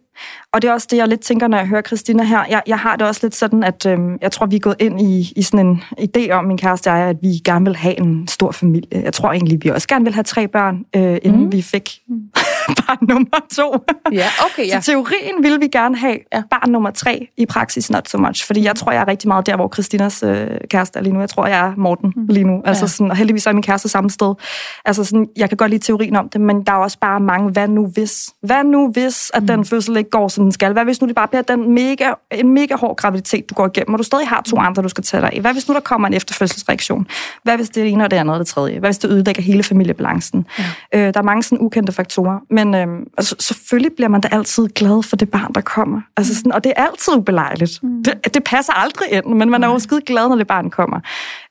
Og 0.54 0.62
det 0.62 0.68
er 0.68 0.74
også 0.74 0.88
det, 0.92 0.98
jeg 0.98 1.08
lidt 1.08 1.22
tænker, 1.22 1.48
når 1.48 1.58
jeg 1.58 1.68
hører 1.68 1.82
Christina 1.82 2.24
her. 2.24 2.46
Jeg, 2.50 2.62
jeg 2.68 2.80
har 2.80 2.96
det 2.96 3.08
også 3.08 3.20
lidt 3.24 3.36
sådan, 3.36 3.64
at 3.64 3.86
øh, 3.86 3.98
jeg 4.22 4.32
tror, 4.32 4.46
vi 4.46 4.56
er 4.56 4.60
gået 4.60 4.76
ind 4.80 5.02
i, 5.02 5.34
i 5.36 5.42
sådan 5.42 5.68
en 5.68 5.84
idé 6.00 6.32
om, 6.32 6.46
min 6.46 6.58
kæreste 6.58 6.92
og 6.92 6.98
jeg, 6.98 7.08
at 7.08 7.16
vi 7.22 7.28
gerne 7.46 7.66
vil 7.66 7.76
have 7.76 8.00
en 8.00 8.28
stor 8.28 8.52
familie. 8.52 9.04
Jeg 9.04 9.14
tror 9.14 9.32
egentlig, 9.32 9.64
vi 9.64 9.70
også 9.70 9.88
gerne 9.88 10.06
vil 10.06 10.14
have 10.14 10.24
tre 10.24 10.48
børn, 10.48 10.86
øh, 10.96 11.18
inden 11.22 11.44
mm. 11.44 11.52
vi 11.52 11.62
fik 11.62 12.00
barn 12.80 12.98
nummer 13.02 13.46
to. 13.56 13.86
Ja, 14.12 14.28
okay, 14.46 14.68
ja. 14.68 14.82
Så 14.82 14.92
teorien 14.92 15.44
ville 15.44 15.60
vi 15.60 15.68
gerne 15.68 15.98
have 15.98 16.18
ja. 16.34 16.42
barn 16.50 16.72
nummer 16.72 16.92
tre, 16.92 17.28
i 17.38 17.46
praksis 17.46 17.92
not 17.92 18.10
so 18.10 18.18
much. 18.18 18.46
Fordi 18.46 18.64
jeg 18.64 18.76
tror, 18.76 18.92
jeg 18.92 19.02
er 19.02 19.08
rigtig 19.08 19.28
meget 19.28 19.46
der, 19.46 19.56
hvor 19.56 19.70
Christinas 19.74 20.24
øh, 20.24 20.48
kæreste 20.70 21.00
er 21.00 21.04
lige 21.04 21.14
nu. 21.14 21.20
Jeg 21.20 21.30
tror, 21.30 21.48
jeg 21.48 21.68
er 21.68 21.74
Morten 21.78 22.14
mm. 22.16 22.26
lige 22.30 22.44
nu. 22.44 22.62
Altså 22.66 22.84
Ja. 22.84 22.88
sådan, 22.88 23.12
og 23.12 23.18
heldigvis 23.18 23.48
er 23.48 23.54
min 23.54 23.64
kæreste 23.64 23.90
samme 23.90 24.10
sted. 24.10 24.34
Altså 24.86 25.04
sådan, 25.04 25.28
jeg 25.38 25.50
kan 25.50 25.58
godt 25.58 25.72
lide 25.72 25.84
teorien 25.84 26.16
om 26.16 26.30
det, 26.30 26.42
men 26.42 26.64
der 26.64 26.72
er 26.72 26.78
også 26.78 27.00
bare 27.00 27.20
mange, 27.20 27.50
hvad 27.52 27.68
nu 27.68 27.88
hvis? 27.88 28.30
Hvad 28.44 28.64
nu 28.64 28.92
hvis, 28.92 29.32
at 29.34 29.48
den 29.48 29.66
fødsel 29.66 29.98
ikke 29.98 30.10
går, 30.10 30.28
som 30.28 30.44
den 30.44 30.52
skal? 30.52 30.74
Hvad 30.74 30.84
hvis 30.84 31.02
nu 31.02 31.08
det 31.08 31.16
bare 31.16 31.28
bliver 31.28 31.42
den 31.42 31.74
mega, 31.74 32.12
en 32.32 32.50
mega 32.54 32.76
hård 32.76 32.96
graviditet, 32.98 33.50
du 33.50 33.56
går 33.56 33.66
igennem, 33.68 33.94
og 33.94 33.98
du 34.00 34.04
stadig 34.04 34.28
har 34.28 34.42
to 34.42 34.58
andre, 34.58 34.84
du 34.84 34.90
skal 34.90 35.04
tage 35.04 35.22
dig 35.22 35.30
af? 35.34 35.42
Hvad 35.42 35.54
hvis 35.54 35.68
nu 35.68 35.74
der 35.74 35.80
kommer 35.80 36.08
en 36.08 36.14
efterfødselsreaktion? 36.14 37.08
Hvad 37.44 37.56
hvis 37.58 37.70
det 37.70 37.78
er 37.78 37.84
det 37.84 37.94
ene 37.94 38.04
og 38.04 38.12
det 38.12 38.18
andet 38.18 38.34
og 38.34 38.40
det 38.40 38.48
tredje? 38.48 38.80
Hvad 38.80 38.90
hvis 38.90 38.98
det 38.98 39.10
ødelægger 39.10 39.42
hele 39.42 39.64
familiebalancen? 39.64 40.46
Ja. 40.60 40.64
Øh, 40.94 41.14
der 41.14 41.20
er 41.20 41.24
mange 41.24 41.44
sådan 41.44 41.58
ukendte 41.66 41.94
faktorer, 41.94 42.40
men 42.50 42.76
øh, 42.76 42.88
altså, 43.18 43.36
selvfølgelig 43.40 43.92
bliver 43.96 44.10
man 44.10 44.22
da 44.22 44.28
altid 44.32 44.68
glad 44.68 45.04
for 45.04 45.16
det 45.16 45.30
barn, 45.30 45.54
der 45.56 45.62
kommer. 45.62 46.02
Altså 46.18 46.36
sådan, 46.36 46.52
og 46.52 46.64
det 46.64 46.74
er 46.76 46.84
altid 46.84 47.14
ubelejligt. 47.14 47.80
Mm. 47.84 48.04
Det, 48.04 48.34
det 48.34 48.44
passer 48.44 48.74
aldrig 48.74 49.08
ind, 49.12 49.26
men 49.26 49.50
man 49.50 49.64
er 49.64 49.68
jo 49.68 49.80
skide 49.80 50.02
glad, 50.02 50.30
når 50.30 50.36
det 50.40 50.48
barn 50.48 50.70
kommer. 50.70 51.00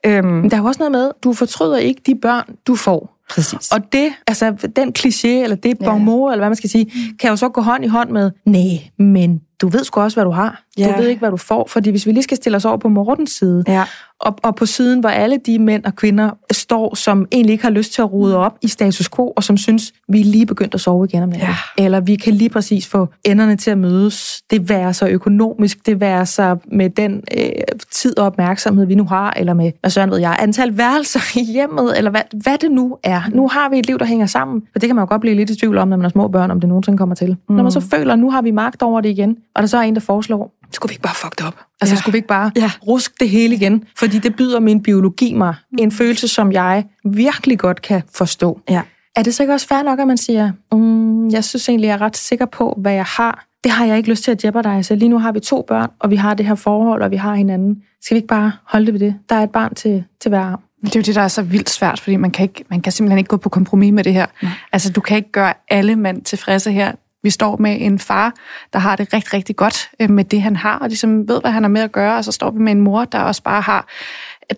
Øhm, 0.06 0.26
Men 0.26 0.50
der 0.50 0.56
er 0.56 0.60
jo 0.60 0.66
også 0.66 0.78
noget 0.80 0.92
med, 0.92 1.10
du 1.24 1.32
fortryder 1.32 1.76
ikke 1.76 2.00
de 2.06 2.14
børn, 2.22 2.44
du 2.66 2.76
får. 2.76 3.14
præcis. 3.30 3.72
Og 3.72 3.92
det, 3.92 4.12
altså 4.26 4.68
den 4.76 4.92
kliché, 4.98 5.28
eller 5.28 5.56
det 5.56 5.76
Ja. 5.80 5.84
bon 5.90 6.04
mot, 6.04 6.32
eller 6.32 6.40
hvad 6.40 6.48
man 6.48 6.56
skal 6.56 6.70
sige, 6.70 6.90
kan 7.20 7.30
jo 7.30 7.36
så 7.36 7.48
gå 7.48 7.60
hånd 7.60 7.84
i 7.84 7.88
hånd 7.88 8.10
med, 8.10 8.30
nej, 8.46 8.90
men 8.98 9.40
du 9.60 9.68
ved 9.68 9.84
sgu 9.84 10.00
også, 10.00 10.16
hvad 10.16 10.24
du 10.24 10.30
har. 10.30 10.62
Ja. 10.78 10.92
Du 10.92 11.00
ved 11.00 11.08
ikke, 11.08 11.18
hvad 11.18 11.30
du 11.30 11.36
får. 11.36 11.66
Fordi 11.70 11.90
hvis 11.90 12.06
vi 12.06 12.12
lige 12.12 12.22
skal 12.22 12.36
stille 12.36 12.56
os 12.56 12.64
over 12.64 12.76
på 12.76 12.88
Mortens 12.88 13.30
side, 13.30 13.64
Ja. 13.68 13.84
og, 14.20 14.36
og 14.42 14.54
på 14.56 14.66
siden, 14.66 15.00
hvor 15.00 15.08
alle 15.08 15.38
de 15.46 15.58
mænd 15.58 15.84
og 15.84 15.96
kvinder 15.96 16.30
står, 16.52 16.94
som 16.94 17.26
egentlig 17.32 17.52
ikke 17.52 17.64
har 17.64 17.70
lyst 17.70 17.92
til 17.92 18.02
at 18.02 18.12
rode 18.12 18.36
op 18.36 18.52
i 18.62 18.68
status 18.68 19.08
quo, 19.16 19.32
og 19.36 19.44
som 19.44 19.56
synes, 19.56 19.92
vi 20.08 20.20
er 20.20 20.24
lige 20.24 20.46
begyndt 20.46 20.74
at 20.74 20.80
sove 20.80 21.04
igen 21.10 21.22
om 21.22 21.28
natten. 21.28 21.48
Ja. 21.78 21.84
Eller 21.84 22.00
vi 22.00 22.16
kan 22.16 22.34
lige 22.34 22.50
præcis 22.50 22.86
få 22.86 23.08
enderne 23.24 23.56
til 23.56 23.70
at 23.70 23.78
mødes. 23.78 24.42
Det 24.50 24.68
være 24.68 24.94
så 24.94 25.08
økonomisk, 25.08 25.86
det 25.86 26.00
være 26.00 26.26
så 26.26 26.56
med 26.72 26.90
den 26.90 27.22
øh, 27.38 27.48
tid 27.92 28.18
og 28.18 28.26
opmærksomhed, 28.26 28.86
vi 28.86 28.94
nu 28.94 29.04
har, 29.04 29.34
eller 29.36 29.54
med, 29.54 29.72
hvad 29.80 29.90
søren 29.90 30.10
ved 30.10 30.18
jeg, 30.18 30.36
antal 30.40 30.76
værelser 30.78 31.20
i 31.40 31.52
hjemmet, 31.52 31.98
eller 31.98 32.10
hvad, 32.10 32.22
hvad 32.42 32.58
det 32.58 32.70
nu 32.70 32.96
er. 33.04 33.22
Nu 33.32 33.48
har 33.48 33.68
vi 33.68 33.78
et 33.78 33.86
liv, 33.86 33.98
der 33.98 34.04
hænger 34.04 34.26
sammen, 34.26 34.62
og 34.74 34.80
det 34.80 34.88
kan 34.88 34.96
man 34.96 35.02
jo 35.02 35.06
godt 35.08 35.20
blive 35.20 35.34
lidt 35.34 35.50
i 35.50 35.56
tvivl 35.56 35.78
om, 35.78 35.88
når 35.88 35.96
man 35.96 36.04
har 36.04 36.10
små 36.10 36.28
børn, 36.28 36.50
om 36.50 36.60
det 36.60 36.68
nogensinde 36.68 36.98
kommer 36.98 37.14
til. 37.14 37.36
Mm. 37.48 37.54
Når 37.54 37.62
man 37.62 37.72
så 37.72 37.80
føler, 37.80 38.12
at 38.12 38.18
nu 38.18 38.30
har 38.30 38.42
vi 38.42 38.50
magt 38.50 38.82
over 38.82 39.00
det 39.00 39.08
igen, 39.08 39.36
og 39.54 39.62
der 39.62 39.66
så 39.68 39.76
er 39.76 39.82
en, 39.82 39.94
der 39.94 40.00
foreslår, 40.00 40.52
skulle 40.72 40.90
vi 40.90 40.92
ikke 40.92 41.02
bare 41.02 41.14
fuck 41.14 41.38
det 41.38 41.46
op? 41.46 41.54
Altså, 41.80 41.94
Ja. 41.94 42.00
skulle 42.00 42.12
vi 42.12 42.16
ikke 42.18 42.28
bare 42.28 42.50
Ja. 42.56 42.70
ruske 42.86 43.14
det 43.20 43.28
hele 43.28 43.54
igen? 43.54 43.84
Fordi 43.98 44.18
det 44.18 44.36
byder 44.36 44.60
min 44.60 44.82
biologi 44.82 45.34
mig. 45.34 45.54
En 45.78 45.92
følelse, 45.92 46.28
som 46.28 46.52
jeg 46.52 46.84
virkelig 47.04 47.58
godt 47.58 47.82
kan 47.82 48.02
forstå. 48.14 48.60
Ja. 48.70 48.82
Er 49.16 49.22
det 49.22 49.34
så 49.34 49.42
ikke 49.42 49.52
også 49.54 49.66
fair 49.66 49.82
nok, 49.82 49.98
at 49.98 50.06
man 50.06 50.16
siger, 50.16 50.52
mm, 50.72 51.28
jeg 51.28 51.44
synes 51.44 51.68
egentlig, 51.68 51.88
jeg 51.88 51.94
er 51.94 52.00
ret 52.00 52.16
sikker 52.16 52.46
på, 52.46 52.74
hvad 52.78 52.92
jeg 52.92 53.04
har. 53.04 53.44
Det 53.64 53.72
har 53.72 53.84
jeg 53.86 53.96
ikke 53.96 54.10
lyst 54.10 54.24
til 54.24 54.30
at 54.30 54.44
jeopardize. 54.44 54.94
Lige 54.96 55.08
nu 55.08 55.18
har 55.18 55.32
vi 55.32 55.40
to 55.40 55.64
børn, 55.68 55.90
og 55.98 56.10
vi 56.10 56.16
har 56.16 56.34
det 56.34 56.46
her 56.46 56.54
forhold, 56.54 57.02
og 57.02 57.10
vi 57.10 57.16
har 57.16 57.34
hinanden. 57.34 57.82
Skal 58.02 58.14
vi 58.14 58.18
ikke 58.18 58.28
bare 58.28 58.52
holde 58.64 58.86
det 58.86 58.94
ved 58.94 59.00
det? 59.00 59.14
Der 59.28 59.34
er 59.36 59.42
et 59.42 59.50
barn 59.50 59.74
til, 59.74 60.04
til 60.20 60.28
hver 60.28 60.40
arm. 60.40 60.60
Det 60.84 60.96
er 60.96 61.00
jo 61.00 61.02
det, 61.02 61.14
der 61.14 61.20
er 61.22 61.28
så 61.28 61.42
vildt 61.42 61.70
svært, 61.70 62.00
fordi 62.00 62.16
man 62.16 62.30
kan, 62.30 62.42
ikke, 62.42 62.64
man 62.70 62.80
kan 62.80 62.92
simpelthen 62.92 63.18
ikke 63.18 63.28
gå 63.28 63.36
på 63.36 63.48
kompromis 63.48 63.92
med 63.92 64.04
det 64.04 64.12
her. 64.12 64.26
Mm. 64.42 64.48
Altså, 64.72 64.92
du 64.92 65.00
kan 65.00 65.16
ikke 65.16 65.32
gøre 65.32 65.54
alle 65.68 65.96
mænd 65.96 66.22
tilfredse 66.22 66.72
her. 66.72 66.92
Vi 67.22 67.30
står 67.30 67.56
med 67.56 67.76
en 67.80 67.98
far, 67.98 68.32
der 68.72 68.78
har 68.78 68.96
det 68.96 69.12
rigtig, 69.14 69.34
rigtig 69.34 69.56
godt 69.56 69.90
øh, 70.00 70.10
med 70.10 70.24
det, 70.24 70.42
han 70.42 70.56
har, 70.56 70.78
og 70.78 70.88
ligesom 70.88 71.28
ved, 71.28 71.40
hvad 71.40 71.50
han 71.50 71.62
har 71.62 71.68
med 71.70 71.80
at 71.82 71.92
gøre, 71.92 72.16
og 72.16 72.24
så 72.24 72.32
står 72.32 72.50
vi 72.50 72.58
med 72.58 72.72
en 72.72 72.80
mor, 72.80 73.04
der 73.04 73.18
også 73.18 73.42
bare 73.42 73.60
har 73.60 73.86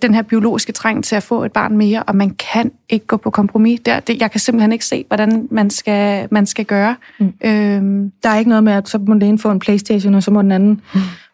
den 0.03 0.15
her 0.15 0.23
biologiske 0.23 0.73
træng 0.73 1.05
til 1.05 1.17
at 1.17 1.23
få 1.23 1.45
et 1.45 1.53
barn 1.53 1.77
mere, 1.77 2.03
og 2.03 2.17
man 2.17 2.31
kan 2.31 2.73
ikke 2.89 3.07
gå 3.07 3.17
på 3.17 3.31
kompromis. 3.31 3.81
Der, 3.85 4.01
det, 4.01 4.21
jeg 4.21 4.31
kan 4.31 4.41
simpelthen 4.41 4.73
ikke 4.73 4.85
se, 4.85 5.05
hvordan 5.09 5.49
man 5.51 5.71
skal, 5.71 6.29
man 6.31 6.47
skal 6.47 6.65
gøre. 6.65 6.97
Mm. 7.19 7.33
Øhm, 7.45 8.13
Der 8.23 8.29
er 8.31 8.39
ikke 8.39 8.49
noget 8.49 8.65
med, 8.65 8.73
at 8.73 8.89
så 8.89 8.99
må 8.99 9.15
den 9.15 9.23
ene 9.23 9.39
få 9.39 9.51
en 9.51 9.59
Playstation, 9.59 10.15
og 10.15 10.23
så 10.23 10.31
må 10.31 10.43
den 10.43 10.53
anden 10.53 10.83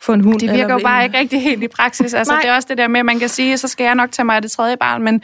få 0.02 0.12
en 0.12 0.20
hund. 0.20 0.38
det 0.40 0.52
virker 0.52 0.72
jo 0.72 0.80
bare 0.82 1.00
en- 1.00 1.04
ikke 1.04 1.18
rigtig 1.18 1.42
helt 1.42 1.62
i 1.62 1.68
praksis. 1.68 2.14
Altså, 2.14 2.32
Nej. 2.34 2.40
det 2.42 2.50
er 2.50 2.54
også 2.54 2.68
det 2.70 2.78
der 2.78 2.88
med, 2.88 3.00
at 3.00 3.06
man 3.06 3.18
kan 3.18 3.28
sige, 3.28 3.58
så 3.58 3.68
skal 3.68 3.84
jeg 3.84 3.94
nok 3.94 4.12
tage 4.12 4.26
mig 4.26 4.36
af 4.36 4.42
det 4.42 4.50
tredje 4.50 4.76
barn, 4.76 5.02
men 5.02 5.22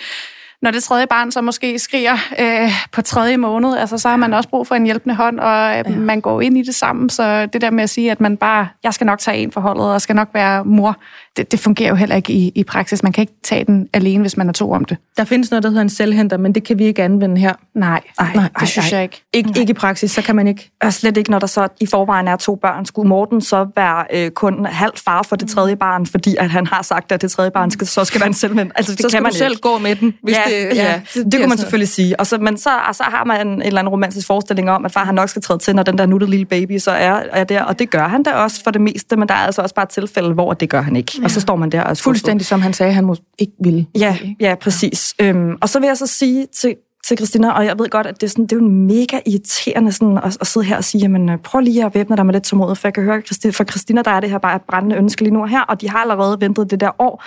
når 0.63 0.71
det 0.71 0.83
tredje 0.83 1.07
barn 1.07 1.33
så 1.33 1.41
måske 1.41 1.79
skriger 1.79 2.17
øh, 2.39 2.71
på 2.93 3.03
tredje 3.03 3.37
måned, 3.37 3.77
altså, 3.77 3.99
så 3.99 4.09
har 4.09 4.17
man 4.17 4.35
også 4.35 4.49
brug 4.49 4.67
for 4.67 4.75
en 4.75 4.85
hjælpende 4.85 5.15
hånd, 5.15 5.41
og 5.41 5.79
øh, 5.79 5.85
ja. 5.87 5.97
man 5.97 6.21
går 6.21 6.41
ind 6.41 6.59
i 6.59 6.63
det 6.63 6.75
samme. 6.75 7.11
Så 7.11 7.47
det 7.47 7.61
der 7.61 7.71
med 7.71 7.83
at 7.83 7.91
sige, 7.91 8.11
at 8.11 8.21
man 8.21 8.37
bare, 8.37 8.69
jeg 8.85 8.95
skal 8.95 9.05
nok 9.05 9.19
tage 9.19 9.39
en 9.39 9.53
forholdet, 9.53 9.87
og 9.87 10.01
skal 10.01 10.17
nok 10.17 10.29
være 10.35 10.65
mor, 10.65 10.97
det, 11.37 11.53
det 11.53 11.61
fungerer 11.61 11.89
jo 11.89 11.95
heller 11.95 12.17
ikke 12.17 12.33
i, 12.33 12.53
i 12.55 12.65
praksis. 12.65 13.03
Man 13.03 13.13
kan 13.13 13.23
ikke 13.23 13.33
tage 13.43 13.65
den 13.65 13.89
alene, 13.93 14.21
hvis 14.21 14.37
man 14.37 14.49
er 14.49 14.53
to 14.53 14.73
om 14.73 14.85
det. 14.85 14.97
Der 15.17 15.25
findes 15.25 15.51
noget, 15.51 15.63
der 15.63 15.69
hedder 15.69 15.83
en 15.83 15.91
selvhenter, 15.91 16.37
men 16.37 16.55
det 16.55 16.65
kan 16.65 16.79
vi 16.79 16.85
ikke 16.85 17.03
anvende 17.03 17.41
her. 17.41 17.55
Nej, 17.75 18.01
Ej, 18.19 18.31
Nej 18.35 18.45
ej, 18.45 18.51
det 18.61 18.69
synes 18.69 18.93
ej. 18.93 18.97
jeg 18.97 19.03
ikke. 19.03 19.23
Ikke, 19.33 19.61
ikke 19.61 19.71
i 19.71 19.75
praksis, 19.75 20.11
så 20.11 20.23
kan 20.23 20.37
man 20.37 20.49
ikke. 20.49 20.71
Og 20.83 20.93
slet 20.93 21.17
ikke, 21.17 21.31
når 21.31 21.39
der 21.39 21.47
så 21.47 21.69
i 21.81 21.87
forvejen 21.87 22.29
er 22.29 22.37
to 22.37 22.55
børn. 22.55 22.87
Skulle 22.87 23.09
Morten 23.09 23.41
så 23.41 23.67
være 23.77 24.05
øh, 24.13 24.31
kun 24.31 24.67
halv 24.67 24.93
far 25.05 25.23
for 25.23 25.37
det 25.37 25.49
tredje 25.49 25.77
barn, 25.77 26.07
fordi 26.07 26.37
at 26.39 26.51
han 26.51 26.67
har 26.67 26.83
sagt, 26.83 27.13
at 27.13 27.23
det 27.23 27.31
tredje 27.31 27.51
barn 27.51 27.71
skal, 27.71 27.87
så 27.87 28.05
skal 28.05 28.21
være 28.21 28.27
en 28.29 28.35
selvmænd? 28.35 28.71
Altså, 28.75 28.93
det 28.93 28.99
så 28.99 29.03
kan 29.03 29.11
skal 29.11 29.23
man 29.23 29.33
du 29.33 29.39
selv 29.39 29.53
ikke. 29.53 29.61
gå 29.61 29.79
med 29.79 29.97
den, 29.97 30.15
hvis 30.23 30.37
ja, 30.37 30.43
det... 30.47 30.52
ja, 30.53 31.01
det, 31.15 31.25
det, 31.25 31.33
det 31.33 31.41
kunne 31.41 31.49
man 31.49 31.59
selvfølgelig 31.59 31.89
sige. 31.89 32.21
Og 32.21 32.27
så, 32.27 32.39
men 32.39 32.57
så, 32.57 32.71
og 32.89 32.95
så 32.95 33.03
har 33.03 33.25
man 33.25 33.47
en, 33.47 33.63
eller 33.63 33.79
anden 33.79 33.91
romantisk 33.91 34.27
forestilling 34.27 34.71
om, 34.71 34.85
at 34.85 34.93
far 34.93 35.05
han 35.05 35.15
nok 35.15 35.29
skal 35.29 35.43
træde 35.43 35.59
til, 35.59 35.75
når 35.75 35.83
den 35.83 35.99
der 35.99 36.07
nuttede 36.07 36.31
lille 36.31 36.47
baby 36.47 36.79
så 36.79 36.91
er, 36.91 37.23
er 37.33 37.45
der. 37.45 37.63
Og 37.63 37.79
det 37.79 37.91
gør 37.91 38.09
han 38.09 38.23
da 38.23 38.31
også 38.31 38.63
for 38.65 38.71
det 38.71 38.81
meste, 38.81 39.17
men 39.17 39.29
der 39.29 39.35
er 39.35 39.39
altså 39.39 39.63
også 39.63 39.75
bare 39.75 39.87
tilfælde, 39.87 40.35
hvor 40.35 40.53
det 40.53 40.71
gør 40.71 40.81
han 40.81 40.97
ikke. 40.97 41.13
Ja. 41.19 41.25
Og 41.25 41.31
så 41.31 41.41
står 41.41 41.57
man 41.57 41.71
der 41.71 41.83
og. 41.83 41.97
Fuldstændig 41.97 42.47
som 42.47 42.61
han 42.61 42.73
sagde, 42.73 42.93
han 42.93 43.05
må 43.05 43.17
ikke 43.39 43.53
ville. 43.61 43.87
Ja, 43.99 44.17
ja 44.41 44.55
præcis. 44.55 45.15
Øhm, 45.19 45.57
og 45.61 45.69
så 45.69 45.81
vil 45.81 45.87
jeg 45.87 45.97
så 45.97 46.07
sige 46.07 46.47
til, 46.57 46.75
til 47.17 47.27
Christina, 47.27 47.51
og 47.51 47.65
jeg 47.65 47.79
ved 47.79 47.89
godt, 47.91 48.07
at 48.07 48.21
det 48.21 48.27
er, 48.27 48.31
sådan, 48.31 48.45
det 48.45 48.53
er 48.53 48.57
jo 48.57 48.69
mega 48.69 49.21
irriterende 49.27 49.93
sådan, 49.93 50.19
at, 50.19 50.37
at 50.41 50.47
sidde 50.47 50.67
her 50.67 50.77
og 50.77 50.85
sige, 50.85 51.01
jamen 51.01 51.31
øh, 51.31 51.39
prøv 51.39 51.61
lige 51.61 51.85
at 51.85 51.95
væbne 51.95 52.17
dig 52.17 52.27
med 52.27 52.35
lidt 52.35 52.45
tålmodighed, 52.45 52.77
for 52.77 52.89
jeg 52.89 52.95
kan 52.95 53.05
høre, 53.05 53.19
Christi- 53.19 53.51
for 53.51 53.65
Christina, 53.65 54.03
der 54.03 54.11
er 54.11 54.21
det 54.21 54.31
her 54.31 54.39
bare 54.39 54.57
et 54.57 54.63
brændende 54.63 54.97
ønske 54.97 55.23
lige 55.23 55.35
nu 55.35 55.41
og 55.43 55.49
her, 55.49 55.61
og 55.61 55.81
de 55.81 55.91
har 55.91 55.99
allerede 55.99 56.41
ventet 56.41 56.71
det 56.71 56.81
der 56.81 56.91
år. 56.99 57.25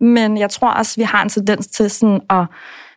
Mm. 0.00 0.06
Men 0.06 0.38
jeg 0.38 0.50
tror 0.50 0.70
også, 0.70 0.96
vi 0.96 1.02
har 1.02 1.22
en 1.22 1.28
tendens 1.28 1.66
til 1.66 1.90
sådan 1.90 2.20
at 2.30 2.46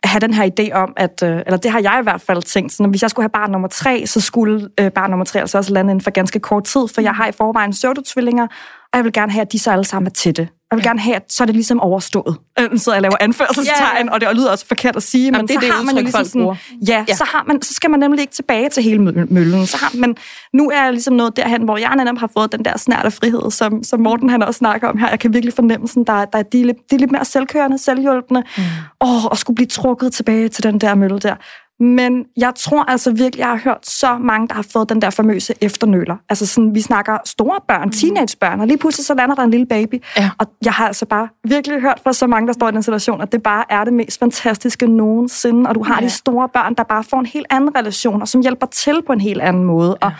have 0.04 0.20
den 0.20 0.34
her 0.34 0.50
idé 0.50 0.72
om, 0.72 0.92
at, 0.96 1.22
øh, 1.22 1.42
eller 1.46 1.56
det 1.56 1.70
har 1.70 1.80
jeg 1.80 1.98
i 2.00 2.02
hvert 2.02 2.20
fald 2.20 2.42
tænkt, 2.42 2.72
sådan, 2.72 2.86
at 2.86 2.90
hvis 2.92 3.02
jeg 3.02 3.10
skulle 3.10 3.24
have 3.24 3.30
barn 3.30 3.50
nummer 3.50 3.68
tre, 3.68 4.06
så 4.06 4.20
skulle 4.20 4.68
øh, 4.80 4.90
barn 4.90 5.10
nummer 5.10 5.24
tre 5.24 5.40
altså 5.40 5.58
også 5.58 5.72
lande 5.72 5.90
inden 5.90 6.04
for 6.04 6.10
ganske 6.10 6.38
kort 6.38 6.64
tid, 6.64 6.80
for 6.94 7.00
jeg 7.00 7.12
har 7.12 7.26
i 7.26 7.32
forvejen 7.32 7.70
pseudotvillinger, 7.70 8.46
og 8.92 8.96
jeg 8.96 9.04
vil 9.04 9.12
gerne 9.12 9.32
have, 9.32 9.42
at 9.42 9.52
de 9.52 9.58
så 9.58 9.70
alle 9.70 9.84
sammen 9.84 10.06
er 10.06 10.10
tætte. 10.10 10.48
Jeg 10.70 10.76
vil 10.76 10.84
gerne 10.84 11.00
have, 11.00 11.16
at 11.16 11.24
så 11.32 11.44
er 11.44 11.46
det 11.46 11.54
ligesom 11.54 11.80
overstået. 11.80 12.36
Øh, 12.60 12.78
sidder 12.78 12.96
jeg 12.96 13.02
laver 13.02 13.16
anførselstegn, 13.20 14.06
Ja, 14.06 14.12
og 14.14 14.20
det 14.20 14.28
lyder 14.34 14.50
også 14.50 14.66
forkert 14.66 14.96
at 14.96 15.02
sige, 15.02 15.30
men 15.30 15.40
det 15.40 15.50
så 15.50 15.60
det 15.60 15.70
har 15.72 15.82
man 15.82 15.94
jo 15.96 16.00
ligesom 16.02 16.24
sådan, 16.24 16.54
ja, 16.88 17.04
Ja. 17.08 17.14
så, 17.14 17.24
har 17.24 17.44
man, 17.46 17.62
så 17.62 17.74
skal 17.74 17.90
man 17.90 18.00
nemlig 18.00 18.20
ikke 18.20 18.32
tilbage 18.32 18.68
til 18.68 18.82
hele 18.82 18.98
mø- 19.08 19.26
møllen. 19.30 19.66
Så 19.66 19.76
har, 19.76 19.90
men 19.94 20.16
nu 20.52 20.70
er 20.70 20.82
jeg 20.84 20.92
ligesom 20.92 21.14
nået 21.14 21.36
derhen, 21.36 21.62
hvor 21.62 21.76
jeg 21.76 21.96
netop 21.96 22.18
har 22.18 22.30
fået 22.38 22.52
den 22.52 22.64
der 22.64 22.78
snært 22.78 23.04
af 23.04 23.12
frihed, 23.12 23.50
som, 23.50 23.82
som 23.84 24.00
Morten 24.00 24.30
han 24.30 24.42
også 24.42 24.58
snakker 24.58 24.88
om 24.88 24.98
her. 24.98 25.08
Jeg 25.10 25.20
kan 25.20 25.32
virkelig 25.34 25.54
fornemme, 25.54 25.88
sådan, 25.88 26.04
der, 26.04 26.24
der 26.24 26.38
er 26.38 26.42
de, 26.42 26.60
er 26.60 26.64
lidt- 26.64 26.90
de 26.90 26.94
er 26.94 26.98
lidt 26.98 27.10
mere 27.12 27.24
selvkørende, 27.24 27.78
selvhjulpende. 27.78 28.42
Mm. 28.56 28.62
Åh, 29.00 29.24
og 29.24 29.38
skulle 29.38 29.54
blive 29.54 29.66
trukket 29.68 30.12
tilbage 30.12 30.48
til 30.48 30.62
den 30.64 30.78
der 30.80 30.94
mølle 30.94 31.18
der. 31.18 31.34
Men 31.80 32.24
jeg 32.36 32.52
tror 32.56 32.84
altså 32.90 33.10
virkelig, 33.12 33.38
jeg 33.40 33.48
har 33.48 33.60
hørt 33.64 33.78
så 33.88 34.18
mange, 34.18 34.48
der 34.48 34.54
har 34.54 34.66
fået 34.72 34.88
den 34.88 35.02
der 35.02 35.10
famøse 35.10 35.54
efternøler. 35.60 36.16
Altså 36.28 36.46
sådan, 36.46 36.74
vi 36.74 36.80
snakker 36.80 37.18
store 37.24 37.60
børn, 37.68 37.90
teenagebørn, 37.90 38.60
og 38.60 38.66
lige 38.66 38.78
pludselig 38.78 39.06
så 39.06 39.14
lander 39.14 39.34
der 39.34 39.42
en 39.42 39.50
lille 39.50 39.66
baby. 39.66 40.02
Ja. 40.16 40.30
Og 40.38 40.46
jeg 40.64 40.72
har 40.72 40.86
altså 40.86 41.06
bare 41.06 41.28
virkelig 41.44 41.80
hørt 41.80 42.00
fra 42.04 42.12
så 42.12 42.26
mange, 42.26 42.46
der 42.46 42.52
står 42.52 42.68
i 42.68 42.72
den 42.72 42.82
situation, 42.82 43.20
at 43.20 43.32
det 43.32 43.42
bare 43.42 43.64
er 43.70 43.84
det 43.84 43.92
mest 43.92 44.18
fantastiske 44.20 44.86
nogensinde. 44.86 45.68
Og 45.68 45.74
du 45.74 45.82
har 45.82 45.98
Ja. 46.00 46.06
de 46.06 46.10
store 46.10 46.48
børn, 46.48 46.74
der 46.74 46.82
bare 46.82 47.04
får 47.04 47.18
en 47.20 47.26
helt 47.26 47.46
anden 47.50 47.76
relation, 47.76 48.22
og 48.22 48.28
som 48.28 48.40
hjælper 48.40 48.66
til 48.66 49.02
på 49.06 49.12
en 49.12 49.20
helt 49.20 49.40
anden 49.42 49.64
måde. 49.64 49.96
Ja. 50.02 50.06
Og 50.06 50.12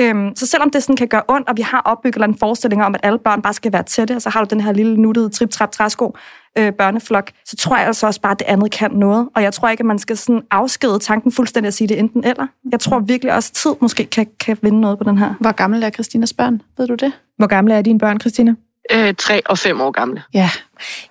Øhm, 0.00 0.36
så 0.36 0.46
selvom 0.46 0.70
det 0.70 0.82
sådan 0.82 0.96
kan 0.96 1.08
gøre 1.08 1.22
ondt, 1.28 1.48
og 1.48 1.56
vi 1.56 1.62
har 1.62 1.80
opbygget 1.80 2.24
en 2.24 2.36
forestilling 2.38 2.84
om, 2.84 2.94
at 2.94 3.00
alle 3.02 3.18
børn 3.18 3.42
bare 3.42 3.52
skal 3.52 3.72
være 3.72 3.82
tætte, 3.82 4.16
og 4.16 4.22
så 4.22 4.30
har 4.30 4.44
du 4.44 4.46
den 4.50 4.60
her 4.60 4.72
lille 4.72 4.96
nuttede 4.96 5.28
trip 5.28 5.50
trap 5.50 5.72
træsko 5.72 6.16
øh, 6.58 6.72
børneflok, 6.72 7.30
så 7.44 7.56
tror 7.56 7.76
jeg 7.76 7.86
altså 7.86 8.06
også 8.06 8.20
bare, 8.20 8.32
at 8.32 8.38
det 8.38 8.46
andet 8.46 8.70
kan 8.70 8.90
noget. 8.90 9.28
Og 9.34 9.42
jeg 9.42 9.52
tror 9.52 9.68
ikke, 9.68 9.80
at 9.80 9.86
man 9.86 9.98
skal 9.98 10.16
sådan 10.16 10.42
afskede 10.50 10.98
tanken 10.98 11.32
fuldstændig 11.32 11.68
at 11.68 11.74
sige 11.74 11.88
det 11.88 11.98
enten 11.98 12.24
eller. 12.24 12.46
Jeg 12.72 12.80
tror 12.80 12.98
virkelig 12.98 13.34
også, 13.34 13.50
at 13.52 13.56
tid 13.56 13.70
måske 13.80 14.04
kan, 14.04 14.26
kan 14.40 14.58
vinde 14.62 14.80
noget 14.80 14.98
på 14.98 15.04
den 15.04 15.18
her. 15.18 15.34
Hvor 15.40 15.52
gammel 15.52 15.82
er 15.82 15.90
Christinas 15.90 16.32
børn? 16.32 16.62
Ved 16.78 16.86
du 16.86 16.94
det? 16.94 17.12
Hvor 17.36 17.46
gamle 17.46 17.74
er 17.74 17.82
dine 17.82 17.98
børn, 17.98 18.20
Christina? 18.20 18.54
Øh, 18.92 19.14
tre 19.18 19.40
og 19.46 19.58
fem 19.58 19.80
år 19.80 19.90
gamle. 19.90 20.22
Ja. 20.34 20.50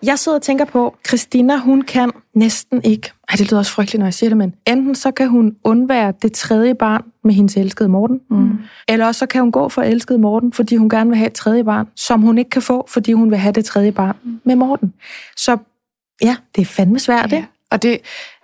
Jeg 0.04 0.20
sidder 0.20 0.38
og 0.38 0.42
tænker 0.42 0.66
på, 0.66 0.96
Christina, 1.08 1.58
hun 1.58 1.82
kan 1.82 2.12
næsten 2.34 2.84
ikke 2.84 3.12
ej, 3.30 3.36
det 3.36 3.52
lyder 3.52 3.58
også 3.58 3.72
frygteligt, 3.72 4.00
når 4.00 4.06
jeg 4.06 4.14
siger 4.14 4.30
det, 4.30 4.38
men 4.38 4.56
enten 4.68 4.96
så 4.96 5.12
kan 5.12 5.30
hun 5.30 5.56
undvære 5.64 6.14
det 6.22 6.34
tredje 6.34 6.76
barn 6.76 7.04
med 7.24 7.34
hendes 7.34 7.58
elskede 7.58 7.90
Morten, 7.90 8.20
mm. 8.30 8.60
eller 8.88 9.06
også 9.06 9.20
så 9.20 9.26
kan 9.26 9.42
hun 9.42 9.52
gå 9.52 9.70
for 9.70 9.82
elskede 9.82 10.20
Morten, 10.20 10.54
fordi 10.54 10.76
hun 10.76 10.90
gerne 10.90 11.10
vil 11.10 11.18
have 11.18 11.28
et 11.28 11.34
tredje 11.34 11.64
barn, 11.64 11.88
som 11.96 12.22
hun 12.22 12.38
ikke 12.38 12.50
kan 12.50 12.62
få, 12.62 12.86
fordi 12.90 13.12
hun 13.12 13.32
vil 13.32 13.40
have 13.40 13.52
det 13.52 13.66
tredje 13.66 13.92
barn 13.92 14.16
med 14.44 14.56
Morten. 14.56 14.94
Så 15.36 15.58
ja, 16.24 16.36
det 16.56 16.62
er 16.62 16.66
fandme 16.66 17.00
svært, 17.00 17.32
ja. 17.32 17.38
det. 17.38 17.46
Og 17.72 17.84
det, 17.84 18.00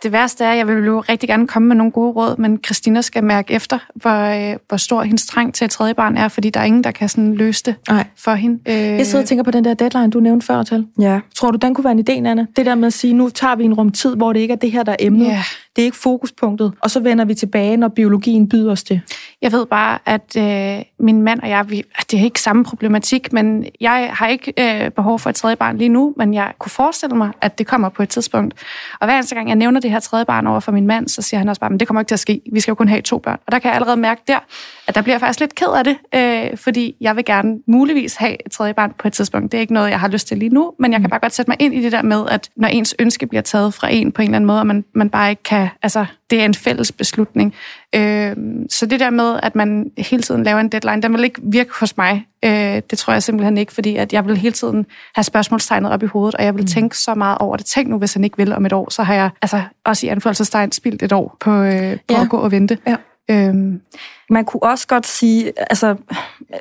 det 0.06 0.12
værste 0.14 0.44
er, 0.44 0.52
at 0.52 0.58
jeg 0.58 0.68
vil 0.68 0.86
jo 0.86 1.00
rigtig 1.00 1.30
gerne 1.30 1.48
komme 1.48 1.68
med 1.68 1.76
nogle 1.76 1.92
gode 1.92 2.12
råd, 2.12 2.38
men 2.38 2.60
Christina 2.66 3.02
skal 3.02 3.24
mærke 3.24 3.54
efter, 3.54 3.80
hvor, 3.96 4.52
øh, 4.52 4.58
hvor 4.68 4.78
stor 4.78 5.04
hendes 5.04 5.26
trang 5.26 5.54
til 5.54 5.66
et 5.66 5.72
tredje 5.72 5.94
barn 5.94 6.18
er, 6.18 6.28
fordi 6.28 6.50
der 6.50 6.60
er 6.60 6.64
ingen, 6.64 6.84
der 6.84 6.92
kan 6.92 7.10
sådan 7.10 7.36
løse 7.36 7.64
det 7.64 7.76
Nej. 7.90 8.06
for 8.18 8.34
hende. 8.34 8.60
Øh, 8.66 8.76
Jeg 8.76 9.06
sidder 9.06 9.24
og 9.24 9.28
tænker 9.28 9.44
på 9.44 9.52
den 9.52 9.66
der 9.66 9.74
deadline, 9.74 10.10
du 10.10 10.20
nævnte 10.20 10.46
før 10.46 10.64
til. 10.64 10.88
Ja. 11.00 11.20
Tror 11.36 11.52
du, 11.52 11.58
den 11.58 11.74
kunne 11.74 11.86
være 11.86 11.92
en 11.94 12.00
idé, 12.26 12.30
Anna? 12.30 12.46
Det 12.56 12.66
der 12.66 12.76
med 12.76 12.88
at 12.88 12.94
sige, 12.94 13.14
nu 13.14 13.30
tager 13.30 13.56
vi 13.56 13.64
en 13.64 13.74
rum 13.74 13.92
tid, 13.92 14.16
hvor 14.16 14.34
det 14.34 14.40
ikke 14.40 14.52
er 14.52 14.56
det 14.56 14.72
her, 14.72 14.84
der 14.84 14.92
er 14.92 14.96
emnet. 15.00 15.26
Ja. 15.26 15.44
Det 15.76 15.82
er 15.82 15.86
ikke 15.86 15.98
fokuspunktet. 15.98 16.74
Og 16.82 16.92
så 16.92 17.00
vender 17.00 17.26
vi 17.26 17.34
tilbage, 17.34 17.78
når 17.78 17.88
biologien 17.88 18.50
byder 18.50 18.72
os 18.72 18.84
det. 18.84 19.02
Jeg 19.42 19.52
ved 19.52 19.66
bare, 19.66 20.00
at 20.06 20.36
øh, 20.38 20.84
min 21.00 21.22
mand 21.22 21.40
og 21.42 21.50
jeg, 21.50 21.70
vi, 21.70 21.84
det 22.12 22.20
er 22.20 22.24
ikke 22.24 22.42
samme 22.42 22.64
problematik, 22.64 23.34
men 23.34 23.66
jeg 23.82 24.10
har 24.14 24.28
ikke 24.28 24.54
øh, 24.60 24.92
behov 24.92 25.20
for 25.20 25.30
et 25.30 25.36
tredje 25.36 25.56
barn 25.56 25.78
lige 25.78 25.90
nu, 25.90 26.14
men 26.18 26.34
jeg 26.34 26.52
kunne 26.60 26.70
forestille 26.70 27.16
mig, 27.16 27.32
at 27.42 27.58
det 27.58 27.68
kommer 27.68 27.90
på 27.90 28.04
et 28.04 28.10
tidspunkt. 28.10 28.54
Og 29.00 29.08
hver 29.08 29.16
eneste 29.16 29.36
gang, 29.36 29.48
jeg 29.48 29.56
nævner 29.56 29.80
det 29.80 29.92
her 29.96 30.00
tredje 30.00 30.26
barn 30.26 30.48
over 30.48 30.60
for 30.60 30.72
min 30.72 30.88
mand, 30.88 31.08
så 31.08 31.22
siger 31.22 31.40
han 31.40 31.50
også 31.50 31.60
bare, 31.60 31.70
men 31.70 31.80
det 31.80 31.88
kommer 31.88 32.02
ikke 32.02 32.10
til 32.10 32.16
at 32.16 32.20
ske. 32.20 32.42
Vi 32.54 32.60
skal 32.60 32.72
jo 32.72 32.76
kun 32.76 32.88
have 32.88 33.02
to 33.02 33.18
børn. 33.18 33.40
Og 33.46 33.52
der 33.52 33.60
kan 33.60 33.68
jeg 33.70 33.76
allerede 33.76 33.98
mærke 33.98 34.22
der, 34.28 34.40
at 34.88 34.96
der 34.96 35.02
bliver 35.02 35.14
jeg 35.14 35.20
faktisk 35.20 35.40
lidt 35.40 35.56
ked 35.56 35.68
af 35.68 35.84
det, 35.84 35.98
øh, 36.16 36.58
fordi 36.58 36.96
jeg 37.02 37.16
vil 37.16 37.26
gerne 37.26 37.60
muligvis 37.68 38.16
have 38.16 38.46
et 38.46 38.52
tredje 38.52 38.74
barn 38.74 38.94
på 39.00 39.08
et 39.08 39.14
tidspunkt. 39.14 39.52
Det 39.52 39.58
er 39.58 39.62
ikke 39.62 39.74
noget, 39.74 39.90
jeg 39.90 40.00
har 40.00 40.08
lyst 40.08 40.28
til 40.28 40.38
lige 40.38 40.50
nu, 40.50 40.74
men 40.80 40.94
jeg 40.94 41.02
kan 41.02 41.10
bare 41.10 41.20
godt 41.20 41.34
sætte 41.34 41.52
mig 41.52 41.58
ind 41.60 41.74
i 41.74 41.82
det 41.82 41.92
der 41.92 42.02
med, 42.02 42.26
at 42.30 42.50
når 42.56 42.68
ens 42.68 42.96
ønske 43.00 43.28
bliver 43.28 43.42
taget 43.42 43.74
fra 43.74 43.88
en 43.92 44.12
på 44.12 44.22
en 44.22 44.28
eller 44.28 44.36
anden 44.36 44.48
måde, 44.48 44.60
og 44.60 44.68
man, 44.68 44.86
man 44.94 45.10
bare 45.10 45.30
ikke 45.30 45.44
kan, 45.44 45.70
altså 45.82 46.06
det 46.30 46.42
er 46.42 46.46
en 46.46 46.54
fælles 46.54 46.92
beslutning. 46.92 47.54
Øh, 47.96 48.36
så 48.70 48.86
det 48.86 49.00
der 49.00 49.10
med, 49.10 49.40
at 49.44 49.56
man 49.56 49.92
hele 49.98 50.24
tiden 50.24 50.44
laver 50.44 50.60
en 50.60 50.70
deadline, 50.70 51.02
den 51.02 51.14
vil 51.14 51.24
ikke 51.24 51.42
virke 51.44 51.70
hos 51.80 51.98
mig. 51.98 52.26
Øh, 52.46 52.82
det 52.90 52.98
tror 52.98 53.14
jeg 53.14 53.24
simpelthen 53.24 53.58
ikke, 53.58 53.74
fordi 53.74 53.96
at 53.96 54.14
jeg 54.14 54.26
vil 54.26 54.38
hele 54.38 54.54
tiden 54.54 54.86
have 55.16 55.24
spørgsmålstegnet 55.24 55.92
op 55.92 56.04
i 56.04 56.06
hovedet, 56.06 56.36
og 56.36 56.44
jeg 56.44 56.56
vil 56.56 56.62
mm. 56.62 56.68
tænke 56.68 56.98
så 56.98 57.16
meget 57.16 57.38
over 57.38 57.58
det. 57.58 57.66
Tænk 57.66 57.90
nu, 57.90 57.98
hvis 57.98 58.14
han 58.14 58.24
ikke 58.24 58.38
vil 58.38 58.54
om 58.54 58.66
et 58.66 58.74
år, 58.74 58.90
så 58.92 59.04
har 59.04 59.14
jeg 59.14 59.30
altså 59.42 59.62
også 59.86 60.06
i 60.06 60.10
anførselstegn 60.10 60.72
spildt 60.72 61.04
et 61.04 61.14
år 61.14 61.38
på, 61.40 61.52
øh, 61.52 61.92
på 61.92 61.98
Ja. 62.10 62.22
at 62.22 62.30
gå 62.30 62.38
og 62.38 62.52
vente. 62.52 62.78
Ja. 62.88 62.96
Øhm, 63.30 63.82
Man 64.30 64.46
kunne 64.46 64.64
også 64.64 64.88
godt 64.88 65.08
sige, 65.08 65.52
altså, 65.70 65.96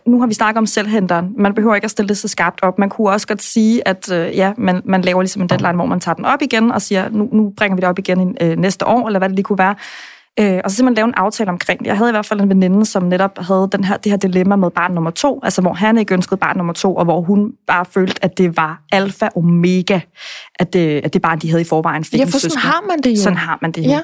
nu 0.07 0.21
har 0.21 0.27
vi 0.27 0.35
snakket 0.35 0.59
om 0.59 0.67
selvhenteren. 0.67 1.35
Man 1.37 1.55
behøver 1.55 1.75
ikke 1.75 1.85
at 1.85 1.91
stille 1.91 2.09
det 2.09 2.19
så 2.19 2.29
skarpt 2.29 2.63
op. 2.63 2.79
Man 2.79 2.89
kunne 2.89 3.11
også 3.11 3.27
godt 3.27 3.43
sige, 3.43 3.89
at 3.89 4.13
øh, 4.13 4.37
ja, 4.37 4.53
man, 4.57 4.83
man 4.85 5.03
laver 5.03 5.23
ligesom 5.23 5.43
en 5.43 5.49
deadline, 5.49 5.75
hvor 5.75 5.87
man 5.87 6.01
tager 6.01 6.15
den 6.15 6.25
op 6.25 6.43
igen 6.43 6.71
og 6.71 6.83
siger, 6.83 7.09
nu, 7.09 7.29
nu 7.33 7.53
bringer 7.57 7.77
vi 7.77 7.81
det 7.81 7.89
op 7.89 7.99
igen 7.99 8.37
øh, 8.41 8.57
næste 8.59 8.87
år, 8.87 9.07
eller 9.07 9.19
hvad 9.19 9.29
det 9.29 9.37
lige 9.37 9.45
kunne 9.45 9.59
være. 9.59 9.75
Øh, 10.41 10.61
og 10.65 10.71
så 10.71 10.77
simpelthen 10.77 10.95
lave 10.97 11.09
en 11.09 11.15
aftale 11.17 11.51
omkring 11.51 11.81
det. 11.81 11.87
Jeg 11.87 11.97
havde 11.97 12.11
i 12.11 12.13
hvert 12.13 12.27
fald 12.27 12.41
en 12.41 12.49
veninde, 12.49 12.85
som 12.87 13.03
netop 13.03 13.39
havde 13.39 13.69
den 13.73 13.85
her, 13.85 13.97
det 13.97 14.13
her 14.13 14.17
dilemma 14.17 14.57
med 14.57 14.71
barn 14.71 14.93
nummer 14.95 15.11
to, 15.11 15.41
altså 15.43 15.61
hvor 15.63 15.73
han 15.73 15.99
ikke 15.99 16.15
ønskede 16.15 16.37
barn 16.37 16.57
nummer 16.57 16.73
to, 16.73 16.95
og 16.97 17.05
hvor 17.05 17.21
hun 17.21 17.53
bare 17.67 17.85
følte, 17.85 18.25
at 18.25 18.39
det 18.39 18.57
var 18.57 18.83
alfa 18.93 19.25
og 19.27 19.37
omega, 19.37 20.01
at 20.59 20.73
det, 20.73 21.01
at 21.05 21.13
det 21.15 21.23
barn, 21.23 21.39
de 21.39 21.49
havde 21.51 21.61
i 21.61 21.65
forvejen, 21.65 22.05
fik 22.05 22.19
Ja, 22.19 22.25
en 22.25 22.31
for 22.31 22.39
sådan 22.39 22.51
søskende. 22.51 22.73
har 22.73 22.83
man 22.89 22.99
det 22.99 23.11
jo. 23.11 23.23
Sådan 23.23 23.39
har 23.39 23.59
man 23.63 23.73
det 23.73 23.85
jo. 23.85 23.91
Ja. 23.91 24.01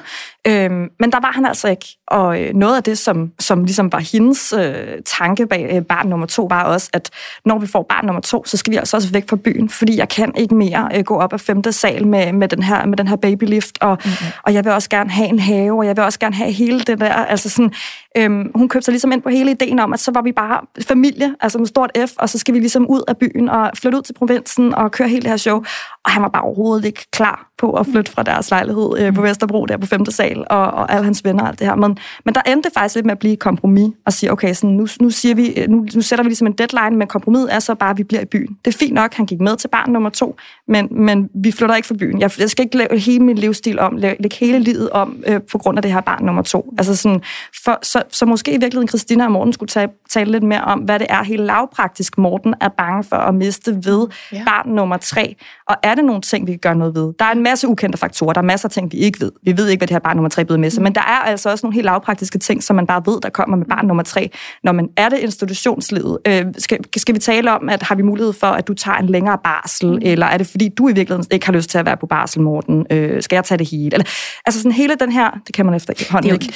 Øhm, 0.47 0.89
men 0.99 1.11
der 1.11 1.19
var 1.19 1.31
han 1.31 1.45
altså 1.45 1.67
ikke. 1.67 1.85
Og 2.07 2.41
øh, 2.41 2.53
noget 2.53 2.77
af 2.77 2.83
det, 2.83 2.97
som, 2.97 3.31
som 3.39 3.63
ligesom 3.63 3.91
var 3.91 3.99
hendes 3.99 4.53
øh, 4.53 4.87
tanke 5.05 5.47
bag 5.47 5.69
øh, 5.73 5.81
barn 5.81 6.07
nummer 6.07 6.25
to, 6.25 6.47
var 6.49 6.63
også, 6.63 6.89
at 6.93 7.09
når 7.45 7.59
vi 7.59 7.67
får 7.67 7.85
barn 7.89 8.05
nummer 8.05 8.21
to, 8.21 8.45
så 8.45 8.57
skal 8.57 8.71
vi 8.71 8.77
altså 8.77 8.97
også 8.97 9.11
væk 9.11 9.29
fra 9.29 9.35
byen, 9.35 9.69
fordi 9.69 9.97
jeg 9.97 10.09
kan 10.09 10.33
ikke 10.37 10.55
mere 10.55 10.89
øh, 10.95 11.03
gå 11.03 11.19
op 11.19 11.33
ad 11.33 11.39
femte 11.39 11.71
sal 11.71 12.07
med, 12.07 12.33
med, 12.33 12.47
den, 12.47 12.63
her, 12.63 12.85
med 12.85 12.97
den 12.97 13.07
her 13.07 13.15
babylift, 13.15 13.77
og, 13.81 13.97
mm-hmm. 14.05 14.27
og 14.43 14.53
jeg 14.53 14.65
vil 14.65 14.73
også 14.73 14.89
gerne 14.89 15.09
have 15.09 15.29
en 15.29 15.39
have, 15.39 15.77
og 15.77 15.85
jeg 15.85 15.97
vil 15.97 16.03
også 16.03 16.19
gerne 16.19 16.35
have 16.35 16.51
hele 16.51 16.79
det 16.79 16.99
der. 16.99 17.13
Altså 17.13 17.49
sådan, 17.49 17.73
øhm, 18.17 18.51
hun 18.55 18.69
købte 18.69 18.85
sig 18.85 18.91
ligesom 18.91 19.11
ind 19.11 19.21
på 19.21 19.29
hele 19.29 19.51
ideen 19.51 19.79
om, 19.79 19.93
at 19.93 19.99
så 19.99 20.11
var 20.11 20.21
vi 20.21 20.31
bare 20.31 20.61
familie, 20.87 21.35
altså 21.39 21.57
med 21.57 21.67
stort 21.67 21.91
F, 22.07 22.11
og 22.17 22.29
så 22.29 22.37
skal 22.37 22.53
vi 22.53 22.59
ligesom 22.59 22.87
ud 22.87 23.03
af 23.07 23.17
byen 23.17 23.49
og 23.49 23.71
flytte 23.75 23.97
ud 23.97 24.03
til 24.03 24.13
provinsen 24.13 24.75
og 24.75 24.91
køre 24.91 25.07
hele 25.07 25.21
det 25.21 25.29
her 25.29 25.37
show. 25.37 25.63
Og 26.05 26.11
han 26.11 26.21
var 26.21 26.29
bare 26.29 26.43
overhovedet 26.43 26.85
ikke 26.85 27.05
klar 27.11 27.50
på 27.61 27.71
at 27.71 27.85
flytte 27.85 28.11
fra 28.11 28.23
deres 28.23 28.49
lejlighed 28.49 28.89
øh, 28.97 29.13
på 29.13 29.21
Vesterbro, 29.21 29.65
der 29.65 29.77
på 29.77 29.87
5. 29.87 30.05
sal, 30.05 30.43
og, 30.49 30.65
og 30.65 30.91
alle 30.93 31.03
hans 31.03 31.25
venner 31.25 31.43
og 31.43 31.49
alt 31.49 31.59
det 31.59 31.67
her. 31.67 31.75
Men, 31.75 31.97
men 32.25 32.35
der 32.35 32.41
endte 32.41 32.69
det 32.69 32.73
faktisk 32.73 32.95
lidt 32.95 33.05
med 33.05 33.11
at 33.11 33.19
blive 33.19 33.35
kompromis 33.35 33.93
og 34.05 34.13
sige, 34.13 34.31
okay, 34.31 34.53
sådan, 34.53 34.69
nu, 34.69 34.87
nu, 35.01 35.09
siger 35.09 35.35
vi, 35.35 35.47
øh, 35.47 35.69
nu, 35.69 35.85
nu 35.95 36.01
sætter 36.01 36.23
vi 36.23 36.29
ligesom 36.29 36.47
en 36.47 36.53
deadline, 36.53 36.97
men 36.97 37.07
kompromiset 37.07 37.53
er 37.53 37.59
så 37.59 37.75
bare, 37.75 37.89
at 37.89 37.97
vi 37.97 38.03
bliver 38.03 38.21
i 38.21 38.25
byen. 38.25 38.57
Det 38.65 38.73
er 38.73 38.77
fint 38.77 38.93
nok, 38.93 39.13
han 39.13 39.25
gik 39.25 39.39
med 39.41 39.57
til 39.57 39.67
barn 39.67 39.91
nummer 39.91 40.09
to, 40.09 40.35
men, 40.67 40.87
men 40.91 41.29
vi 41.43 41.51
flytter 41.51 41.75
ikke 41.75 41.87
fra 41.87 41.95
byen. 41.99 42.21
Jeg, 42.21 42.31
jeg 42.39 42.49
skal 42.49 42.65
ikke 42.65 42.77
lave 42.77 42.99
hele 42.99 43.23
min 43.23 43.37
livsstil 43.37 43.79
om, 43.79 43.97
læ- 43.97 44.15
lægge 44.19 44.37
hele 44.39 44.59
livet 44.59 44.89
om 44.89 45.23
øh, 45.27 45.41
på 45.51 45.57
grund 45.57 45.77
af 45.77 45.81
det 45.81 45.91
her 45.91 46.01
barn 46.01 46.25
nummer 46.25 46.41
to. 46.41 46.73
Altså 46.77 46.95
sådan, 46.95 47.21
for, 47.63 47.79
så, 47.83 48.03
så 48.09 48.25
måske 48.25 48.51
i 48.51 48.57
virkeligheden 48.57 48.87
Christina 48.87 49.25
og 49.25 49.31
Morten 49.31 49.53
skulle 49.53 49.69
tage, 49.69 49.89
tale 50.09 50.31
lidt 50.31 50.43
mere 50.43 50.61
om, 50.61 50.79
hvad 50.79 50.99
det 50.99 51.07
er 51.09 51.23
helt 51.23 51.41
lavpraktisk, 51.41 52.17
Morten 52.17 52.53
er 52.61 52.69
bange 52.69 53.03
for 53.03 53.15
at 53.15 53.35
miste 53.35 53.75
ved 53.75 54.07
ja. 54.31 54.43
barn 54.45 54.69
nummer 54.69 54.97
tre. 54.97 55.35
Og 55.67 55.75
er 55.83 55.95
det 55.95 56.05
nogle 56.05 56.21
ting, 56.21 56.47
vi 56.47 56.51
kan 56.51 56.59
gøre 56.59 56.75
noget 56.75 56.95
ved? 56.95 57.13
Der 57.19 57.25
er 57.25 57.31
en 57.31 57.43
masse 57.51 57.67
ukendte 57.67 57.97
faktorer. 57.97 58.33
Der 58.33 58.41
er 58.41 58.45
masser 58.45 58.67
af 58.67 58.71
ting, 58.71 58.91
vi 58.91 58.97
ikke 58.97 59.21
ved. 59.21 59.31
Vi 59.43 59.57
ved 59.57 59.67
ikke, 59.67 59.79
hvad 59.79 59.87
det 59.87 59.93
her 59.93 59.99
barn 59.99 60.15
nummer 60.15 60.29
tre 60.29 60.41
er 60.41 60.45
blevet 60.45 60.59
med 60.59 60.69
sig. 60.69 60.83
Men 60.83 60.95
der 60.95 61.01
er 61.01 61.21
altså 61.31 61.49
også 61.49 61.65
nogle 61.65 61.75
helt 61.75 61.85
lavpraktiske 61.85 62.39
ting, 62.39 62.63
som 62.63 62.75
man 62.75 62.87
bare 62.87 63.01
ved, 63.05 63.21
der 63.21 63.29
kommer 63.29 63.57
med 63.57 63.65
barn 63.65 63.85
nummer 63.85 64.03
tre. 64.03 64.29
Når 64.63 64.71
man 64.71 64.87
er 64.97 65.09
det 65.09 65.19
institutionslivet, 65.19 66.17
øh, 66.27 66.45
skal, 66.57 66.79
skal 66.97 67.15
vi 67.15 67.19
tale 67.19 67.51
om, 67.51 67.69
at 67.69 67.83
har 67.83 67.95
vi 67.95 68.01
mulighed 68.01 68.33
for, 68.33 68.47
at 68.47 68.67
du 68.67 68.73
tager 68.73 68.97
en 68.97 69.05
længere 69.05 69.37
barsel, 69.43 69.99
eller 70.01 70.25
er 70.25 70.37
det 70.37 70.47
fordi, 70.47 70.69
du 70.77 70.87
i 70.87 70.93
virkeligheden 70.93 71.25
ikke 71.31 71.45
har 71.45 71.53
lyst 71.53 71.69
til 71.69 71.77
at 71.77 71.85
være 71.85 71.97
på 71.97 72.05
barsel, 72.05 72.41
Morten? 72.41 72.85
Øh, 72.91 73.23
skal 73.23 73.35
jeg 73.35 73.43
tage 73.43 73.57
det 73.57 73.69
hele? 73.69 73.93
Eller, 73.93 74.05
altså 74.45 74.59
sådan 74.61 74.71
hele 74.71 74.95
den 74.95 75.11
her, 75.11 75.31
det 75.47 75.55
kan 75.55 75.65
man 75.65 75.75
efterhånden 75.75 76.29
er 76.29 76.33
ikke. 76.33 76.53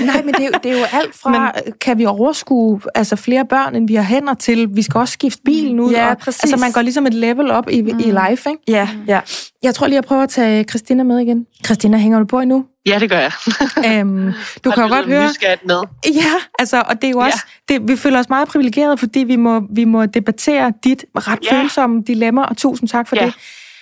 Nej, 0.10 0.22
men 0.22 0.34
det 0.34 0.40
er, 0.40 0.46
jo, 0.46 0.52
det 0.62 0.72
er 0.72 0.78
jo 0.78 0.84
alt 0.92 1.14
fra, 1.14 1.30
men, 1.30 1.72
kan 1.80 1.98
vi 1.98 2.06
overskue 2.06 2.80
altså 2.94 3.16
flere 3.16 3.44
børn, 3.44 3.76
end 3.76 3.88
vi 3.88 3.94
har 3.94 4.02
hænder 4.02 4.34
til, 4.34 4.68
vi 4.72 4.82
skal 4.82 4.98
også 4.98 5.12
skifte 5.12 5.42
bilen 5.44 5.80
ud. 5.80 5.92
Ja, 5.92 6.10
og, 6.10 6.18
præcis. 6.18 6.42
Altså 6.42 6.56
man 6.56 6.72
går 6.72 6.82
ligesom 6.82 7.06
et 7.06 7.14
level 7.14 7.50
op 7.50 7.70
i, 7.70 7.82
mm. 7.82 7.98
i 7.98 8.02
life, 8.02 8.50
ikke? 8.50 8.62
Ja, 8.68 8.88
ja. 9.06 9.20
Jeg 9.62 9.74
tror 9.74 9.86
lige, 9.86 9.96
jeg 9.96 10.04
prøver 10.04 10.25
at 10.26 10.30
tage 10.30 10.64
Christina 10.64 11.02
med 11.02 11.18
igen. 11.18 11.46
Christina, 11.64 11.96
hænger 11.98 12.18
du 12.18 12.24
på 12.24 12.40
endnu? 12.40 12.64
Ja, 12.86 12.98
det 12.98 13.10
gør 13.10 13.18
jeg. 13.18 13.32
øhm, 14.00 14.32
du 14.64 14.70
kan 14.74 14.82
jo 14.82 14.88
godt 14.88 15.06
høre... 15.06 15.28
Med. 15.64 15.76
Ja, 16.14 16.32
altså, 16.58 16.82
og 16.88 17.02
det 17.02 17.04
er 17.04 17.10
jo 17.10 17.18
også, 17.18 17.38
det, 17.68 17.88
vi 17.88 17.96
føler 17.96 18.18
os 18.18 18.28
meget 18.28 18.48
privilegerede, 18.48 18.98
fordi 18.98 19.18
vi 19.20 19.36
må, 19.36 19.62
vi 19.70 19.84
må 19.84 20.06
debattere 20.06 20.72
dit 20.84 21.04
ret 21.16 21.38
Ja. 21.52 21.60
følsomme 21.62 22.02
dilemma, 22.06 22.42
og 22.42 22.56
tusind 22.56 22.88
tak 22.88 23.08
for 23.08 23.16
Ja. 23.16 23.26
det. 23.26 23.34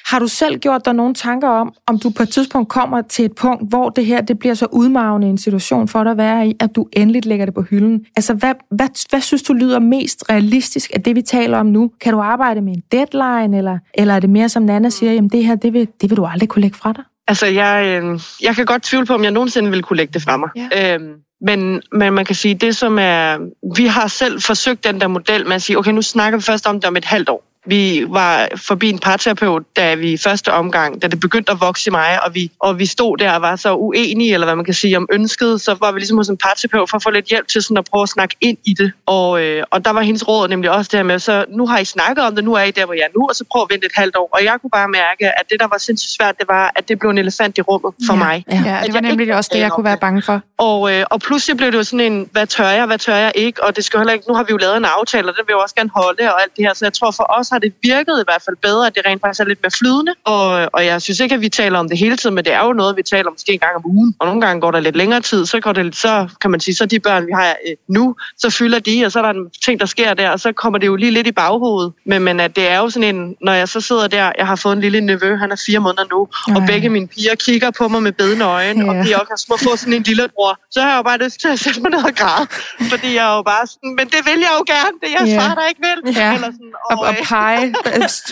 Har 0.07 0.19
du 0.19 0.29
selv 0.29 0.59
gjort 0.59 0.85
dig 0.85 0.95
nogle 0.95 1.15
tanker 1.15 1.49
om, 1.49 1.75
om 1.87 1.99
du 1.99 2.11
på 2.11 2.23
et 2.23 2.29
tidspunkt 2.29 2.69
kommer 2.69 3.03
til 3.03 3.25
et 3.25 3.35
punkt, 3.35 3.69
hvor 3.69 3.91
det 3.91 4.07
her 4.07 4.21
det 4.21 4.39
bliver 4.39 4.55
så 4.55 4.67
udmavende 4.73 5.29
en 5.29 5.39
situation 5.39 5.89
for 5.89 6.05
dig 6.05 6.11
at 6.11 6.17
være 6.17 6.49
i, 6.49 6.57
at 6.61 6.71
du 6.77 6.87
endelig 6.93 7.27
lægger 7.27 7.45
det 7.45 7.55
på 7.55 7.63
hylden? 7.63 8.05
Altså, 8.17 8.35
hvad, 8.35 8.55
hvad, 8.71 8.89
hvad 9.11 9.21
synes 9.21 9.43
du 9.43 9.53
lyder 9.53 9.79
mest 9.79 10.25
realistisk 10.31 10.91
af 10.95 11.03
det, 11.03 11.17
vi 11.17 11.23
taler 11.23 11.59
om 11.59 11.67
nu? 11.67 11.91
Kan 12.01 12.13
du 12.13 12.21
arbejde 12.21 12.61
med 12.61 12.73
en 12.73 12.83
deadline, 12.93 13.59
eller, 13.59 13.79
eller 13.95 14.15
er 14.15 14.21
det 14.21 14.31
mere 14.31 14.49
som 14.49 14.63
Nana 14.63 14.91
siger, 14.91 15.13
jamen 15.13 15.31
det 15.31 15.45
her, 15.45 15.55
det 15.55 15.73
vil, 15.73 15.89
det 16.01 16.11
vil 16.11 16.17
du 16.17 16.25
aldrig 16.25 16.49
kunne 16.49 16.63
lægge 16.63 16.77
fra 16.77 16.93
dig? 16.93 17.05
Altså, 17.29 17.47
jeg, 17.47 18.03
øh, 18.03 18.21
jeg 18.43 18.57
kan 18.57 18.67
godt 18.67 18.83
tvivle 18.83 19.07
på, 19.07 19.15
om 19.15 19.25
jeg 19.25 19.31
nogensinde 19.31 19.71
vil 19.71 19.83
kunne 19.83 19.97
lægge 19.97 20.13
det 20.13 20.23
fra 20.23 20.37
mig. 20.37 20.49
Ja. 20.57 20.95
Øhm, 20.95 21.13
men, 21.41 21.83
men 21.93 22.13
man 22.13 22.25
kan 22.25 22.35
sige, 22.35 22.55
det 22.55 22.77
som 22.77 22.99
er... 23.01 23.39
Vi 23.77 23.87
har 23.87 24.09
selv 24.09 24.41
forsøgt 24.41 24.85
den 24.85 25.01
der 25.01 25.09
model 25.09 25.47
med 25.47 25.55
at 25.55 25.63
sige, 25.63 25.79
okay, 25.79 25.93
nu 25.93 26.03
snakker 26.03 26.39
vi 26.39 26.43
først 26.43 26.67
om 26.67 26.81
det 26.81 26.85
om 26.85 26.97
et 26.97 27.05
halvt 27.05 27.29
år. 27.29 27.45
Vi 27.67 28.05
var 28.09 28.49
forbi 28.57 28.91
en 28.91 28.99
parterapeut, 28.99 29.63
da 29.77 29.95
vi 29.95 30.13
i 30.13 30.17
første 30.17 30.53
omgang, 30.53 31.03
da 31.03 31.07
det 31.09 31.21
begyndte 31.21 31.53
at 31.53 31.61
vokse 31.61 31.89
i 31.89 31.91
mig, 31.91 32.25
og 32.25 32.35
vi, 32.35 32.51
og 32.61 32.79
vi 32.79 32.87
stod 32.87 33.17
der 33.17 33.33
og 33.33 33.43
var 33.43 33.57
så 33.57 33.75
uenige, 33.75 34.35
eller 34.35 34.47
hvad 34.47 34.57
man 34.57 34.65
kan 34.65 34.75
sige, 34.75 34.97
om 34.97 35.09
ønsket, 35.13 35.61
så 35.61 35.77
var 35.81 35.93
vi 35.93 35.99
ligesom 35.99 36.17
hos 36.17 36.29
en 36.29 36.37
parterapeut 36.37 36.91
for 36.91 36.97
at 36.97 37.03
få 37.03 37.11
lidt 37.11 37.27
hjælp 37.27 37.49
til 37.49 37.63
sådan 37.63 37.77
at 37.77 37.85
prøve 37.91 38.03
at 38.03 38.09
snakke 38.09 38.37
ind 38.41 38.59
i 38.65 38.75
det. 38.79 38.93
Og, 39.07 39.43
øh, 39.43 39.65
og 39.71 39.85
der 39.85 39.91
var 39.91 40.01
hendes 40.03 40.29
råd 40.29 40.49
nemlig 40.49 40.71
også 40.71 40.89
det 40.93 40.99
her 40.99 41.05
med, 41.05 41.19
så 41.19 41.45
nu 41.49 41.67
har 41.67 41.79
I 41.79 41.85
snakket 41.85 42.25
om 42.25 42.35
det, 42.35 42.45
nu 42.45 42.55
er 42.55 42.63
I 42.63 42.71
der, 42.71 42.85
hvor 42.85 42.95
jeg 42.95 43.03
er 43.03 43.19
nu, 43.19 43.27
og 43.29 43.35
så 43.35 43.45
prøv 43.53 43.63
at 43.63 43.69
vente 43.71 43.87
et 43.87 43.93
halvt 43.95 44.17
år. 44.17 44.29
Og 44.33 44.45
jeg 44.45 44.59
kunne 44.61 44.71
bare 44.71 44.89
mærke, 44.89 45.39
at 45.41 45.45
det, 45.51 45.61
der 45.61 45.67
var 45.67 45.79
sindssygt 45.79 46.17
svært, 46.17 46.39
det 46.39 46.49
var, 46.49 46.73
at 46.77 46.89
det 46.89 46.99
blev 46.99 47.11
en 47.11 47.19
elefant 47.19 47.59
i 47.59 47.63
rummet 47.63 47.93
for 48.07 48.13
Ja. 48.15 48.19
mig. 48.19 48.45
Ja. 48.51 48.81
Det 48.87 48.95
var 48.95 49.01
nemlig 49.01 49.35
også 49.35 49.51
det, 49.55 49.61
jeg 49.61 49.71
kunne 49.73 49.85
være 49.85 49.97
bange 49.97 50.23
for. 50.23 50.41
Og, 50.59 50.93
øh, 50.93 51.05
og 51.11 51.21
pludselig 51.21 51.57
blev 51.57 51.73
det 51.73 51.79
jo 51.79 51.83
sådan 51.83 52.13
en, 52.13 52.29
hvad 52.33 52.47
tør 52.47 52.69
jeg, 52.69 52.87
hvad 52.87 52.99
tør 52.99 53.15
jeg 53.17 53.33
ikke? 53.35 53.65
Og 53.65 53.77
det 53.77 53.85
skal 53.85 53.99
heller 54.01 54.13
ikke, 54.13 54.25
nu 54.29 54.35
har 54.35 54.43
vi 54.43 54.51
jo 54.51 54.57
lavet 54.57 54.77
en 54.77 54.85
aftale, 54.99 55.29
og 55.29 55.35
den 55.37 55.45
vil 55.47 55.53
jeg 55.53 55.63
også 55.63 55.75
gerne 55.75 55.91
holde, 55.97 56.23
og 56.35 56.43
alt 56.43 56.57
det 56.57 56.65
her. 56.67 56.75
Så 56.75 56.85
jeg 56.85 56.93
tror 56.93 57.11
for 57.11 57.27
os 57.39 57.49
har 57.55 57.59
det 57.59 57.73
virket 57.83 58.15
i 58.23 58.27
hvert 58.29 58.43
fald 58.47 58.57
bedre, 58.69 58.87
at 58.87 58.95
det 58.95 59.03
rent 59.07 59.21
faktisk 59.25 59.41
er 59.41 59.45
lidt 59.53 59.63
mere 59.65 59.71
flydende. 59.81 60.13
Og, 60.25 60.45
og 60.77 60.81
jeg 60.91 61.03
synes 61.03 61.21
ikke, 61.21 61.35
at 61.35 61.41
vi 61.41 61.49
taler 61.49 61.79
om 61.79 61.89
det 61.89 61.99
hele 61.99 62.17
tiden, 62.17 62.35
men 62.35 62.45
det 62.45 62.53
er 62.53 62.65
jo 62.67 62.73
noget, 62.73 62.97
vi 62.97 63.03
taler 63.03 63.27
om 63.27 63.33
måske 63.35 63.53
en 63.53 63.59
gang 63.59 63.75
om 63.77 63.83
ugen. 63.85 64.15
Og 64.21 64.27
nogle 64.27 64.41
gange 64.41 64.61
går 64.61 64.71
der 64.71 64.81
lidt 64.81 64.97
længere 64.97 65.21
tid, 65.21 65.47
så 65.47 65.61
går 65.61 65.73
det, 65.73 65.97
så 65.97 66.29
kan 66.41 66.51
man 66.51 66.61
sige, 66.61 66.75
så 66.75 66.87
de 66.87 66.99
børn, 67.01 67.27
vi 67.27 67.33
har 67.35 67.49
øh, 67.69 67.75
nu, 67.89 68.17
så 68.39 68.51
fylder 68.51 68.79
de, 68.79 69.05
og 69.07 69.13
så 69.13 69.19
er 69.19 69.23
der 69.23 69.31
en 69.31 69.47
ting, 69.65 69.81
der 69.81 69.87
sker 69.87 70.15
der, 70.15 70.31
og 70.31 70.41
så 70.41 70.53
kommer 70.53 70.79
det 70.79 70.87
jo 70.87 70.97
lige 70.97 71.11
lidt 71.11 71.27
i 71.27 71.33
baghovedet. 71.33 71.93
Men, 72.07 72.23
men 72.23 72.41
at 72.41 72.57
det 72.57 72.69
er 72.71 72.79
jo 72.79 72.91
sådan 72.91 73.17
en, 73.17 73.37
når 73.41 73.53
jeg 73.53 73.69
så 73.69 73.81
sidder 73.81 74.09
der, 74.09 74.33
jeg 74.39 74.47
har 74.47 74.57
fået 74.57 74.73
en 74.73 74.81
lille 74.81 75.01
nevø, 75.01 75.37
han 75.37 75.53
er 75.53 75.57
fire 75.67 75.79
måneder 75.79 76.05
nu, 76.13 76.21
og 76.57 76.61
Ej. 76.63 76.67
begge 76.67 76.89
mine 76.89 77.07
piger 77.07 77.35
kigger 77.35 77.71
på 77.71 77.89
mig 77.89 78.03
med 78.03 78.13
bedende 78.13 78.45
øjne, 78.45 78.89
og 78.89 78.95
Ja. 78.95 79.03
de 79.03 79.15
også 79.21 79.45
små 79.47 79.57
få 79.57 79.77
sådan 79.77 79.93
en 79.93 80.03
lillebror, 80.03 80.59
så 80.71 80.81
har 80.81 80.89
jeg 80.91 80.97
jo 80.97 81.03
bare 81.03 81.19
lyst 81.25 81.41
til 81.41 81.49
at 81.49 81.59
sætte 81.59 81.81
mig 81.81 81.91
ned 81.91 82.05
og 82.05 82.15
græde. 82.17 82.47
Fordi 82.91 83.15
jeg 83.15 83.33
er 83.33 83.37
jo 83.37 83.43
bare 83.43 83.67
sådan, 83.67 83.91
men 83.99 84.07
det 84.15 84.21
vil 84.29 84.39
jeg 84.47 84.53
jo 84.59 84.65
gerne, 84.75 84.95
det 85.03 85.09
er 85.09 85.13
jeres 85.19 85.31
Ja. 85.31 85.39
far, 85.41 85.55
der 85.55 85.67
ikke 85.71 85.81
vil. 85.89 86.15
Ja. 86.17 86.35
Eller 86.35 86.51
sådan, 86.57 86.73
Og, 86.91 86.99
og 86.99 87.09
øh, 87.11 87.17
pege 87.45 87.75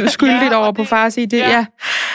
skyldigt 0.08 0.52
Ja, 0.52 0.56
over 0.56 0.72
på 0.72 0.82
det- 0.82 0.88
far 0.88 1.04
og 1.04 1.12
sige 1.12 1.26
det. 1.26 1.38
Ja. 1.38 1.48
ja. 1.50 1.64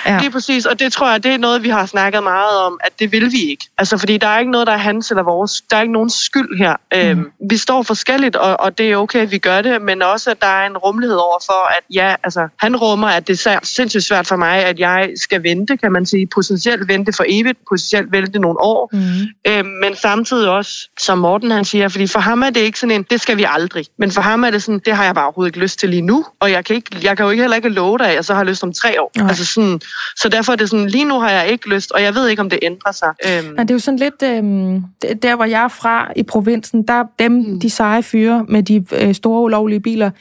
Ja. 0.06 0.20
Lige 0.20 0.32
præcis, 0.32 0.66
og 0.66 0.80
det 0.80 0.94
tror 0.94 1.12
jeg, 1.12 1.24
det 1.24 1.32
er 1.34 1.38
noget, 1.38 1.64
vi 1.64 1.70
har 1.70 1.86
snakket 1.86 2.24
meget 2.24 2.58
om, 2.60 2.80
at 2.84 3.00
det 3.00 3.12
vil 3.12 3.32
vi 3.32 3.50
ikke. 3.50 3.66
Altså, 3.78 3.98
fordi 3.98 4.18
der 4.18 4.28
er 4.28 4.40
ikke 4.40 4.52
noget, 4.52 4.68
der 4.68 4.74
er 4.74 4.78
hans 4.78 5.10
eller 5.12 5.24
vores. 5.24 5.62
Der 5.70 5.78
er 5.78 5.82
ikke 5.82 5.94
nogen 5.94 6.10
skyld 6.10 6.58
her. 6.58 6.76
Mm. 6.94 7.00
Øhm, 7.00 7.32
vi 7.50 7.58
står 7.58 7.84
forskelligt, 7.84 8.36
og, 8.36 8.60
og 8.60 8.78
det 8.78 8.92
er 8.92 8.96
okay, 8.98 9.20
at 9.20 9.32
vi 9.32 9.38
gør 9.38 9.62
det, 9.62 9.82
men 9.82 10.02
også, 10.02 10.32
at 10.32 10.42
der 10.42 10.48
er 10.48 10.66
en 10.68 10.78
rummelighed 10.78 11.18
over 11.18 11.38
for, 11.46 11.70
at 11.78 11.84
ja, 11.94 12.16
altså, 12.24 12.48
han 12.60 12.76
rummer, 12.76 13.08
at 13.08 13.28
det 13.28 13.46
er 13.48 13.60
sindssygt 13.64 14.04
svært 14.04 14.28
for 14.28 14.36
mig, 14.36 14.64
at 14.66 14.80
jeg 14.80 15.10
skal 15.22 15.44
vente, 15.44 15.78
kan 15.78 15.92
man 15.92 16.06
sige, 16.06 16.28
potentielt 16.36 16.88
vente 16.88 17.14
for 17.14 17.26
evigt, 17.28 17.58
potentielt 17.70 18.12
vente 18.12 18.40
nogle 18.40 18.62
år, 18.62 18.90
mm. 18.94 19.52
øhm, 19.52 19.68
men 19.68 19.96
samtidig 19.96 20.50
også, 20.50 20.90
som 21.00 21.18
Morten 21.18 21.52
han 21.52 21.66
siger, 21.66 21.88
fordi 21.88 22.08
for 22.08 22.20
ham 22.20 22.42
er 22.44 22.50
det 22.50 22.60
ikke 22.62 22.80
sådan 22.80 22.96
en, 22.96 23.04
det 23.04 23.22
skal 23.22 23.38
vi 23.38 23.46
aldrig. 23.50 23.86
Men 23.98 24.12
for 24.12 24.22
ham 24.22 24.44
er 24.44 24.50
det 24.50 24.64
sådan, 24.64 24.80
det 24.86 24.96
har 24.96 25.04
jeg 25.04 25.16
bare 25.16 25.26
overhovedet 25.26 25.50
ikke 25.50 25.60
lyst 25.60 25.80
til 25.80 25.90
lige 25.90 26.02
nu, 26.02 26.26
og 26.40 26.52
jeg 26.52 26.66
kan, 26.66 26.76
ikke, 26.76 26.87
jeg 27.04 27.17
kan 27.17 27.23
jo 27.23 27.30
ikke 27.30 27.43
heller 27.43 27.56
ikke 27.56 27.69
love 27.69 27.97
dig, 27.97 28.08
at 28.08 28.15
jeg 28.15 28.26
så 28.26 28.34
har 28.34 28.43
lyst 28.43 28.63
om 28.63 28.73
tre 28.73 29.02
år. 29.02 29.12
Altså 29.19 29.45
sådan, 29.45 29.82
så 30.15 30.30
derfor 30.30 30.52
er 30.52 30.56
det 30.56 30.69
sådan, 30.69 30.88
lige 30.88 31.06
nu 31.06 31.19
har 31.19 31.30
jeg 31.30 31.47
ikke 31.47 31.69
lyst, 31.69 31.91
og 31.91 32.02
jeg 32.02 32.15
ved 32.15 32.28
ikke, 32.28 32.41
om 32.41 32.50
det 32.50 32.60
ændrer 32.62 32.91
sig. 32.91 33.13
Øhm. 33.28 33.47
Men 33.47 33.60
det 33.60 33.69
er 33.69 33.76
jo 33.76 33.80
sådan 33.80 34.00
lidt, 34.00 34.23
øhm, 34.23 34.84
der 35.21 35.36
hvor 35.36 35.45
jeg 35.45 35.63
er 35.63 35.67
fra 35.67 36.12
i 36.15 36.23
provinsen, 36.23 36.84
der 36.88 37.04
dem, 37.19 37.32
mm. 37.32 37.60
de 37.60 37.69
seje 37.69 38.04
fyre 38.04 38.45
med 38.50 38.63
de 38.63 38.86
øh, 38.91 39.15
store 39.15 39.41
ulovlige 39.41 39.80
biler, 39.80 40.12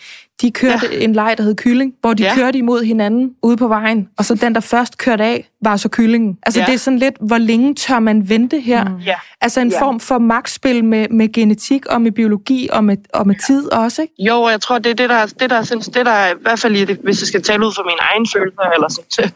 de 0.40 0.51
kørte 0.51 0.88
ja. 0.92 0.99
en 0.99 1.12
leg, 1.12 1.35
der 1.38 1.44
hed 1.44 1.55
Kylling, 1.55 1.92
hvor 2.01 2.14
de 2.14 2.22
ja. 2.22 2.35
kørte 2.35 2.59
imod 2.59 2.85
hinanden 2.85 3.31
ude 3.42 3.57
på 3.57 3.68
vejen, 3.68 4.09
og 4.18 4.25
så 4.25 4.35
den, 4.35 4.55
der 4.55 4.61
først 4.61 4.99
kørte 4.99 5.25
af, 5.25 5.49
var 5.62 5.77
så 5.77 5.88
Kyllingen. 5.88 6.38
Altså 6.42 6.61
ja. 6.61 6.66
det 6.66 6.75
er 6.75 6.79
sådan 6.79 6.99
lidt, 6.99 7.14
hvor 7.20 7.38
længe 7.38 7.75
tør 7.75 7.99
man 7.99 8.29
vente 8.29 8.61
her? 8.61 8.85
Mm. 8.85 8.96
Ja. 8.96 9.14
Altså 9.40 9.61
en 9.61 9.70
ja. 9.70 9.83
form 9.83 10.01
for 10.01 10.18
magtspil 10.18 10.85
med, 10.85 11.09
med 11.09 11.33
genetik 11.33 11.87
og 11.87 12.03
med 12.03 12.12
biologi 12.12 12.68
og 12.72 12.85
med, 12.85 12.96
og 13.14 13.27
med 13.27 13.35
tid 13.46 13.72
også, 13.72 14.03
ikke? 14.03 14.14
Jo, 14.18 14.49
jeg 14.49 14.61
tror, 14.61 14.79
det 14.79 14.90
er 14.90 14.94
det, 14.94 15.11
der, 15.11 15.27
det, 15.27 15.51
der, 15.51 15.62
synes, 15.62 15.87
det 15.87 16.07
der 16.07 16.27
i 16.27 16.35
hvert 16.40 16.59
fald, 16.59 16.87
det, 16.87 16.99
hvis 17.03 17.20
jeg 17.20 17.29
skal 17.29 17.42
tale 17.42 17.66
ud 17.66 17.72
fra 17.72 17.83
min 17.83 17.99
egen 18.01 18.27
følelse, 18.35 18.59
eller 18.75 18.88
sådan, 18.88 19.33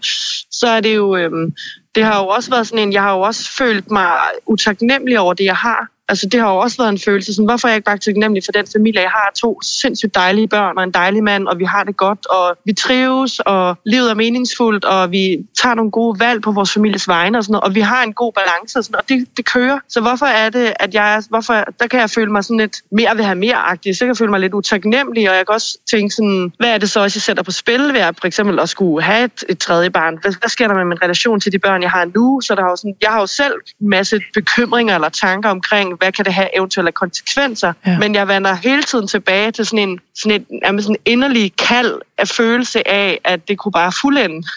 så 0.50 0.66
er 0.66 0.80
det 0.80 0.96
jo, 0.96 1.16
øhm, 1.16 1.52
det 1.94 2.04
har 2.04 2.20
jo 2.20 2.26
også 2.26 2.50
været 2.50 2.66
sådan 2.66 2.88
en, 2.88 2.92
jeg 2.92 3.02
har 3.02 3.14
jo 3.14 3.20
også 3.20 3.56
følt 3.58 3.90
mig 3.90 4.10
utaknemmelig 4.46 5.18
over 5.18 5.34
det, 5.34 5.44
jeg 5.44 5.56
har. 5.56 5.88
Altså, 6.10 6.26
det 6.32 6.40
har 6.40 6.50
jo 6.52 6.58
også 6.58 6.76
været 6.76 6.88
en 6.88 6.98
følelse, 6.98 7.34
sådan, 7.34 7.44
hvorfor 7.44 7.68
er 7.68 7.72
jeg 7.72 7.76
ikke 7.76 7.84
bare 7.84 7.98
taknemmelig 7.98 8.42
for 8.44 8.52
den 8.52 8.66
familie? 8.76 9.00
Jeg 9.00 9.10
har 9.10 9.32
to 9.40 9.62
sindssygt 9.62 10.14
dejlige 10.14 10.48
børn 10.48 10.78
og 10.78 10.84
en 10.84 10.90
dejlig 10.90 11.22
mand, 11.24 11.48
og 11.48 11.58
vi 11.58 11.64
har 11.64 11.84
det 11.84 11.96
godt, 11.96 12.26
og 12.26 12.56
vi 12.64 12.72
trives, 12.72 13.40
og 13.40 13.76
livet 13.86 14.10
er 14.10 14.14
meningsfuldt, 14.14 14.84
og 14.84 15.10
vi 15.10 15.38
tager 15.62 15.74
nogle 15.74 15.90
gode 15.90 16.20
valg 16.20 16.42
på 16.42 16.52
vores 16.52 16.72
families 16.72 17.08
vegne 17.08 17.38
og 17.38 17.44
sådan 17.44 17.52
noget, 17.52 17.64
og 17.64 17.74
vi 17.74 17.80
har 17.80 18.02
en 18.02 18.12
god 18.12 18.32
balance 18.32 18.78
og 18.78 18.84
sådan 18.84 18.92
noget, 18.92 19.02
og 19.02 19.08
det, 19.08 19.36
det 19.36 19.44
kører. 19.44 19.78
Så 19.88 20.00
hvorfor 20.00 20.26
er 20.26 20.48
det, 20.50 20.72
at 20.80 20.94
jeg, 20.94 21.22
hvorfor, 21.28 21.64
der 21.80 21.86
kan 21.86 22.00
jeg 22.00 22.10
føle 22.10 22.32
mig 22.32 22.44
sådan 22.44 22.58
lidt 22.58 22.76
mere 22.92 23.16
vil 23.16 23.24
have 23.24 23.38
mere-agtig, 23.38 23.96
så 23.96 23.98
kan 23.98 24.08
jeg 24.08 24.16
føle 24.16 24.30
mig 24.30 24.40
lidt 24.40 24.54
utaknemmelig, 24.54 25.30
og 25.30 25.36
jeg 25.36 25.46
kan 25.46 25.54
også 25.54 25.78
tænke 25.90 26.14
sådan, 26.14 26.52
hvad 26.58 26.68
er 26.74 26.78
det 26.78 26.90
så 26.90 27.00
også, 27.00 27.16
jeg 27.16 27.22
sætter 27.22 27.42
på 27.42 27.50
spil 27.50 27.92
ved 27.92 28.00
at 28.00 28.14
for 28.20 28.26
eksempel 28.26 28.58
at 28.58 28.68
skulle 28.68 29.02
have 29.02 29.24
et, 29.24 29.44
et 29.48 29.58
tredje 29.58 29.90
barn? 29.90 30.18
Hvad, 30.22 30.32
hvad 30.40 30.48
sker 30.48 30.68
der 30.68 30.74
med 30.74 30.84
min 30.84 31.02
relation 31.02 31.40
til 31.40 31.52
de 31.52 31.58
børn, 31.58 31.82
jeg 31.82 31.90
har 31.90 32.04
nu? 32.14 32.40
Så 32.40 32.54
der 32.54 32.62
har 32.62 32.70
jo 32.70 32.76
sådan, 32.76 32.94
jeg 33.00 33.10
har 33.10 33.20
jo 33.20 33.26
selv 33.26 33.54
en 33.80 33.88
masse 33.88 34.20
bekymringer 34.34 34.94
eller 34.94 35.08
tanker 35.08 35.48
omkring, 35.48 35.99
hvad 36.00 36.12
kan 36.12 36.24
det 36.24 36.34
have 36.34 36.56
eventuelle 36.56 36.92
konsekvenser. 36.92 37.72
Ja. 37.86 37.98
Men 37.98 38.14
jeg 38.14 38.28
vender 38.28 38.54
hele 38.54 38.82
tiden 38.82 39.08
tilbage 39.08 39.50
til 39.50 39.66
sådan 39.66 39.88
en, 39.88 40.00
sådan 40.14 40.46
en, 40.50 40.82
sådan 40.82 40.96
en 41.06 41.12
inderlig 41.12 41.52
kald 41.56 41.94
af 42.18 42.28
følelse 42.28 42.88
af, 42.88 43.20
at 43.24 43.48
det 43.48 43.58
kunne 43.58 43.72
bare 43.72 43.92
fuldende 44.00 44.48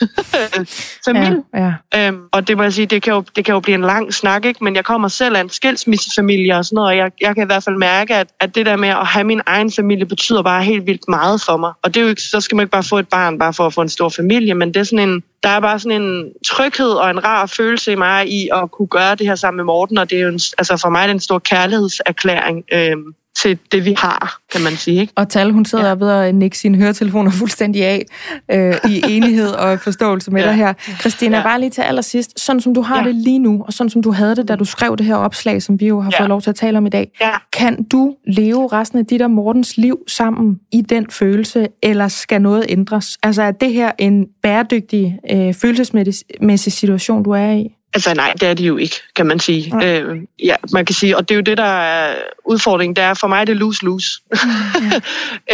familien. 1.05 1.43
Ja, 1.53 1.73
ja. 1.93 2.07
Øhm, 2.07 2.21
og 2.31 2.47
det 2.47 2.57
må 2.57 2.63
jeg 2.63 2.73
sige, 2.73 2.85
det 2.85 3.01
kan, 3.01 3.13
jo, 3.13 3.23
det 3.35 3.45
kan 3.45 3.53
jo 3.53 3.59
blive 3.59 3.75
en 3.75 3.81
lang 3.81 4.13
snak, 4.13 4.45
ikke? 4.45 4.63
men 4.63 4.75
jeg 4.75 4.85
kommer 4.85 5.07
selv 5.07 5.35
af 5.35 5.41
en 5.41 5.49
skilsmissefamilie 5.49 6.55
og 6.55 6.65
sådan 6.65 6.75
noget, 6.75 6.89
og 6.89 6.97
jeg, 6.97 7.11
jeg 7.21 7.35
kan 7.35 7.43
i 7.43 7.45
hvert 7.45 7.63
fald 7.63 7.77
mærke, 7.77 8.15
at, 8.15 8.27
at 8.39 8.55
det 8.55 8.65
der 8.65 8.75
med 8.75 8.89
at 8.89 9.07
have 9.07 9.23
min 9.23 9.41
egen 9.45 9.71
familie 9.71 10.05
betyder 10.05 10.43
bare 10.43 10.63
helt 10.63 10.87
vildt 10.87 11.07
meget 11.07 11.41
for 11.45 11.57
mig. 11.57 11.73
Og 11.81 11.93
det 11.93 11.99
er 11.99 12.03
jo 12.03 12.09
ikke, 12.09 12.21
så 12.21 12.41
skal 12.41 12.55
man 12.55 12.63
ikke 12.63 12.71
bare 12.71 12.83
få 12.83 12.97
et 12.97 13.07
barn 13.07 13.39
bare 13.39 13.53
for 13.53 13.65
at 13.65 13.73
få 13.73 13.81
en 13.81 13.89
stor 13.89 14.09
familie, 14.09 14.53
men 14.53 14.73
det 14.73 14.79
er 14.79 14.83
sådan 14.83 15.09
en, 15.09 15.23
der 15.43 15.49
er 15.49 15.59
bare 15.59 15.79
sådan 15.79 16.01
en 16.01 16.31
tryghed 16.47 16.89
og 16.89 17.09
en 17.09 17.23
rar 17.23 17.45
følelse 17.45 17.91
i 17.91 17.95
mig 17.95 18.29
i 18.29 18.49
at 18.53 18.71
kunne 18.71 18.87
gøre 18.87 19.15
det 19.15 19.27
her 19.27 19.35
sammen 19.35 19.57
med 19.57 19.65
Morten, 19.65 19.97
og 19.97 20.09
det 20.09 20.17
er 20.17 20.21
jo 20.21 20.27
en, 20.27 20.39
altså 20.57 20.77
for 20.77 20.89
mig 20.89 21.01
er 21.01 21.07
det 21.07 21.13
en 21.13 21.19
stor 21.19 21.32
kærlighedserklæring. 21.39 22.63
Øh, 22.73 22.95
til 23.41 23.59
det, 23.71 23.85
vi 23.85 23.95
har, 23.97 24.39
kan 24.51 24.61
man 24.61 24.73
sige. 24.75 25.01
Ikke? 25.01 25.13
Og 25.15 25.29
Tal, 25.29 25.51
hun 25.51 25.65
sidder 25.65 25.87
ja. 25.87 25.93
ved 25.93 26.09
at 26.09 26.35
nikke 26.35 26.57
sine 26.57 26.77
høretelefoner 26.77 27.31
fuldstændig 27.39 27.85
af 27.85 28.05
øh, 28.51 28.75
i 28.91 29.03
enighed 29.09 29.49
og 29.49 29.79
forståelse 29.79 30.31
med 30.31 30.41
ja. 30.41 30.47
dig 30.47 30.55
her. 30.55 30.73
Christina, 30.99 31.37
ja. 31.37 31.43
bare 31.43 31.59
lige 31.59 31.69
til 31.69 31.81
allersidst, 31.81 32.39
sådan 32.39 32.61
som 32.61 32.73
du 32.73 32.81
har 32.81 32.97
ja. 32.97 33.07
det 33.07 33.15
lige 33.15 33.39
nu, 33.39 33.63
og 33.67 33.73
sådan 33.73 33.89
som 33.89 34.01
du 34.03 34.11
havde 34.11 34.35
det, 34.35 34.47
da 34.47 34.55
du 34.55 34.65
skrev 34.65 34.97
det 34.97 35.05
her 35.05 35.15
opslag, 35.15 35.61
som 35.61 35.79
vi 35.79 35.87
jo 35.87 36.01
har 36.01 36.11
ja. 36.11 36.19
fået 36.19 36.29
lov 36.29 36.41
til 36.41 36.49
at 36.49 36.55
tale 36.55 36.77
om 36.77 36.85
i 36.85 36.89
dag, 36.89 37.11
ja. 37.21 37.31
kan 37.53 37.83
du 37.83 38.15
leve 38.27 38.67
resten 38.67 38.99
af 38.99 39.05
dit 39.05 39.21
og 39.21 39.31
Mortens 39.31 39.77
liv 39.77 39.97
sammen 40.07 40.59
i 40.71 40.81
den 40.81 41.09
følelse, 41.09 41.67
eller 41.83 42.07
skal 42.07 42.41
noget 42.41 42.65
ændres? 42.69 43.17
Altså 43.23 43.43
er 43.43 43.51
det 43.51 43.73
her 43.73 43.91
en 43.99 44.25
bæredygtig 44.43 45.19
øh, 45.31 45.53
følelsesmæssig 45.53 46.73
situation, 46.73 47.23
du 47.23 47.31
er 47.31 47.51
i? 47.51 47.75
Altså 47.93 48.13
nej, 48.13 48.33
det 48.33 48.49
er 48.49 48.53
det 48.53 48.67
jo 48.67 48.77
ikke, 48.77 48.95
kan 49.15 49.25
man 49.25 49.39
sige. 49.39 49.73
Ja. 49.81 49.99
Øh, 49.99 50.17
ja, 50.43 50.55
man 50.73 50.85
kan 50.85 50.95
sige, 50.95 51.17
og 51.17 51.29
det 51.29 51.35
er 51.35 51.35
jo 51.35 51.41
det, 51.41 51.57
der 51.57 51.63
er 51.63 52.15
udfordringen. 52.45 52.95
Det 52.95 53.03
er 53.03 53.13
for 53.13 53.27
mig, 53.27 53.47
det 53.47 53.53
er 53.53 53.57
lose-lose. 53.57 54.07
Mm, 54.31 54.91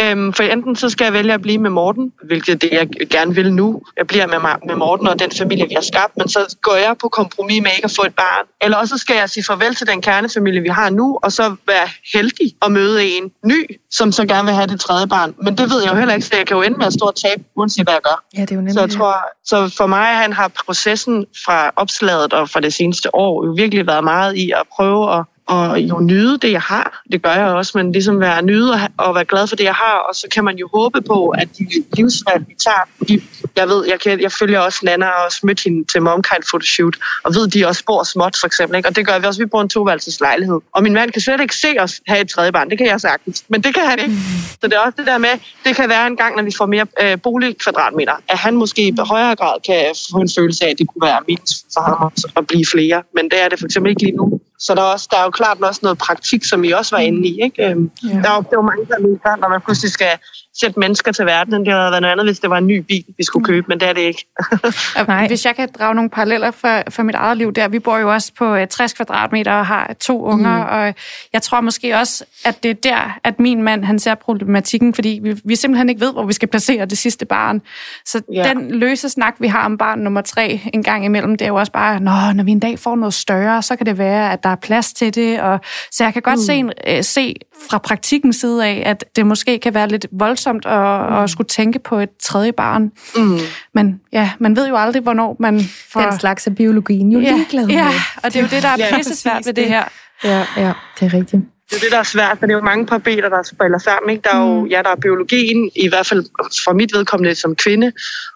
øhm, 0.02 0.32
for 0.32 0.42
enten 0.42 0.76
så 0.76 0.90
skal 0.90 1.04
jeg 1.04 1.12
vælge 1.12 1.32
at 1.32 1.42
blive 1.42 1.58
med 1.58 1.70
Morten, 1.70 2.12
hvilket 2.24 2.62
det, 2.62 2.70
jeg 2.72 2.88
gerne 3.10 3.34
vil 3.34 3.52
nu. 3.52 3.82
Jeg 3.96 4.06
bliver 4.06 4.26
med, 4.26 4.38
med 4.66 4.74
Morten 4.74 5.06
og 5.06 5.18
den 5.18 5.30
familie, 5.38 5.68
vi 5.68 5.74
har 5.74 5.82
skabt, 5.82 6.16
men 6.16 6.28
så 6.28 6.56
går 6.62 6.76
jeg 6.76 6.96
på 7.00 7.08
kompromis 7.08 7.62
med 7.62 7.70
ikke 7.76 7.84
at 7.84 7.94
få 7.96 8.02
et 8.06 8.14
barn. 8.14 8.46
Eller 8.60 8.76
også 8.76 8.98
skal 8.98 9.16
jeg 9.16 9.30
sige 9.30 9.44
farvel 9.44 9.74
til 9.74 9.86
den 9.86 10.02
kernefamilie, 10.02 10.60
vi 10.60 10.68
har 10.68 10.90
nu, 10.90 11.18
og 11.22 11.32
så 11.32 11.56
være 11.66 11.88
heldig 12.14 12.54
at 12.62 12.72
møde 12.72 13.04
en 13.04 13.30
ny, 13.44 13.70
som 13.90 14.12
så 14.12 14.26
gerne 14.26 14.44
vil 14.44 14.54
have 14.54 14.66
det 14.66 14.80
tredje 14.80 15.06
barn. 15.06 15.34
Men 15.42 15.58
det 15.58 15.70
ved 15.70 15.82
jeg 15.82 15.92
jo 15.92 15.98
heller 15.98 16.14
ikke, 16.14 16.26
så 16.26 16.36
jeg 16.36 16.46
kan 16.46 16.56
jo 16.56 16.62
ende 16.62 16.78
med 16.78 16.86
at 16.86 16.92
stå 16.92 17.04
og 17.04 17.16
tabe, 17.16 17.42
uanset 17.56 17.86
hvad 17.86 17.94
jeg 17.94 18.02
gør. 18.02 18.24
Ja, 18.36 18.40
det 18.40 18.50
er 18.50 18.54
jo 18.54 18.60
nemlig, 18.60 18.74
så, 18.74 18.80
jeg 18.80 18.90
tror, 18.90 19.14
så 19.44 19.74
for 19.76 19.86
mig 19.86 20.06
han 20.06 20.32
har 20.32 20.48
processen 20.48 21.26
fra 21.44 21.72
opslaget 21.76 22.29
og 22.32 22.48
for 22.48 22.60
det 22.60 22.72
seneste 22.72 23.14
år 23.14 23.46
jo 23.46 23.52
virkelig 23.52 23.86
været 23.86 24.04
meget 24.04 24.36
i 24.36 24.50
at 24.50 24.62
prøve 24.76 25.18
at 25.18 25.24
og 25.50 25.80
jo 25.80 26.00
nyde 26.00 26.38
det, 26.38 26.52
jeg 26.52 26.60
har. 26.60 27.02
Det 27.12 27.22
gør 27.22 27.32
jeg 27.32 27.44
også, 27.44 27.72
men 27.78 27.92
ligesom 27.92 28.20
være 28.20 28.42
nyde 28.42 28.72
og, 28.96 29.14
være 29.14 29.24
glad 29.24 29.46
for 29.46 29.56
det, 29.56 29.64
jeg 29.64 29.74
har. 29.74 29.94
Og 30.08 30.14
så 30.14 30.26
kan 30.34 30.44
man 30.44 30.56
jo 30.56 30.68
håbe 30.74 31.00
på, 31.00 31.28
at 31.28 31.48
de 31.58 31.66
livsvalg, 31.96 32.48
vi 32.48 32.54
tager, 32.64 32.84
de, 33.08 33.20
jeg 33.56 33.68
ved, 33.68 33.86
jeg, 33.88 34.00
kan, 34.00 34.20
jeg 34.20 34.32
følger 34.32 34.60
også 34.60 34.80
Nana 34.82 35.06
og 35.06 35.24
også 35.24 35.40
mødt 35.42 35.64
hende 35.64 35.92
til 35.92 36.02
Momkind 36.02 36.42
Photoshoot, 36.48 36.96
og 37.24 37.34
ved, 37.34 37.48
de 37.48 37.66
også 37.66 37.84
bor 37.86 38.02
småt, 38.02 38.36
for 38.40 38.46
eksempel. 38.46 38.76
Ikke? 38.76 38.88
Og 38.88 38.96
det 38.96 39.06
gør 39.06 39.18
vi 39.18 39.26
også, 39.26 39.40
vi 39.40 39.46
bor 39.46 39.62
en 39.62 39.68
toværelseslejlighed. 39.68 40.60
Og 40.72 40.82
min 40.82 40.92
mand 40.92 41.10
kan 41.10 41.22
slet 41.22 41.40
ikke 41.40 41.56
se 41.56 41.68
os 41.80 42.00
have 42.06 42.20
et 42.20 42.28
tredje 42.28 42.52
barn. 42.52 42.70
Det 42.70 42.78
kan 42.78 42.86
jeg 42.86 43.00
sagtens, 43.00 43.44
men 43.48 43.62
det 43.62 43.74
kan 43.74 43.82
han 43.86 43.98
ikke. 43.98 44.14
Så 44.60 44.66
det 44.66 44.72
er 44.72 44.78
også 44.78 44.94
det 44.98 45.06
der 45.06 45.18
med, 45.18 45.34
det 45.64 45.76
kan 45.76 45.88
være 45.88 46.06
en 46.06 46.16
gang, 46.16 46.36
når 46.36 46.42
vi 46.42 46.52
får 46.58 46.66
mere 46.66 46.86
øh, 47.02 47.18
boligkvadratmeter, 47.22 48.12
at 48.28 48.38
han 48.38 48.56
måske 48.56 48.88
i 48.88 48.94
højere 48.98 49.36
grad 49.36 49.60
kan 49.66 49.94
få 50.12 50.18
en 50.18 50.30
følelse 50.38 50.64
af, 50.64 50.70
at 50.70 50.78
det 50.78 50.86
kunne 50.88 51.08
være 51.08 51.20
mindst 51.28 51.66
for 51.74 51.80
ham 51.80 52.12
at 52.36 52.46
blive 52.46 52.66
flere. 52.72 53.02
Men 53.14 53.24
det 53.24 53.42
er 53.42 53.48
det 53.48 53.58
for 53.58 53.66
eksempel 53.66 53.90
ikke 53.90 54.02
lige 54.02 54.16
nu. 54.16 54.40
Så 54.60 54.74
der 54.74 54.82
er, 54.82 54.86
også, 54.86 55.08
der 55.10 55.18
er 55.18 55.24
jo 55.24 55.30
klart 55.30 55.58
også 55.60 55.80
noget 55.82 55.98
praktik, 55.98 56.44
som 56.44 56.62
vi 56.62 56.70
også 56.70 56.96
var 56.96 57.02
inde 57.02 57.28
i. 57.28 57.42
Ikke? 57.42 57.66
Øhm, 57.66 57.90
ja. 58.02 58.08
Der 58.08 58.30
er 58.30 58.36
jo, 58.36 58.40
det 58.40 58.52
er 58.52 58.60
jo 58.62 58.62
mange 58.62 58.86
familier, 58.94 59.36
når 59.36 59.48
man 59.48 59.60
pludselig 59.60 59.92
skal 59.92 60.12
sætte 60.60 60.80
mennesker 60.80 61.12
til 61.12 61.26
verden. 61.26 61.64
Det 61.66 61.72
havde 61.72 61.90
været 61.90 62.02
noget 62.02 62.12
andet, 62.12 62.26
hvis 62.26 62.38
det 62.38 62.50
var 62.50 62.58
en 62.58 62.66
ny 62.66 62.78
bil, 62.78 63.04
vi 63.18 63.24
skulle 63.24 63.44
købe, 63.44 63.66
men 63.68 63.80
det 63.80 63.88
er 63.88 63.92
det 63.92 64.00
ikke. 64.00 64.26
Nej. 65.08 65.26
Hvis 65.26 65.46
jeg 65.46 65.56
kan 65.56 65.68
drage 65.78 65.94
nogle 65.94 66.10
paralleller 66.10 66.50
for, 66.50 66.82
for 66.90 67.02
mit 67.02 67.14
eget 67.14 67.36
liv 67.36 67.52
der. 67.52 67.68
Vi 67.68 67.78
bor 67.78 67.98
jo 67.98 68.12
også 68.12 68.32
på 68.38 68.56
60 68.70 68.92
øh, 68.92 68.96
kvadratmeter 68.96 69.52
og 69.52 69.66
har 69.66 69.94
to 70.00 70.24
unger, 70.24 70.56
mm. 70.56 70.70
og 70.70 70.94
jeg 71.32 71.42
tror 71.42 71.60
måske 71.60 71.96
også, 71.96 72.24
at 72.44 72.62
det 72.62 72.70
er 72.70 72.74
der, 72.74 73.18
at 73.24 73.40
min 73.40 73.62
mand 73.62 73.84
han 73.84 73.98
ser 73.98 74.14
problematikken, 74.14 74.94
fordi 74.94 75.20
vi, 75.22 75.40
vi 75.44 75.56
simpelthen 75.56 75.88
ikke 75.88 76.00
ved, 76.00 76.12
hvor 76.12 76.26
vi 76.26 76.32
skal 76.32 76.48
placere 76.48 76.86
det 76.86 76.98
sidste 76.98 77.26
barn. 77.26 77.62
Så 78.04 78.22
ja. 78.32 78.48
den 78.48 78.70
løse 78.70 79.08
snak, 79.08 79.34
vi 79.38 79.46
har 79.46 79.64
om 79.64 79.78
barn 79.78 79.98
nummer 79.98 80.20
tre 80.20 80.60
en 80.74 80.82
gang 80.82 81.04
imellem, 81.04 81.36
det 81.36 81.44
er 81.44 81.48
jo 81.48 81.54
også 81.54 81.72
bare, 81.72 82.00
Nå, 82.00 82.10
når 82.34 82.44
vi 82.44 82.50
en 82.50 82.60
dag 82.60 82.78
får 82.78 82.96
noget 82.96 83.14
større, 83.14 83.62
så 83.62 83.76
kan 83.76 83.86
det 83.86 83.98
være, 83.98 84.32
at 84.32 84.42
der 84.42 84.48
er 84.48 84.56
plads 84.56 84.92
til 84.92 85.14
det. 85.14 85.40
Og, 85.40 85.60
så 85.90 86.04
jeg 86.04 86.12
kan 86.12 86.22
godt 86.22 86.38
mm. 86.38 86.72
se, 86.74 86.96
øh, 86.96 87.04
se 87.04 87.34
fra 87.70 87.78
praktikkens 87.78 88.36
side 88.36 88.66
af, 88.66 88.82
at 88.86 89.04
det 89.16 89.26
måske 89.26 89.58
kan 89.58 89.74
være 89.74 89.88
lidt 89.88 90.06
voldsomt 90.12 90.49
at, 90.50 91.10
mm. 91.10 91.16
at 91.16 91.30
skulle 91.30 91.48
tænke 91.48 91.78
på 91.78 91.98
et 91.98 92.10
tredje 92.22 92.52
barn. 92.52 92.90
Mm. 93.16 93.38
Men 93.74 94.00
ja, 94.12 94.30
man 94.38 94.56
ved 94.56 94.68
jo 94.68 94.76
aldrig, 94.76 95.02
hvornår 95.02 95.36
man 95.38 95.60
får... 95.88 96.00
Den 96.00 96.18
slags 96.18 96.46
af 96.46 96.54
biologien 96.54 97.12
jo 97.12 97.20
ja, 97.20 97.32
ligeglad 97.32 97.66
med. 97.66 97.74
Ja, 97.74 97.88
og 98.16 98.32
det 98.32 98.36
er 98.36 98.40
jo 98.40 98.48
det, 98.50 98.62
der 98.62 98.68
er 98.68 98.96
pisse 98.96 99.16
svært 99.16 99.46
ved 99.46 99.52
det 99.52 99.64
her. 99.64 99.84
Ja, 100.24 100.46
ja, 100.56 100.72
det 101.00 101.06
er 101.06 101.14
rigtigt 101.14 101.42
det 101.70 101.76
er 101.76 101.80
det, 101.80 101.92
der 101.92 101.98
er 101.98 102.02
svært, 102.02 102.38
for 102.38 102.46
det 102.46 102.52
er 102.52 102.58
jo 102.58 102.64
mange 102.64 102.86
parametre, 102.86 103.30
der 103.30 103.42
spiller 103.42 103.78
sammen. 103.78 104.10
Ikke? 104.10 104.22
Der 104.22 104.34
er 104.36 104.40
jo, 104.40 104.60
mm. 104.60 104.66
ja, 104.66 104.82
der 104.82 104.90
er 104.90 104.96
biologien, 104.96 105.70
i 105.76 105.88
hvert 105.88 106.06
fald 106.06 106.24
for 106.64 106.72
mit 106.72 106.92
vedkommende 106.94 107.34
som 107.34 107.56
kvinde, 107.56 107.92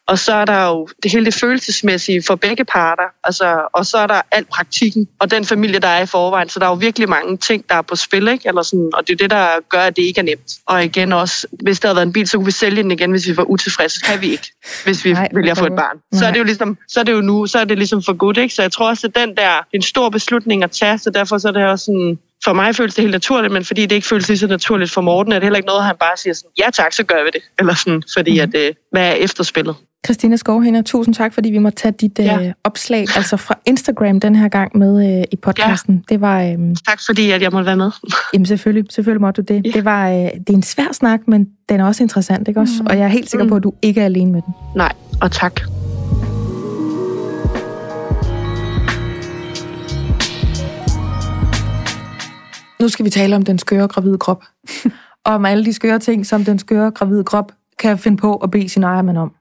og 0.07 0.19
så 0.19 0.33
er 0.33 0.45
der 0.45 0.67
jo 0.67 0.89
det 1.03 1.13
hele 1.13 1.25
det 1.25 1.35
følelsesmæssige 1.35 2.23
for 2.27 2.35
begge 2.35 2.65
parter, 2.65 3.09
altså, 3.25 3.69
og 3.73 3.87
så 3.87 3.99
er 3.99 4.07
der 4.07 4.21
alt 4.31 4.49
praktikken, 4.49 5.09
og 5.19 5.31
den 5.31 5.45
familie, 5.45 5.79
der 5.79 5.89
er 5.89 6.03
i 6.03 6.07
forvejen. 6.07 6.49
Så 6.49 6.59
der 6.59 6.67
er 6.67 6.71
jo 6.71 6.75
virkelig 6.75 7.09
mange 7.09 7.37
ting, 7.37 7.65
der 7.69 7.75
er 7.75 7.83
på 7.83 7.97
spil, 7.97 8.29
ikke? 8.29 8.49
Eller 8.49 8.63
sådan, 8.63 8.91
og 8.95 9.07
det 9.07 9.13
er 9.13 9.17
det, 9.17 9.31
der 9.31 9.47
gør, 9.71 9.81
at 9.81 9.97
det 9.97 10.03
ikke 10.03 10.19
er 10.19 10.25
nemt. 10.25 10.53
Og 10.67 10.85
igen 10.85 11.13
også, 11.13 11.47
hvis 11.63 11.81
der 11.81 11.89
havde 11.89 11.97
været 11.97 12.07
en 12.07 12.13
bil, 12.13 12.29
så 12.29 12.37
kunne 12.37 12.45
vi 12.45 12.51
sælge 12.51 12.83
den 12.83 12.91
igen, 12.91 13.11
hvis 13.11 13.29
vi 13.29 13.37
var 13.37 13.45
utilfredse. 13.45 13.99
Så 13.99 14.05
kan 14.05 14.21
vi 14.21 14.31
ikke, 14.31 14.53
hvis 14.85 15.05
vi 15.05 15.13
Nej, 15.13 15.29
vælger 15.35 15.53
at 15.53 15.59
få 15.59 15.67
et 15.67 15.77
barn. 15.77 15.99
Så 16.13 16.27
er 16.27 16.31
det 16.31 16.39
jo 16.39 16.45
ligesom, 16.45 16.79
så 16.89 17.01
er 17.01 17.05
det 17.05 17.13
jo 17.13 17.21
nu, 17.21 17.47
så 17.47 17.59
er 17.59 17.65
det 17.65 17.79
ligesom 17.79 18.03
for 18.03 18.13
godt, 18.13 18.39
ikke? 18.39 18.55
Så 18.55 18.63
jeg 18.63 18.73
tror 18.73 18.89
også, 18.89 19.07
at 19.07 19.17
den 19.17 19.29
der, 19.29 19.35
det 19.35 19.45
er 19.47 19.65
en 19.73 19.83
stor 19.83 20.09
beslutning 20.09 20.65
at 20.65 20.71
tage, 20.71 20.99
så 20.99 21.11
derfor 21.11 21.39
så 21.39 21.49
er 21.49 21.53
det 21.53 21.65
også 21.65 21.85
sådan, 21.85 22.19
for 22.45 22.53
mig 22.53 22.77
føles 22.77 22.95
det 22.95 23.03
helt 23.03 23.13
naturligt, 23.13 23.53
men 23.53 23.65
fordi 23.65 23.87
det 23.87 23.93
ikke 23.93 24.07
føles 24.07 24.29
lige 24.29 24.39
så 24.39 24.47
naturligt 24.47 24.91
for 24.91 25.01
Morten, 25.01 25.33
er 25.33 25.37
det 25.37 25.43
heller 25.43 25.57
ikke 25.57 25.67
noget, 25.67 25.85
han 25.85 25.97
bare 26.01 26.17
siger 26.17 26.35
sådan, 26.35 26.51
ja 26.59 26.71
tak, 26.71 26.93
så 26.93 27.05
gør 27.05 27.25
vi 27.25 27.31
det. 27.33 27.43
Eller 27.59 27.75
sådan, 27.75 28.03
fordi 28.17 28.33
mm. 28.33 28.43
at, 28.43 28.55
øh, 28.55 28.75
hvad 28.93 29.09
er 29.09 29.13
efterspillet? 29.13 29.77
Christina 30.05 30.37
Skovhænder, 30.37 30.83
tusind 30.83 31.15
tak, 31.15 31.35
fordi 31.35 31.51
vi 31.51 31.59
måtte 31.59 31.77
tage 31.77 31.93
dit 31.93 32.19
ja. 32.19 32.43
øh, 32.43 32.53
opslag, 32.65 33.01
altså 33.17 33.37
fra 33.37 33.59
Instagram 33.67 34.21
den 34.21 34.37
her 34.37 34.49
gang 34.49 34.79
med 34.79 35.19
øh, 35.19 35.25
i 35.33 35.37
podcasten. 35.37 35.95
Ja. 35.95 36.15
Det 36.15 36.21
var... 36.21 36.43
Øh, 36.43 36.59
tak 36.89 37.01
fordi, 37.07 37.31
at 37.31 37.43
jeg 37.43 37.51
måtte 37.53 37.67
være 37.67 37.77
med. 37.77 37.91
jamen 38.33 38.47
selvfølgelig, 38.47 38.93
selvfølgelig 38.93 39.21
måtte 39.21 39.43
du 39.43 39.55
det. 39.55 39.67
Ja. 39.67 39.71
Det, 39.71 39.85
var, 39.85 40.09
øh, 40.09 40.15
det 40.15 40.51
er 40.51 40.55
en 40.55 40.63
svær 40.63 40.93
snak, 40.93 41.21
men 41.27 41.49
den 41.69 41.81
er 41.81 41.85
også 41.85 42.03
interessant, 42.03 42.49
ikke 42.49 42.61
også? 42.61 42.75
Mm. 42.81 42.87
Og 42.87 42.99
jeg 42.99 43.05
er 43.05 43.09
helt 43.09 43.31
sikker 43.31 43.49
på, 43.49 43.57
at 43.57 43.63
du 43.63 43.73
ikke 43.83 44.01
er 44.01 44.05
alene 44.05 44.33
med 44.33 44.43
den. 44.43 44.55
Nej, 44.77 44.93
og 45.21 45.33
tak. 45.33 45.61
Nu 52.81 52.89
skal 52.89 53.05
vi 53.05 53.11
tale 53.11 53.37
om 53.37 53.43
den 53.43 53.59
skøre 53.59 53.89
gravide 53.89 54.19
krop. 54.19 54.45
og 55.25 55.35
om 55.35 55.45
alle 55.45 55.65
de 55.65 55.73
skøre 55.73 55.99
ting, 55.99 56.27
som 56.27 56.45
den 56.45 56.59
skøre 56.59 56.91
gravide 56.91 57.25
krop 57.25 57.53
kan 57.79 57.99
finde 57.99 58.17
på 58.17 58.37
at 58.37 58.51
bede 58.51 58.69
sin 58.69 58.83
ejermand 58.83 59.19
om. 59.19 59.33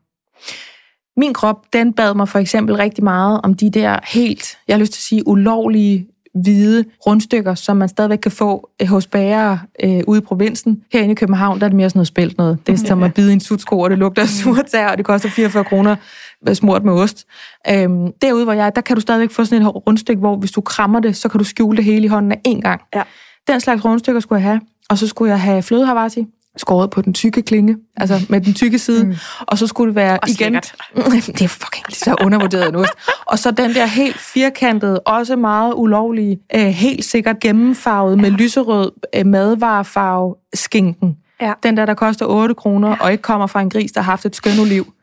Min 1.17 1.33
krop, 1.33 1.65
den 1.73 1.93
bad 1.93 2.13
mig 2.13 2.29
for 2.29 2.39
eksempel 2.39 2.75
rigtig 2.75 3.03
meget 3.03 3.41
om 3.43 3.53
de 3.53 3.69
der 3.69 3.99
helt, 4.03 4.57
jeg 4.67 4.73
har 4.73 4.79
lyst 4.79 4.93
til 4.93 4.99
at 4.99 5.03
sige, 5.03 5.27
ulovlige 5.27 6.07
hvide 6.41 6.85
rundstykker, 7.07 7.55
som 7.55 7.77
man 7.77 7.89
stadigvæk 7.89 8.17
kan 8.17 8.31
få 8.31 8.69
øh, 8.81 8.87
hos 8.87 9.07
bærere 9.07 9.59
øh, 9.83 10.01
ude 10.07 10.17
i 10.17 10.21
provinsen. 10.21 10.83
Herinde 10.93 11.11
i 11.11 11.15
København, 11.15 11.59
der 11.59 11.65
er 11.65 11.69
det 11.69 11.75
mere 11.75 11.89
sådan 11.89 11.97
noget 11.97 12.07
spældt 12.07 12.37
noget. 12.37 12.57
Det 12.67 12.73
er 12.73 12.77
som 12.77 13.03
at 13.03 13.13
bide 13.13 13.33
en 13.33 13.39
sutsko, 13.39 13.79
og 13.79 13.89
det 13.89 13.97
lugter 13.97 14.21
af 14.21 14.29
surtær, 14.29 14.87
og 14.87 14.97
det 14.97 15.05
koster 15.05 15.29
44 15.29 15.63
kroner 15.63 15.95
smurt 16.53 16.83
med 16.83 16.93
ost. 16.93 17.25
Øhm, 17.69 18.11
derude, 18.21 18.43
hvor 18.43 18.53
jeg 18.53 18.65
er, 18.65 18.69
der 18.69 18.81
kan 18.81 18.95
du 18.95 19.01
stadigvæk 19.01 19.31
få 19.31 19.45
sådan 19.45 19.61
et 19.61 19.75
rundstykke, 19.87 20.19
hvor 20.19 20.35
hvis 20.35 20.51
du 20.51 20.61
krammer 20.61 20.99
det, 20.99 21.15
så 21.15 21.29
kan 21.29 21.37
du 21.37 21.43
skjule 21.43 21.77
det 21.77 21.85
hele 21.85 22.05
i 22.05 22.07
hånden 22.07 22.31
af 22.31 22.39
én 22.47 22.61
gang. 22.61 22.81
Ja. 22.95 23.03
Den 23.47 23.59
slags 23.59 23.85
rundstykker 23.85 24.21
skulle 24.21 24.41
jeg 24.41 24.49
have. 24.49 24.61
Og 24.89 24.97
så 24.97 25.07
skulle 25.07 25.31
jeg 25.31 25.41
have 25.41 25.63
flødehavarti, 25.63 26.25
skåret 26.57 26.89
på 26.89 27.01
den 27.01 27.13
tykke 27.13 27.41
klinge, 27.41 27.77
altså 27.97 28.25
med 28.29 28.41
den 28.41 28.53
tykke 28.53 28.79
side, 28.79 29.05
mm. 29.05 29.15
og 29.41 29.57
så 29.57 29.67
skulle 29.67 29.87
det 29.87 29.95
være 29.95 30.19
også 30.19 30.35
igen... 30.39 30.53
det 31.37 31.41
er 31.41 31.47
fucking 31.47 31.85
så 31.89 32.15
undervurderet 32.21 32.73
nu. 32.73 32.85
Og 33.25 33.39
så 33.39 33.51
den 33.51 33.73
der 33.73 33.85
helt 33.85 34.17
firkantede, 34.17 34.99
også 34.99 35.35
meget 35.35 35.73
ulovlige, 35.75 36.39
øh, 36.55 36.61
helt 36.61 37.05
sikkert 37.05 37.39
gennemfarvet 37.39 38.17
med 38.17 38.31
lyserød 38.31 38.91
øh, 39.15 39.25
madvarefarve 39.25 40.35
skinken. 40.53 41.17
Ja. 41.41 41.53
Den 41.63 41.77
der, 41.77 41.85
der 41.85 41.93
koster 41.93 42.25
8 42.25 42.55
kroner, 42.55 42.89
ja. 42.89 42.95
og 42.99 43.11
ikke 43.11 43.21
kommer 43.21 43.47
fra 43.47 43.61
en 43.61 43.69
gris, 43.69 43.91
der 43.91 44.01
har 44.01 44.11
haft 44.11 44.25
et 44.25 44.35
skønt 44.35 44.65
liv. 44.67 44.93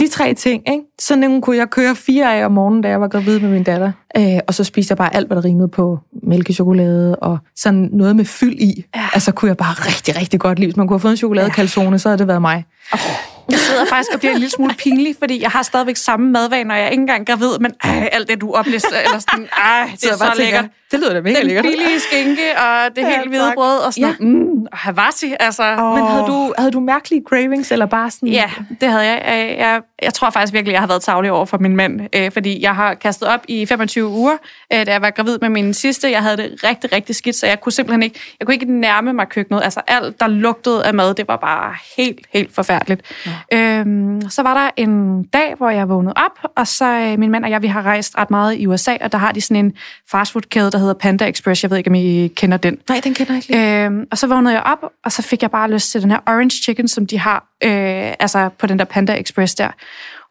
De 0.00 0.08
tre 0.08 0.34
ting, 0.34 0.62
ikke? 0.70 0.84
Sådan 1.00 1.20
nogle 1.20 1.42
kunne 1.42 1.56
jeg 1.56 1.70
køre 1.70 1.96
fire 1.96 2.34
af 2.34 2.44
om 2.44 2.52
morgenen, 2.52 2.82
da 2.82 2.88
jeg 2.88 3.00
var 3.00 3.08
gravid 3.08 3.40
med 3.40 3.50
min 3.50 3.62
datter. 3.62 3.92
Øh, 4.16 4.38
og 4.46 4.54
så 4.54 4.64
spiste 4.64 4.92
jeg 4.92 4.98
bare 4.98 5.14
alt, 5.16 5.26
hvad 5.26 5.36
der 5.36 5.44
rimede 5.44 5.68
på 5.68 5.98
mælkechokolade 6.22 7.16
og 7.16 7.38
sådan 7.56 7.88
noget 7.92 8.16
med 8.16 8.24
fyld 8.24 8.60
i. 8.60 8.84
Ja. 8.94 9.08
Altså 9.14 9.32
kunne 9.32 9.48
jeg 9.48 9.56
bare 9.56 9.74
rigtig, 9.74 10.16
rigtig 10.16 10.40
godt 10.40 10.58
lide. 10.58 10.68
Hvis 10.68 10.76
man 10.76 10.86
kunne 10.88 10.94
have 10.94 11.00
fået 11.00 11.12
en 11.12 11.16
chokoladekalsone, 11.16 11.98
så 11.98 12.08
havde 12.08 12.18
det 12.18 12.28
været 12.28 12.40
mig. 12.40 12.64
Oh. 12.92 13.29
Jeg 13.50 13.58
sidder 13.58 13.84
faktisk 13.84 14.12
og 14.14 14.18
bliver 14.18 14.32
en 14.32 14.38
lille 14.38 14.50
smule 14.50 14.74
pinlig, 14.74 15.16
fordi 15.18 15.42
jeg 15.42 15.50
har 15.50 15.62
stadigvæk 15.62 15.96
samme 15.96 16.30
madvaner, 16.30 16.64
når 16.64 16.74
jeg 16.74 16.84
er 16.84 16.88
ikke 16.88 17.00
engang 17.00 17.26
gravid, 17.26 17.58
men 17.60 17.72
ej, 17.84 18.08
alt 18.12 18.28
det, 18.28 18.40
du 18.40 18.52
oplister, 18.52 18.98
eller 19.04 19.18
sådan, 19.18 19.48
ej, 19.66 19.90
det 19.92 20.10
er 20.10 20.16
så, 20.16 20.18
så 20.18 20.32
lækkert. 20.42 20.64
Det 20.90 20.98
lyder 21.00 21.12
da 21.12 21.20
mega 21.20 21.38
Den 21.38 21.46
lækkert. 21.46 21.64
Den 21.64 21.72
billige 21.72 22.00
skinke, 22.00 22.42
og 22.58 22.96
det 22.96 23.02
ja, 23.02 23.08
helt 23.08 23.28
hvide 23.28 23.52
brød, 23.54 23.78
og 23.78 23.94
sådan, 23.94 24.08
ja. 24.08 24.14
mm, 24.20 24.66
havasi, 24.72 25.34
altså. 25.40 25.62
Oh. 25.78 25.94
Men 25.94 26.06
havde 26.06 26.24
du, 26.26 26.54
havde 26.58 26.70
du 26.70 26.80
mærkelige 26.80 27.22
cravings, 27.28 27.72
eller 27.72 27.86
bare 27.86 28.10
sådan? 28.10 28.28
Ja, 28.28 28.50
det 28.80 28.88
havde 28.88 29.04
jeg. 29.04 29.22
Jeg, 29.26 29.58
jeg, 29.58 29.80
jeg 30.02 30.14
tror 30.14 30.30
faktisk 30.30 30.52
virkelig, 30.52 30.72
jeg 30.72 30.80
har 30.80 30.86
været 30.86 31.02
tavlig 31.02 31.32
over 31.32 31.44
for 31.46 31.58
min 31.58 31.76
mand, 31.76 32.00
øh, 32.12 32.30
fordi 32.32 32.62
jeg 32.62 32.74
har 32.74 32.94
kastet 32.94 33.28
op 33.28 33.40
i 33.48 33.66
25 33.66 34.06
uger, 34.06 34.36
øh, 34.72 34.86
da 34.86 34.92
jeg 34.92 35.02
var 35.02 35.10
gravid 35.10 35.38
med 35.38 35.48
min 35.48 35.74
sidste. 35.74 36.10
Jeg 36.10 36.22
havde 36.22 36.36
det 36.36 36.64
rigtig, 36.64 36.92
rigtig 36.92 37.16
skidt, 37.16 37.36
så 37.36 37.46
jeg 37.46 37.60
kunne 37.60 37.72
simpelthen 37.72 38.02
ikke, 38.02 38.20
jeg 38.40 38.46
kunne 38.46 38.54
ikke 38.54 38.80
nærme 38.80 39.12
mig 39.12 39.28
køkkenet. 39.28 39.62
Altså 39.64 39.80
alt, 39.86 40.20
der 40.20 40.26
lugtede 40.26 40.84
af 40.84 40.94
mad, 40.94 41.14
det 41.14 41.28
var 41.28 41.36
bare 41.36 41.74
helt, 41.96 42.26
helt 42.32 42.54
forfærdeligt. 42.54 43.02
Ja. 43.26 43.32
Øhm, 43.52 44.20
så 44.30 44.42
var 44.42 44.54
der 44.54 44.70
en 44.76 45.22
dag, 45.22 45.54
hvor 45.56 45.70
jeg 45.70 45.88
vågnede 45.88 46.14
op, 46.16 46.50
og 46.56 46.66
så 46.66 46.84
øh, 46.84 47.18
min 47.18 47.30
mand 47.30 47.44
og 47.44 47.50
jeg, 47.50 47.62
vi 47.62 47.66
har 47.66 47.82
rejst 47.82 48.18
ret 48.18 48.30
meget 48.30 48.54
i 48.58 48.66
USA, 48.66 48.96
og 49.00 49.12
der 49.12 49.18
har 49.18 49.32
de 49.32 49.40
sådan 49.40 49.64
en 49.64 49.72
fastfood-kæde, 50.10 50.70
der 50.70 50.78
hedder 50.78 50.94
Panda 50.94 51.28
Express. 51.28 51.62
Jeg 51.62 51.70
ved 51.70 51.78
ikke, 51.78 51.90
om 51.90 51.94
I 51.94 52.28
kender 52.28 52.56
den. 52.56 52.78
Nej, 52.88 53.00
den 53.04 53.14
kender 53.14 53.34
jeg 53.34 53.50
ikke. 53.50 53.84
Øhm, 53.84 54.06
og 54.10 54.18
så 54.18 54.26
vågnede 54.26 54.54
jeg 54.54 54.62
op, 54.62 54.90
og 55.04 55.12
så 55.12 55.22
fik 55.22 55.42
jeg 55.42 55.50
bare 55.50 55.70
lyst 55.70 55.90
til 55.92 56.02
den 56.02 56.10
her 56.10 56.18
orange 56.26 56.62
chicken, 56.62 56.88
som 56.88 57.06
de 57.06 57.18
har 57.18 57.44
øh, 57.64 58.14
altså 58.20 58.48
på 58.58 58.66
den 58.66 58.78
der 58.78 58.84
Panda 58.84 59.12
Express 59.12 59.54
der. 59.54 59.70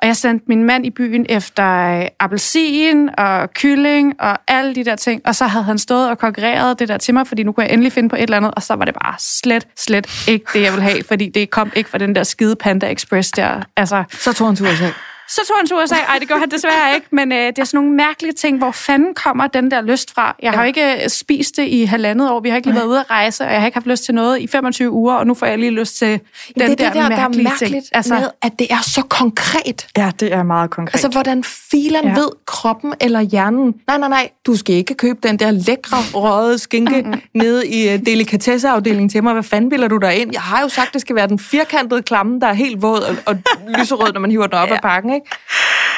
Og 0.02 0.08
jeg 0.08 0.16
sendte 0.16 0.46
min 0.48 0.64
mand 0.64 0.86
i 0.86 0.90
byen 0.90 1.26
efter 1.30 2.00
øh, 2.00 2.08
appelsin 2.20 3.10
og 3.18 3.54
kylling 3.54 4.22
og 4.22 4.38
alle 4.48 4.76
de 4.76 4.86
der 4.86 4.96
ting. 4.96 5.22
Og 5.26 5.36
så 5.36 5.46
havde 5.46 5.66
han 5.66 5.78
stået 5.78 6.10
og 6.10 6.18
konkurreret 6.18 6.80
det 6.80 6.88
der 6.88 6.98
til 6.98 7.14
mig, 7.14 7.28
fordi 7.28 7.44
nu 7.44 7.52
kunne 7.52 7.66
jeg 7.66 7.74
endelig 7.74 7.92
finde 7.92 8.10
på 8.10 8.16
et 8.16 8.22
eller 8.22 8.38
andet. 8.38 8.52
Og 8.56 8.64
så 8.64 8.74
var 8.74 8.86
det 8.86 8.94
bare 8.94 9.16
slet, 9.20 9.68
slet 9.78 10.28
ikke 10.28 10.46
det, 10.54 10.62
jeg 10.62 10.72
ville 10.72 10.84
have, 10.84 11.04
fordi 11.08 11.30
det 11.30 11.50
kom 11.50 11.72
ikke 11.76 11.90
fra 11.90 11.98
den 11.98 12.16
der 12.16 12.24
skide 12.24 12.56
Panda 12.56 12.92
Express 12.92 13.32
der. 13.32 13.62
Altså, 13.78 14.04
så 14.12 14.34
tog 14.34 14.48
han 14.48 14.56
tur 14.56 14.68
selv. 14.68 14.94
Så 15.30 15.42
tog 15.48 15.56
han 15.58 15.82
og 15.82 15.89
sagde, 15.89 16.04
ej, 16.04 16.18
det 16.20 16.28
gør 16.28 16.36
han 16.36 16.52
desværre 16.52 16.96
ikke, 16.96 17.08
men 17.12 17.32
øh, 17.32 17.38
det 17.38 17.60
er 17.60 17.63
sådan 17.63 17.78
nogle 17.78 17.92
mærkelige 17.92 18.34
ting, 18.34 18.58
hvor 18.58 18.72
fanden 18.72 19.13
kommer 19.13 19.48
den 19.48 19.72
der 19.72 19.82
lyst 19.82 20.13
fra? 20.13 20.36
Jeg 20.42 20.52
har 20.52 20.62
ja. 20.62 20.68
ikke 20.68 21.04
øh, 21.04 21.10
spist 21.10 21.58
det 21.58 21.68
i 21.68 21.84
halvandet 21.84 22.32
år, 22.32 22.39
vi 22.39 22.50
har 22.50 22.56
ikke 22.56 22.68
lige 22.68 22.76
været 22.76 22.88
ude 22.88 23.00
at 23.00 23.10
rejse, 23.10 23.44
og 23.44 23.52
jeg 23.52 23.60
har 23.62 23.65
ikke 23.65 23.76
haft 23.76 23.88
lyst 23.88 24.04
til 24.04 24.15
noget 24.15 24.42
i 24.42 24.48
25 24.48 24.92
uger, 24.92 25.13
og 25.13 25.28
nu 25.28 25.34
får 25.34 25.46
jeg 25.46 25.60
lige 25.60 25.72
lyst 25.72 25.98
til 25.98 26.08
den 26.08 26.20
det 26.56 26.62
er 26.62 26.68
der, 26.68 26.76
det 26.76 26.80
der, 26.80 26.92
der 26.94 27.02
er 27.02 27.10
mærkeligt 27.10 27.52
ting. 27.60 27.84
Altså, 27.92 28.13
med, 28.13 28.28
at 28.42 28.52
det 28.60 28.68
er 28.70 28.82
så 28.82 29.02
konkret. 29.10 29.88
Ja, 29.98 30.12
det 30.20 30.34
er 30.34 30.44
meget 30.44 30.70
konkret. 30.70 30.94
Altså, 30.94 31.10
hvordan 31.10 31.44
filen 31.44 32.04
ja. 32.04 32.13
ved 32.13 32.30
kroppen 32.46 32.94
eller 33.02 33.22
hjernen, 33.22 33.76
nej, 33.88 33.98
nej, 33.98 34.10
nej, 34.10 34.30
du 34.46 34.56
skal 34.58 34.76
ikke 34.76 34.94
købe 34.94 35.20
den 35.24 35.39
der 35.39 35.52
lækre, 35.52 35.98
røde 36.13 36.58
skinke 36.58 37.02
mm-hmm. 37.02 37.22
nede 37.34 37.68
i 37.68 37.94
uh, 37.94 38.00
delikatesseafdelingen 38.06 39.10
til 39.10 39.24
mig. 39.24 39.34
Hvad 39.34 39.44
fanden 39.44 39.70
bilder 39.70 39.88
du 39.88 39.98
der 39.98 40.10
ind? 40.10 40.30
Jeg 40.34 40.42
har 40.42 40.62
jo 40.62 40.70
sagt, 40.70 40.94
det 40.94 41.02
skal 41.02 41.15
være 41.15 41.28
den 41.28 41.39
firkantede 41.39 42.02
klamme, 42.02 42.39
der 42.39 42.48
er 42.48 42.54
helt 42.54 42.82
våd 42.82 43.00
og, 43.00 43.15
og 43.26 43.38
lyserød, 43.80 44.13
når 44.13 44.20
man 44.20 44.32
hiver 44.32 44.48
den 44.48 44.54
op 44.54 44.68
ja. 44.70 44.74
af 44.76 44.82
pakken, 44.82 45.13
ikke? 45.13 45.19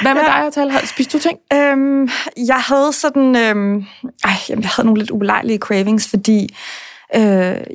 Hvad 0.01 0.13
med 0.13 0.21
ja. 0.21 0.27
dig, 0.27 0.45
Atal? 0.47 0.87
Spiste 0.87 1.17
du 1.17 1.21
ting? 1.21 1.37
Øhm, 1.53 2.09
jeg 2.47 2.55
havde 2.55 2.93
sådan... 2.93 3.35
Øhm, 3.35 3.85
ej, 4.23 4.31
jeg 4.49 4.57
havde 4.63 4.85
nogle 4.85 4.99
lidt 4.99 5.11
ubelejlige 5.11 5.57
cravings, 5.57 6.09
fordi 6.09 6.55
øh, 7.15 7.21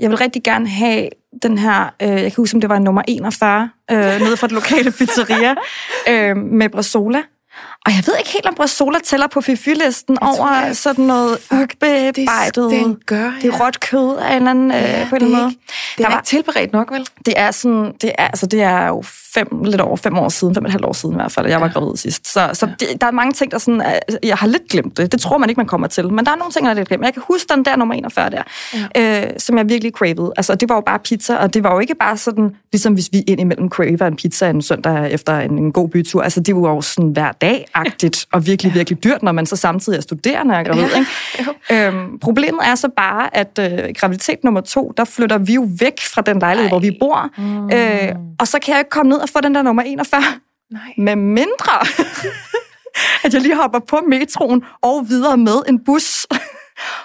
jeg 0.01 0.11
vil 0.11 0.17
rigtig 0.17 0.43
gerne 0.43 0.69
have 0.69 1.09
den 1.43 1.59
her... 1.59 1.95
Øh, 2.03 2.09
jeg 2.09 2.21
kan 2.21 2.35
huske, 2.37 2.55
om 2.55 2.61
det 2.61 2.71
var 2.71 2.79
nummer 2.79 3.03
41, 3.09 3.71
øh, 3.91 3.99
nede 3.99 4.37
fra 4.37 4.47
det 4.47 4.55
lokale 4.55 4.91
pizzeria, 4.91 5.55
øh, 6.11 6.37
med 6.37 6.69
Brasola. 6.69 7.23
Og 7.87 7.92
jeg 7.92 8.03
ved 8.07 8.14
ikke 8.18 8.31
helt, 8.33 8.46
om 8.46 8.55
Brasola 8.55 8.99
tæller 9.05 9.27
på 9.27 9.40
fifylisten 9.40 10.18
over 10.22 10.53
jeg, 10.53 10.77
sådan 10.77 11.05
noget 11.05 11.38
ubearbejdet. 11.51 12.70
Det, 12.70 13.07
gør, 13.07 13.25
ja. 13.25 13.33
Det 13.42 13.55
er 13.55 13.66
råt 13.66 13.81
kød 13.81 14.16
af 14.16 14.31
en 14.31 14.37
eller 14.37 14.51
anden, 14.51 14.70
ja, 14.70 15.03
øh, 15.03 15.09
på 15.09 15.16
en 15.16 15.22
eller 15.22 15.38
anden 15.38 15.42
måde. 15.42 15.57
Det 15.99 16.05
er 16.05 16.09
var, 16.09 16.16
ikke 16.16 16.27
tilberedt 16.27 16.72
nok, 16.72 16.92
vel? 16.92 17.07
Det 17.27 17.35
er, 17.37 17.51
sådan, 17.51 17.92
det 18.03 18.12
er, 18.18 18.27
altså, 18.27 18.46
det 18.46 18.62
er 18.62 18.87
jo 18.87 19.03
fem, 19.35 19.62
lidt 19.64 19.81
over 19.81 19.96
fem 19.96 20.18
år 20.18 20.29
siden, 20.29 20.55
fem 20.55 20.64
og 20.64 20.68
et 20.68 20.72
halvt 20.72 20.85
år 20.85 20.92
siden 20.92 21.14
i 21.14 21.18
hvert 21.18 21.33
fald, 21.33 21.46
jeg 21.46 21.61
var 21.61 21.68
gravid 21.68 21.96
sidst. 21.96 22.33
Så, 22.33 22.51
så 22.53 22.66
ja. 22.66 22.72
det, 22.81 23.01
der 23.01 23.07
er 23.07 23.11
mange 23.11 23.33
ting, 23.33 23.51
der 23.51 23.59
sådan, 23.59 23.83
jeg 24.22 24.37
har 24.37 24.46
lidt 24.46 24.68
glemt 24.70 24.96
det. 24.96 25.12
Det 25.12 25.20
tror 25.20 25.38
man 25.38 25.49
ikke, 25.49 25.59
man 25.59 25.66
kommer 25.66 25.87
til. 25.87 26.12
Men 26.12 26.25
der 26.25 26.33
er 26.33 26.37
nogle 26.37 26.53
ting, 26.53 26.64
der 26.64 26.70
er 26.70 26.75
lidt 26.75 26.88
glemt. 26.88 27.05
Jeg 27.05 27.12
kan 27.12 27.22
huske 27.27 27.55
den 27.55 27.64
der 27.64 27.77
nummer 27.77 27.94
41 27.94 28.31
der, 28.31 28.42
ja. 28.94 29.27
øh, 29.27 29.31
som 29.38 29.59
jeg 29.59 29.68
virkelig 29.68 29.92
cravede. 29.92 30.33
Altså, 30.37 30.55
det 30.55 30.68
var 30.68 30.75
jo 30.75 30.81
bare 30.81 30.99
pizza, 30.99 31.37
og 31.37 31.55
det 31.55 31.64
var 31.64 31.72
jo 31.72 31.79
ikke 31.79 31.94
bare 31.94 32.16
sådan, 32.16 32.57
ligesom 32.72 32.94
hvis 32.94 33.09
vi 33.12 33.20
indimellem 33.20 33.68
craver 33.68 34.07
en 34.07 34.16
pizza 34.16 34.51
en 34.51 34.62
søndag 34.62 35.11
efter 35.12 35.38
en, 35.38 35.59
en 35.59 35.72
god 35.72 35.88
bytur. 35.88 36.22
Altså, 36.22 36.40
det 36.40 36.57
var 36.57 36.70
jo 36.70 36.81
sådan 36.81 37.11
hver 37.11 37.33
dag-agtigt, 37.85 38.27
og 38.33 38.47
virkelig, 38.47 38.71
ja. 38.71 38.79
virkelig 38.79 39.05
dyrt, 39.05 39.23
når 39.23 39.33
man 39.33 39.47
så 39.47 39.57
samtidig 39.57 39.97
er 39.97 40.01
studerende 40.01 40.55
og 40.57 40.65
gravid. 40.65 40.83
Ja. 40.83 40.99
Ikke? 40.99 41.87
Øhm, 41.87 42.19
problemet 42.19 42.61
er 42.65 42.75
så 42.75 42.89
bare, 42.97 43.37
at 43.37 43.59
øh, 43.61 43.95
graviditet 43.97 44.45
nummer 44.45 44.61
to, 44.61 44.93
der 44.97 45.05
flytter 45.05 45.39
vi 45.39 45.55
jo 45.55 45.69
væk 45.81 46.01
fra 46.15 46.23
den 46.23 46.39
lejlighed, 46.39 46.67
Ej. 46.67 46.71
hvor 46.71 46.79
vi 46.79 46.97
bor. 47.01 47.31
Mm. 47.39 47.71
Øh, 47.73 48.15
og 48.41 48.49
så 48.49 48.59
kan 48.59 48.73
jeg 48.73 48.81
ikke 48.81 48.91
komme 48.91 49.11
ned 49.11 49.19
og 49.19 49.29
få 49.29 49.41
den 49.41 49.55
der 49.55 49.62
nummer 49.62 49.83
41. 49.83 50.23
Nej. 50.71 50.81
Med 50.99 51.17
mindre, 51.17 51.77
at 53.25 53.35
jeg 53.35 53.43
lige 53.43 53.57
hopper 53.57 53.79
på 53.79 54.01
metroen 54.09 54.65
og 54.83 55.07
videre 55.09 55.37
med 55.37 55.62
en 55.69 55.85
bus. 55.85 56.27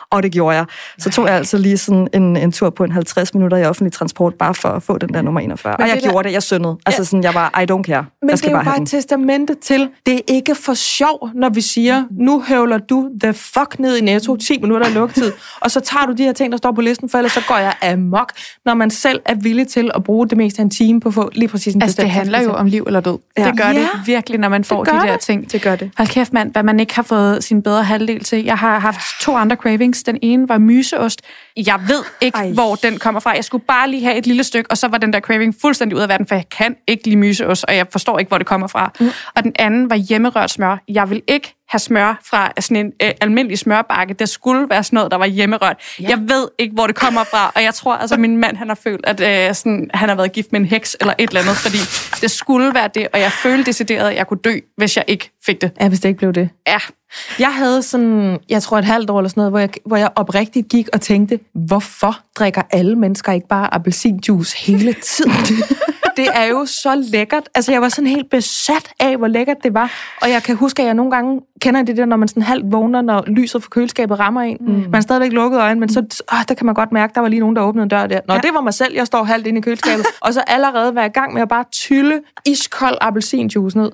Og 0.10 0.24
det 0.24 0.32
gjorde 0.32 0.58
jeg. 0.58 0.66
Så 0.98 1.10
tog 1.10 1.28
jeg 1.28 1.36
altså 1.36 1.58
lige 1.58 1.78
sådan 1.78 2.08
en, 2.14 2.38
en 2.38 2.52
tur 2.52 2.70
på 2.70 2.84
en 2.84 2.92
50 2.92 3.34
minutter 3.34 3.58
i 3.58 3.66
offentlig 3.66 3.94
transport, 3.94 4.34
bare 4.34 4.54
for 4.54 4.70
at 4.70 4.84
få 4.84 4.98
den 4.98 5.14
der 5.14 5.22
nummer 5.22 5.40
41. 5.40 5.76
Men 5.78 5.84
og 5.84 5.88
jeg 5.88 5.96
det 5.96 6.04
gjorde 6.04 6.18
der... 6.18 6.24
det, 6.24 6.32
jeg 6.32 6.44
syndede. 6.44 6.78
Altså 6.86 7.06
sådan, 7.06 7.24
jeg 7.24 7.34
var, 7.34 7.62
I 7.62 7.72
don't 7.72 7.84
care. 7.84 8.06
Men 8.22 8.30
jeg 8.30 8.38
skal 8.38 8.50
det 8.50 8.56
er 8.56 8.60
jo 8.60 8.64
bare 8.64 8.82
et 8.82 8.88
testamente 8.88 9.56
til, 9.56 9.90
det 10.06 10.16
er 10.16 10.22
ikke 10.28 10.56
for 10.56 10.74
sjov, 10.74 11.30
når 11.36 11.50
vi 11.50 11.62
siger, 11.62 12.04
nu 12.12 12.42
høvler 12.42 12.78
du 12.78 13.10
the 13.24 13.34
fuck 13.34 13.80
ned 13.80 13.98
i 13.98 14.02
Netto, 14.02 14.36
10 14.36 14.60
minutter 14.62 14.88
af 14.88 14.94
lukketid, 14.94 15.32
og 15.60 15.72
så 15.72 15.80
tager 15.80 16.06
du 16.06 16.14
de 16.14 16.24
her 16.24 16.34
ting, 16.34 16.52
der 16.52 16.58
står 16.58 16.72
på 16.72 16.82
listen, 16.82 17.10
for 17.10 17.18
ellers 17.18 17.32
så 17.32 17.42
går 17.48 17.58
jeg 17.58 17.74
amok, 17.82 18.32
når 18.66 18.74
man 18.74 18.90
selv 18.90 19.22
er 19.26 19.36
villig 19.36 19.68
til 19.68 19.92
at 19.96 20.04
bruge 20.04 20.28
det 20.28 20.38
meste 20.38 20.60
af 20.60 20.64
en 20.64 20.70
time 20.70 21.00
på 21.00 21.08
at 21.08 21.14
få 21.14 21.30
lige 21.34 21.48
præcis 21.48 21.76
en 21.76 21.82
Altså, 21.82 22.02
det 22.02 22.12
handler 22.12 22.42
jo 22.42 22.52
om 22.52 22.66
liv 22.66 22.84
eller 22.88 23.00
død. 23.00 23.18
Ja. 23.38 23.46
Det 23.46 23.58
gør 23.58 23.68
ja. 23.68 23.74
det 23.74 23.88
virkelig, 24.06 24.40
når 24.40 24.50
man 24.50 24.64
får 24.64 24.84
de 24.84 24.92
der 24.92 25.12
det. 25.12 25.20
ting. 25.20 25.52
Det 25.52 25.62
gør 25.62 25.76
det. 25.76 25.92
Hold 25.98 26.08
kæft, 26.08 26.34
mand, 26.34 26.52
hvad 26.52 26.64
man 26.64 26.80
ikke 26.80 26.96
har 26.96 27.04
fået 27.04 27.44
sin 27.44 27.62
bedre 27.62 27.84
halvdel 27.84 28.24
til. 28.24 28.44
Jeg 28.44 28.58
har 28.58 28.80
haft 28.80 29.00
to 29.22 29.36
andre 29.36 29.56
cravings. 29.62 30.04
Den 30.04 30.20
ene 30.22 30.50
var 30.50 30.58
myseost. 30.58 31.22
Jeg 31.58 31.80
ved 31.88 32.04
ikke, 32.22 32.38
Ej. 32.38 32.52
hvor 32.52 32.76
den 32.76 32.98
kommer 32.98 33.20
fra. 33.20 33.32
Jeg 33.32 33.44
skulle 33.44 33.64
bare 33.68 33.90
lige 33.90 34.04
have 34.04 34.18
et 34.18 34.28
lille 34.28 34.44
stykke, 34.44 34.72
og 34.72 34.78
så 34.78 34.88
var 34.88 34.98
den 34.98 35.14
der 35.14 35.20
craving 35.20 35.56
fuldstændig 35.62 35.98
ud 35.98 36.02
af 36.02 36.10
verden, 36.10 36.28
for 36.28 36.36
jeg 36.36 36.50
kan 36.50 36.76
ikke 36.88 37.06
lide 37.06 37.16
myseost, 37.16 37.66
og 37.68 37.76
jeg 37.76 37.88
forstår 37.92 38.20
ikke, 38.20 38.30
hvor 38.30 38.38
det 38.38 38.48
kommer 38.48 38.68
fra. 38.68 38.92
Mm. 39.00 39.10
Og 39.36 39.44
den 39.44 39.52
anden 39.60 39.90
var 39.90 39.96
hjemmerørt 39.96 40.52
smør. 40.52 40.78
Jeg 40.88 41.10
vil 41.10 41.22
ikke 41.28 41.56
have 41.72 41.80
smør 41.80 42.20
fra 42.30 42.52
sådan 42.60 42.86
en 42.86 42.92
øh, 43.04 43.12
almindelig 43.22 43.60
smørbakke. 43.60 44.14
Det 44.14 44.30
skulle 44.30 44.70
være 44.70 44.84
sådan 44.84 44.98
noget, 44.98 45.12
der 45.12 45.18
var 45.18 45.26
hjemmerørt. 45.26 45.78
Ja. 46.00 46.10
Jeg 46.10 46.20
ved 46.28 46.48
ikke, 46.60 46.74
hvor 46.74 46.88
det 46.88 46.96
kommer 46.96 47.24
fra, 47.24 47.52
og 47.56 47.64
jeg 47.64 47.74
tror, 47.74 47.96
altså 47.96 48.18
min 48.18 48.38
mand, 48.38 48.58
han 48.58 48.68
har 48.68 48.76
følt, 48.76 49.06
at 49.06 49.50
øh, 49.50 49.56
sådan, 49.56 49.90
han 49.94 50.10
har 50.10 50.16
været 50.16 50.32
gift 50.32 50.52
med 50.52 50.60
en 50.60 50.66
heks 50.66 50.98
eller 51.00 51.14
et 51.18 51.28
eller 51.30 51.42
andet, 51.42 51.56
fordi 51.56 51.78
det 52.22 52.32
skulle 52.32 52.74
være 52.74 52.90
det, 52.96 53.08
og 53.14 53.20
jeg 53.20 53.32
følte 53.32 53.64
decideret, 53.64 54.10
at 54.10 54.16
jeg 54.16 54.28
kunne 54.28 54.40
dø, 54.44 54.58
hvis 54.78 54.98
jeg 54.98 55.06
ikke 55.08 55.32
fik 55.46 55.62
det. 55.62 55.72
Ja, 55.82 55.88
hvis 55.88 56.00
det 56.00 56.10
ikke 56.10 56.18
blev 56.18 56.34
det. 56.34 56.50
Ja, 56.68 56.78
Jeg 57.40 57.56
havde 57.56 57.84
sådan, 57.84 58.40
jeg 58.50 58.64
tror 58.64 58.78
et 58.78 58.86
halvt 58.86 59.10
år 59.10 59.20
eller 59.20 59.30
sådan 59.30 59.42
noget, 59.42 59.52
hvor 59.52 59.60
jeg, 59.60 59.70
hvor 59.86 59.98
jeg 59.98 60.10
oprigtigt 60.16 60.70
gik 60.70 60.88
og 60.94 61.02
tænkte, 61.02 61.40
hvorfor 61.54 62.20
drikker 62.36 62.62
alle 62.72 62.96
mennesker 62.96 63.32
ikke 63.32 63.48
bare 63.48 63.74
appelsinjuice 63.74 64.58
hele 64.58 64.94
tiden? 64.94 65.32
det 66.18 66.28
er 66.34 66.44
jo 66.44 66.66
så 66.66 66.96
lækkert. 66.96 67.50
Altså, 67.56 67.72
jeg 67.72 67.82
var 67.82 67.90
sådan 67.90 68.08
helt 68.08 68.30
besat 68.30 68.92
af, 69.00 69.18
hvor 69.18 69.28
lækkert 69.28 69.58
det 69.64 69.74
var. 69.74 69.92
Og 70.22 70.30
jeg 70.30 70.44
kan 70.44 70.56
huske, 70.56 70.82
at 70.82 70.86
jeg 70.86 70.94
nogle 70.94 71.12
gange 71.12 71.42
kender 71.62 71.84
det 71.84 71.98
der, 71.98 72.06
når 72.06 72.18
man 72.18 72.28
sådan 72.28 72.44
halvt 72.44 72.72
vågner, 72.72 73.02
når 73.02 73.24
lyset 73.28 73.64
fra 73.64 73.70
køleskabet 73.72 74.20
rammer 74.20 74.42
en. 74.42 74.58
Mm. 74.60 74.68
Man 74.68 74.94
har 74.94 75.02
stadigvæk 75.02 75.32
lukket 75.32 75.60
øjnene, 75.60 75.80
men 75.80 75.90
så 75.90 76.00
åh, 76.34 76.40
der 76.48 76.56
kan 76.56 76.66
man 76.66 76.76
godt 76.76 76.92
mærke, 76.92 77.14
der 77.16 77.22
var 77.22 77.28
lige 77.28 77.40
nogen, 77.40 77.56
der 77.56 77.62
åbnede 77.62 77.84
en 77.84 77.90
dør 77.90 78.08
der. 78.08 78.20
Nå, 78.28 78.34
ja. 78.34 78.40
det 78.40 78.50
var 78.54 78.62
mig 78.62 78.74
selv. 78.74 78.96
Jeg 78.96 79.08
står 79.08 79.24
halvt 79.24 79.48
inde 79.48 79.60
i 79.60 79.62
køleskabet. 79.62 80.06
og 80.26 80.34
så 80.34 80.44
allerede 80.48 80.96
være 80.96 81.06
i 81.06 81.10
gang 81.10 81.34
med 81.34 81.42
at 81.42 81.50
bare 81.50 81.66
tylle 81.72 82.22
iskold 82.46 82.98
appelsinjuice 83.02 83.78
ned. 83.78 83.92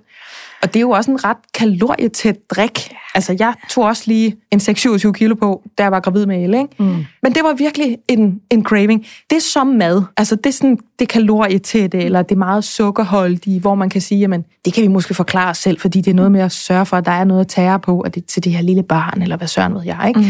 Og 0.61 0.73
det 0.73 0.75
er 0.75 0.81
jo 0.81 0.89
også 0.89 1.11
en 1.11 1.23
ret 1.23 1.37
kalorietæt 1.53 2.37
drik. 2.49 2.91
Altså, 3.15 3.35
jeg 3.39 3.53
tog 3.69 3.83
også 3.83 4.03
lige 4.05 4.35
en 4.51 4.59
6-27 4.59 5.11
kilo 5.11 5.35
på, 5.35 5.61
da 5.77 5.83
jeg 5.83 5.91
var 5.91 5.99
gravid 5.99 6.25
med 6.25 6.43
Elle, 6.43 6.57
ikke? 6.57 6.75
Mm. 6.79 7.05
Men 7.23 7.33
det 7.33 7.43
var 7.43 7.53
virkelig 7.53 7.97
en, 8.07 8.41
en 8.49 8.63
craving. 8.63 9.05
Det 9.29 9.35
er 9.35 9.41
som 9.41 9.67
mad. 9.67 10.03
Altså, 10.17 10.35
det 10.35 10.45
er 10.45 10.51
sådan 10.51 10.77
det 10.99 11.09
kalorietætte, 11.09 11.97
eller 11.97 12.21
det 12.21 12.37
meget 12.37 12.63
sukkerholdige, 12.63 13.59
hvor 13.59 13.75
man 13.75 13.89
kan 13.89 14.01
sige, 14.01 14.19
jamen, 14.19 14.45
det 14.65 14.73
kan 14.73 14.83
vi 14.83 14.87
måske 14.87 15.13
forklare 15.13 15.49
os 15.49 15.57
selv, 15.57 15.79
fordi 15.79 16.01
det 16.01 16.11
er 16.11 16.15
noget 16.15 16.31
med 16.31 16.41
at 16.41 16.51
sørge 16.51 16.85
for, 16.85 16.97
at 16.97 17.05
der 17.05 17.11
er 17.11 17.23
noget 17.23 17.41
at 17.41 17.47
tære 17.47 17.79
på, 17.79 17.99
at 17.99 18.15
det 18.15 18.21
er 18.21 18.27
til 18.27 18.43
det 18.43 18.51
her 18.51 18.61
lille 18.61 18.83
barn, 18.83 19.21
eller 19.21 19.37
hvad 19.37 19.47
søren 19.47 19.73
ved 19.73 19.83
jeg, 19.85 20.05
ikke? 20.07 20.19
Mm. 20.19 20.25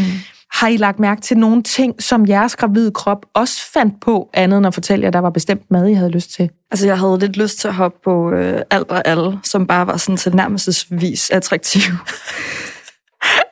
Har 0.52 0.68
I 0.68 0.76
lagt 0.76 0.98
mærke 0.98 1.20
til 1.20 1.38
nogle 1.38 1.62
ting, 1.62 2.02
som 2.02 2.28
jeres 2.28 2.56
gravide 2.56 2.90
krop 2.90 3.26
også 3.34 3.70
fandt 3.72 4.00
på, 4.00 4.30
andet 4.34 4.58
end 4.58 4.66
at 4.66 4.74
fortælle 4.74 5.04
jer, 5.04 5.10
der 5.10 5.18
var 5.18 5.30
bestemt 5.30 5.70
mad, 5.70 5.88
I 5.88 5.92
havde 5.92 6.10
lyst 6.10 6.30
til? 6.30 6.50
Altså, 6.70 6.86
jeg 6.86 6.98
havde 6.98 7.18
lidt 7.18 7.36
lyst 7.36 7.58
til 7.58 7.68
at 7.68 7.74
hoppe 7.74 7.98
på 8.04 8.30
øh, 8.30 8.62
alt 8.70 8.90
og 8.90 9.08
alle, 9.08 9.38
som 9.44 9.66
bare 9.66 9.86
var 9.86 9.96
sådan 9.96 10.16
tilnærmelsesvis 10.16 11.30
attraktiv. 11.30 11.82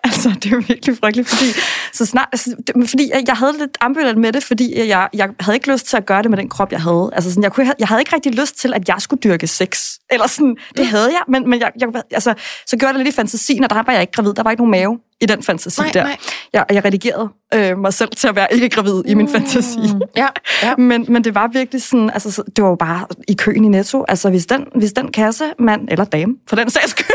altså, 0.05 0.35
det 0.43 0.53
er 0.53 0.57
virkelig 0.57 0.99
frygteligt, 0.99 1.29
fordi, 1.29 1.45
så 1.93 2.07
snart, 2.07 2.29
altså, 2.33 2.57
det, 2.67 2.91
fordi 2.91 3.11
jeg, 3.15 3.25
jeg 3.27 3.37
havde 3.37 3.53
lidt 3.59 3.79
ambivalent 3.81 4.19
med 4.19 4.33
det, 4.33 4.43
fordi 4.45 4.89
jeg, 4.89 5.09
jeg 5.13 5.29
havde 5.41 5.57
ikke 5.57 5.73
lyst 5.73 5.87
til 5.87 5.97
at 5.97 6.07
gøre 6.07 6.23
det 6.23 6.31
med 6.31 6.39
den 6.39 6.49
krop, 6.49 6.73
jeg 6.73 6.83
havde. 6.83 7.11
Altså, 7.13 7.31
sådan, 7.31 7.43
jeg, 7.43 7.53
kunne, 7.53 7.73
jeg 7.79 7.89
havde 7.89 8.01
ikke 8.01 8.15
rigtig 8.15 8.35
lyst 8.35 8.61
til, 8.61 8.75
at 8.75 8.89
jeg 8.89 8.97
skulle 8.99 9.21
dyrke 9.21 9.47
sex. 9.47 9.93
Eller 10.11 10.27
sådan, 10.27 10.57
det 10.77 10.87
havde 10.87 11.09
jeg, 11.09 11.23
men, 11.29 11.51
men 11.51 11.61
jeg, 11.61 11.73
jeg, 11.81 11.89
altså, 12.11 12.35
så 12.67 12.77
gjorde 12.77 12.87
jeg 12.87 12.95
det 12.95 13.05
lidt 13.05 13.15
i 13.15 13.17
fantasien, 13.17 13.65
og 13.65 13.71
der 13.71 13.83
var 13.83 13.93
jeg 13.93 14.01
ikke 14.01 14.13
gravid. 14.13 14.35
Der 14.35 14.43
var 14.43 14.51
ikke 14.51 14.61
nogen 14.61 14.71
mave 14.71 14.99
i 15.21 15.27
den 15.27 15.43
fantasi 15.43 15.81
Nej, 15.81 15.91
der. 15.95 16.03
nej. 16.05 16.17
Jeg, 16.53 16.65
jeg 16.71 16.85
redigerede 16.85 17.29
øh, 17.55 17.79
mig 17.79 17.95
selv 17.95 18.11
til 18.17 18.29
at 18.29 18.37
være 18.37 18.55
ikke 18.55 18.69
gravid 18.69 19.03
i 19.07 19.15
min 19.15 19.29
fantasi. 19.29 19.79
Ja, 20.17 20.27
ja. 20.63 20.77
Men, 20.89 21.07
men 21.09 21.25
det 21.25 21.35
var 21.35 21.47
virkelig 21.53 21.83
sådan, 21.83 22.11
altså 22.11 22.31
så- 22.33 22.43
det 22.57 22.65
var 22.65 22.71
jo 22.71 22.75
bare 22.77 23.07
i 23.29 23.35
køen 23.35 23.65
i 23.65 23.69
Netto. 23.69 24.05
Altså 24.09 24.31
hvis 24.31 24.47
den, 24.47 24.67
hvis 24.75 24.93
den 24.93 25.13
kasse, 25.13 25.45
mand 25.59 25.89
eller 25.91 26.05
dame, 26.05 26.35
for 26.49 26.57
den 26.57 26.71
sags 26.71 26.91
skyld, 26.91 27.07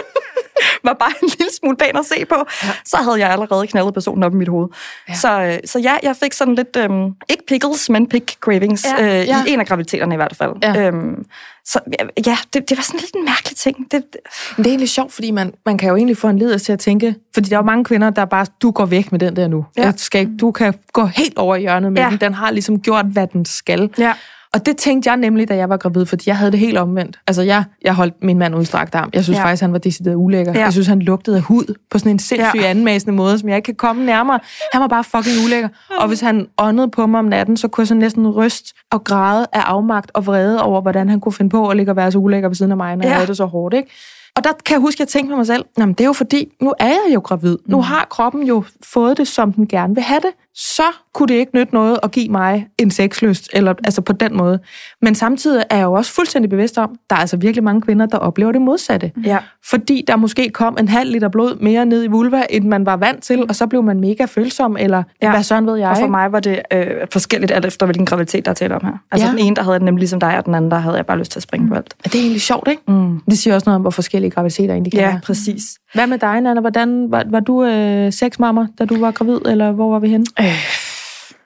var 0.83 0.93
bare 0.93 1.11
en 1.23 1.29
lille 1.37 1.51
smule 1.59 1.77
pæn 1.77 1.97
at 1.97 2.05
se 2.05 2.25
på, 2.25 2.35
ja. 2.63 2.69
så 2.85 2.97
havde 2.97 3.19
jeg 3.19 3.29
allerede 3.31 3.67
knaldet 3.67 3.93
personen 3.93 4.23
op 4.23 4.33
i 4.33 4.35
mit 4.35 4.47
hoved. 4.47 4.67
Ja. 5.09 5.13
Så, 5.13 5.41
øh, 5.41 5.59
så 5.65 5.79
ja, 5.79 5.93
jeg 6.03 6.15
fik 6.23 6.33
sådan 6.33 6.55
lidt, 6.55 6.75
øhm, 6.77 7.11
ikke 7.29 7.43
pickles, 7.47 7.89
men 7.89 8.09
pick 8.09 8.37
cravings, 8.39 8.85
Ja, 8.85 9.05
ja, 9.05 9.21
øh, 9.21 9.27
ja. 9.27 9.43
i 9.47 9.51
en 9.53 9.59
af 9.59 9.67
graviditeterne 9.67 10.15
i 10.15 10.17
hvert 10.17 10.35
fald. 10.37 10.51
Ja. 10.63 10.87
Øhm, 10.87 11.25
så 11.65 11.79
ja, 12.25 12.37
det, 12.53 12.69
det 12.69 12.77
var 12.77 12.83
sådan 12.83 12.99
lidt 12.99 13.15
en 13.15 13.25
mærkelig 13.25 13.57
ting. 13.57 13.77
Det, 13.91 13.91
det, 13.91 14.15
Men 14.57 14.63
det 14.63 14.69
er 14.69 14.71
egentlig 14.71 14.89
sjovt, 14.89 15.13
fordi 15.13 15.31
man, 15.31 15.53
man 15.65 15.77
kan 15.77 15.89
jo 15.89 15.95
egentlig 15.95 16.17
få 16.17 16.27
en 16.27 16.39
leder 16.39 16.57
til 16.57 16.73
at 16.73 16.79
tænke, 16.79 17.15
fordi 17.33 17.49
der 17.49 17.55
er 17.55 17.59
jo 17.59 17.65
mange 17.65 17.83
kvinder, 17.85 18.09
der 18.09 18.25
bare, 18.25 18.45
du 18.61 18.71
går 18.71 18.85
væk 18.85 19.11
med 19.11 19.19
den 19.19 19.35
der 19.35 19.47
nu. 19.47 19.65
Ja. 19.77 19.81
Jeg 19.83 19.93
skal, 19.97 20.29
du 20.39 20.51
kan 20.51 20.73
gå 20.93 21.05
helt 21.05 21.37
over 21.37 21.55
i 21.55 21.59
hjørnet 21.61 21.93
med 21.93 22.01
Ja. 22.01 22.09
den. 22.09 22.17
Den 22.21 22.33
har 22.33 22.51
ligesom 22.51 22.79
gjort, 22.81 23.05
hvad 23.05 23.27
den 23.27 23.45
skal. 23.45 23.89
ja. 23.97 24.13
Og 24.53 24.65
det 24.65 24.77
tænkte 24.77 25.09
jeg 25.09 25.17
nemlig, 25.17 25.49
da 25.49 25.55
jeg 25.55 25.69
var 25.69 25.77
gravid, 25.77 26.05
fordi 26.05 26.23
jeg 26.29 26.37
havde 26.37 26.51
det 26.51 26.59
helt 26.59 26.77
omvendt. 26.77 27.19
Altså, 27.27 27.41
jeg, 27.41 27.63
jeg 27.85 27.93
holdt 27.93 28.23
min 28.23 28.39
mand 28.39 28.55
udstrakt 28.55 28.95
arm. 28.95 29.09
Jeg 29.13 29.23
synes 29.23 29.39
ja. 29.39 29.43
Faktisk, 29.43 29.61
han 29.61 29.71
var 29.71 29.77
decideret 29.77 30.15
ulækker. 30.15 30.53
Ja. 30.53 30.59
Jeg 30.59 30.71
synes, 30.71 30.87
han 30.87 31.01
lugtede 31.01 31.37
af 31.37 31.41
hud 31.41 31.75
på 31.89 31.99
sådan 31.99 32.11
en 32.11 32.19
sindssyg 32.19 32.59
ja. 32.61 32.69
Anmæsende 32.69 33.15
måde, 33.15 33.39
som 33.39 33.49
jeg 33.49 33.55
ikke 33.55 33.65
kan 33.65 33.75
komme 33.75 34.05
nærmere. 34.05 34.39
Han 34.73 34.81
var 34.81 34.87
bare 34.87 35.03
fucking 35.03 35.45
ulækker. 35.45 35.69
Og 35.97 36.07
hvis 36.07 36.21
han 36.21 36.47
åndede 36.57 36.89
på 36.89 37.05
mig 37.05 37.19
om 37.19 37.25
natten, 37.25 37.57
så 37.57 37.67
kunne 37.67 37.81
jeg 37.81 37.87
så 37.87 37.95
næsten 37.95 38.29
ryste 38.29 38.73
og 38.91 39.03
græde 39.03 39.47
af 39.53 39.59
afmagt 39.61 40.11
og 40.13 40.25
vrede 40.25 40.63
over, 40.63 40.81
hvordan 40.81 41.09
han 41.09 41.19
kunne 41.19 41.33
finde 41.33 41.49
på 41.49 41.67
at 41.67 41.77
ligge 41.77 41.91
og 41.91 41.95
være 41.95 42.11
så 42.11 42.17
ulækker 42.17 42.49
ved 42.49 42.55
siden 42.55 42.71
af 42.71 42.77
mig, 42.77 42.95
når 42.95 43.03
ja. 43.03 43.09
jeg 43.09 43.15
havde 43.15 43.27
det 43.27 43.37
så 43.37 43.45
hårdt, 43.45 43.75
ikke? 43.75 43.91
Og 44.35 44.43
der 44.43 44.49
kan 44.65 44.73
jeg 44.73 44.81
huske, 44.81 44.95
at 44.95 44.99
jeg 44.99 45.07
tænkte 45.07 45.31
på 45.31 45.37
mig 45.37 45.47
selv, 45.47 45.65
jamen 45.77 45.93
det 45.93 46.01
er 46.01 46.05
jo 46.07 46.13
fordi, 46.13 46.47
nu 46.61 46.73
er 46.79 46.87
jeg 46.87 47.13
jo 47.13 47.19
gravid. 47.19 47.57
Nu 47.65 47.81
har 47.81 48.07
kroppen 48.09 48.43
jo 48.43 48.63
fået 48.93 49.17
det, 49.17 49.27
som 49.27 49.53
den 49.53 49.67
gerne 49.67 49.95
vil 49.95 50.03
have 50.03 50.19
det. 50.19 50.29
Så 50.55 50.83
kunne 51.13 51.27
det 51.27 51.33
ikke 51.33 51.55
nytte 51.55 51.73
noget 51.73 51.99
at 52.03 52.11
give 52.11 52.29
mig 52.29 52.67
en 52.77 52.91
sexlyst, 52.91 53.49
eller 53.53 53.73
altså 53.83 54.01
på 54.01 54.13
den 54.13 54.37
måde. 54.37 54.59
Men 55.01 55.15
samtidig 55.15 55.63
er 55.69 55.77
jeg 55.77 55.83
jo 55.83 55.93
også 55.93 56.11
fuldstændig 56.13 56.49
bevidst 56.49 56.77
om, 56.77 56.95
der 57.09 57.15
er 57.15 57.19
altså 57.19 57.37
virkelig 57.37 57.63
mange 57.63 57.81
kvinder, 57.81 58.05
der 58.05 58.17
oplever 58.17 58.51
det 58.51 58.61
modsatte. 58.61 59.11
Ja. 59.25 59.37
Fordi 59.69 60.03
der 60.07 60.15
måske 60.15 60.49
kom 60.49 60.77
en 60.79 60.87
halv 60.87 61.11
liter 61.11 61.27
blod 61.29 61.55
mere 61.55 61.85
ned 61.85 62.03
i 62.03 62.07
vulva, 62.07 62.43
end 62.49 62.65
man 62.67 62.85
var 62.85 62.97
vant 62.97 63.23
til, 63.23 63.45
og 63.49 63.55
så 63.55 63.67
blev 63.67 63.83
man 63.83 63.99
mega 63.99 64.25
følsom, 64.25 64.77
eller 64.79 65.03
ja. 65.21 65.31
Hvad 65.31 65.43
sådan 65.43 65.65
ved 65.67 65.75
jeg. 65.75 65.89
Og 65.89 65.97
for 65.97 66.07
mig 66.07 66.31
var 66.31 66.39
det 66.39 66.59
øh, 66.73 66.85
forskelligt 67.11 67.51
alt 67.51 67.65
efter, 67.65 67.85
hvilken 67.85 68.05
graviditet, 68.05 68.45
der 68.45 68.51
er 68.51 68.55
tale 68.55 68.75
om 68.75 68.81
her. 68.85 68.93
Altså 69.11 69.27
Ja. 69.27 69.31
den 69.31 69.39
ene, 69.39 69.55
der 69.55 69.63
havde 69.63 69.75
det 69.75 69.83
nemlig 69.83 69.99
ligesom 69.99 70.19
dig, 70.19 70.37
og 70.37 70.45
den 70.45 70.55
anden, 70.55 70.71
der 70.71 70.77
havde 70.77 70.95
jeg 70.95 71.05
bare 71.05 71.17
lyst 71.17 71.31
til 71.31 71.39
at 71.39 71.43
springe 71.43 71.67
på 71.67 71.73
alt. 71.75 71.95
Det 72.03 72.15
er 72.15 72.19
egentlig 72.19 72.41
sjovt, 72.41 72.67
ikke? 72.67 72.81
Mm. 72.87 73.19
Det 73.29 73.37
siger 73.37 73.53
også 73.55 73.65
noget 73.69 73.75
om, 73.75 73.81
hvor 73.81 73.91
forskellige 74.21 74.31
graviditeter 74.35 74.73
egentlig 74.73 74.91
kan 74.93 75.01
Ja, 75.01 75.07
være. 75.07 75.19
præcis. 75.23 75.61
Hvad 75.93 76.07
med 76.07 76.17
dig, 76.17 76.41
Nana? 76.41 76.59
Hvordan, 76.61 77.11
var, 77.11 77.23
var 77.29 77.39
du 77.39 77.63
øh, 77.65 78.13
sexmammer, 78.13 78.67
da 78.79 78.85
du 78.85 78.99
var 78.99 79.11
gravid, 79.11 79.39
eller 79.45 79.71
hvor 79.71 79.91
var 79.91 79.99
vi 79.99 80.07
henne? 80.09 80.25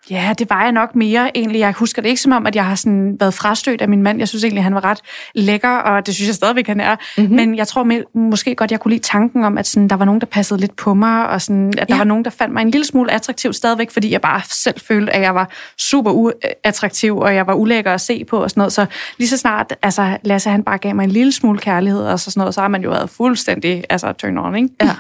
Ja, 0.10 0.34
det 0.40 0.50
var 0.50 0.64
jeg 0.64 0.72
nok 0.72 0.96
mere 0.96 1.38
egentlig. 1.38 1.60
Jeg 1.60 1.72
husker 1.72 2.02
det 2.02 2.10
ikke 2.10 2.22
som 2.22 2.32
om, 2.32 2.48
at 2.48 2.56
jeg 2.56 2.66
har 2.66 2.76
sådan 2.76 3.16
været 3.20 3.34
frastødt 3.34 3.82
af 3.82 3.90
min 3.90 4.04
mand. 4.04 4.20
Jeg 4.20 4.28
synes 4.28 4.44
egentlig, 4.44 4.64
han 4.64 4.76
var 4.76 4.84
ret 4.84 5.00
lækker, 5.36 5.70
og 5.70 6.06
det 6.06 6.16
synes 6.16 6.28
jeg 6.28 6.36
stadigvæk, 6.36 6.68
han 6.68 6.80
er. 6.80 6.96
Mm-hmm. 7.18 7.36
Men 7.36 7.56
jeg 7.58 7.68
tror 7.68 8.18
måske 8.18 8.56
godt, 8.56 8.72
jeg 8.72 8.80
kunne 8.80 8.92
lide 8.92 9.04
tanken 9.04 9.44
om, 9.44 9.58
at 9.58 9.68
sådan, 9.68 9.88
der 9.88 9.96
var 9.96 10.06
nogen, 10.06 10.22
der 10.22 10.28
passede 10.28 10.60
lidt 10.60 10.76
på 10.76 10.94
mig, 10.94 11.30
og 11.30 11.42
sådan, 11.42 11.74
at 11.78 11.90
der 11.90 11.96
Ja. 11.96 11.98
var 11.98 12.04
nogen, 12.04 12.26
der 12.26 12.32
fandt 12.32 12.54
mig 12.54 12.62
en 12.62 12.72
lille 12.72 12.86
smule 12.86 13.12
attraktiv 13.12 13.54
stadigvæk, 13.54 13.92
fordi 13.92 14.12
jeg 14.12 14.22
bare 14.22 14.42
selv 14.50 14.80
følte, 14.88 15.12
at 15.14 15.22
jeg 15.22 15.36
var 15.36 15.50
super 15.78 16.12
uattraktiv, 16.12 17.18
og 17.18 17.36
jeg 17.36 17.48
var 17.48 17.54
ulækker 17.54 17.94
at 17.94 18.02
se 18.02 18.26
på 18.26 18.38
og 18.38 18.50
sådan 18.50 18.60
noget. 18.62 18.74
Så 18.74 18.86
lige 19.18 19.28
så 19.30 19.38
snart 19.38 19.74
altså, 19.82 20.18
Lasse 20.24 20.50
han 20.50 20.64
bare 20.64 20.78
gav 20.78 20.96
mig 20.96 21.04
en 21.04 21.12
lille 21.12 21.32
smule 21.32 21.60
kærlighed 21.60 22.02
og 22.02 22.20
så 22.20 22.32
sådan 22.32 22.42
noget, 22.42 22.56
så 22.56 22.62
har 22.62 22.68
man 22.68 22.84
jo 22.84 22.90
været 22.90 23.10
fuldstændig 23.10 23.84
altså, 23.90 24.14
turn 24.14 24.38
on, 24.38 24.56
ikke? 24.56 24.70
Ja. 24.82 24.92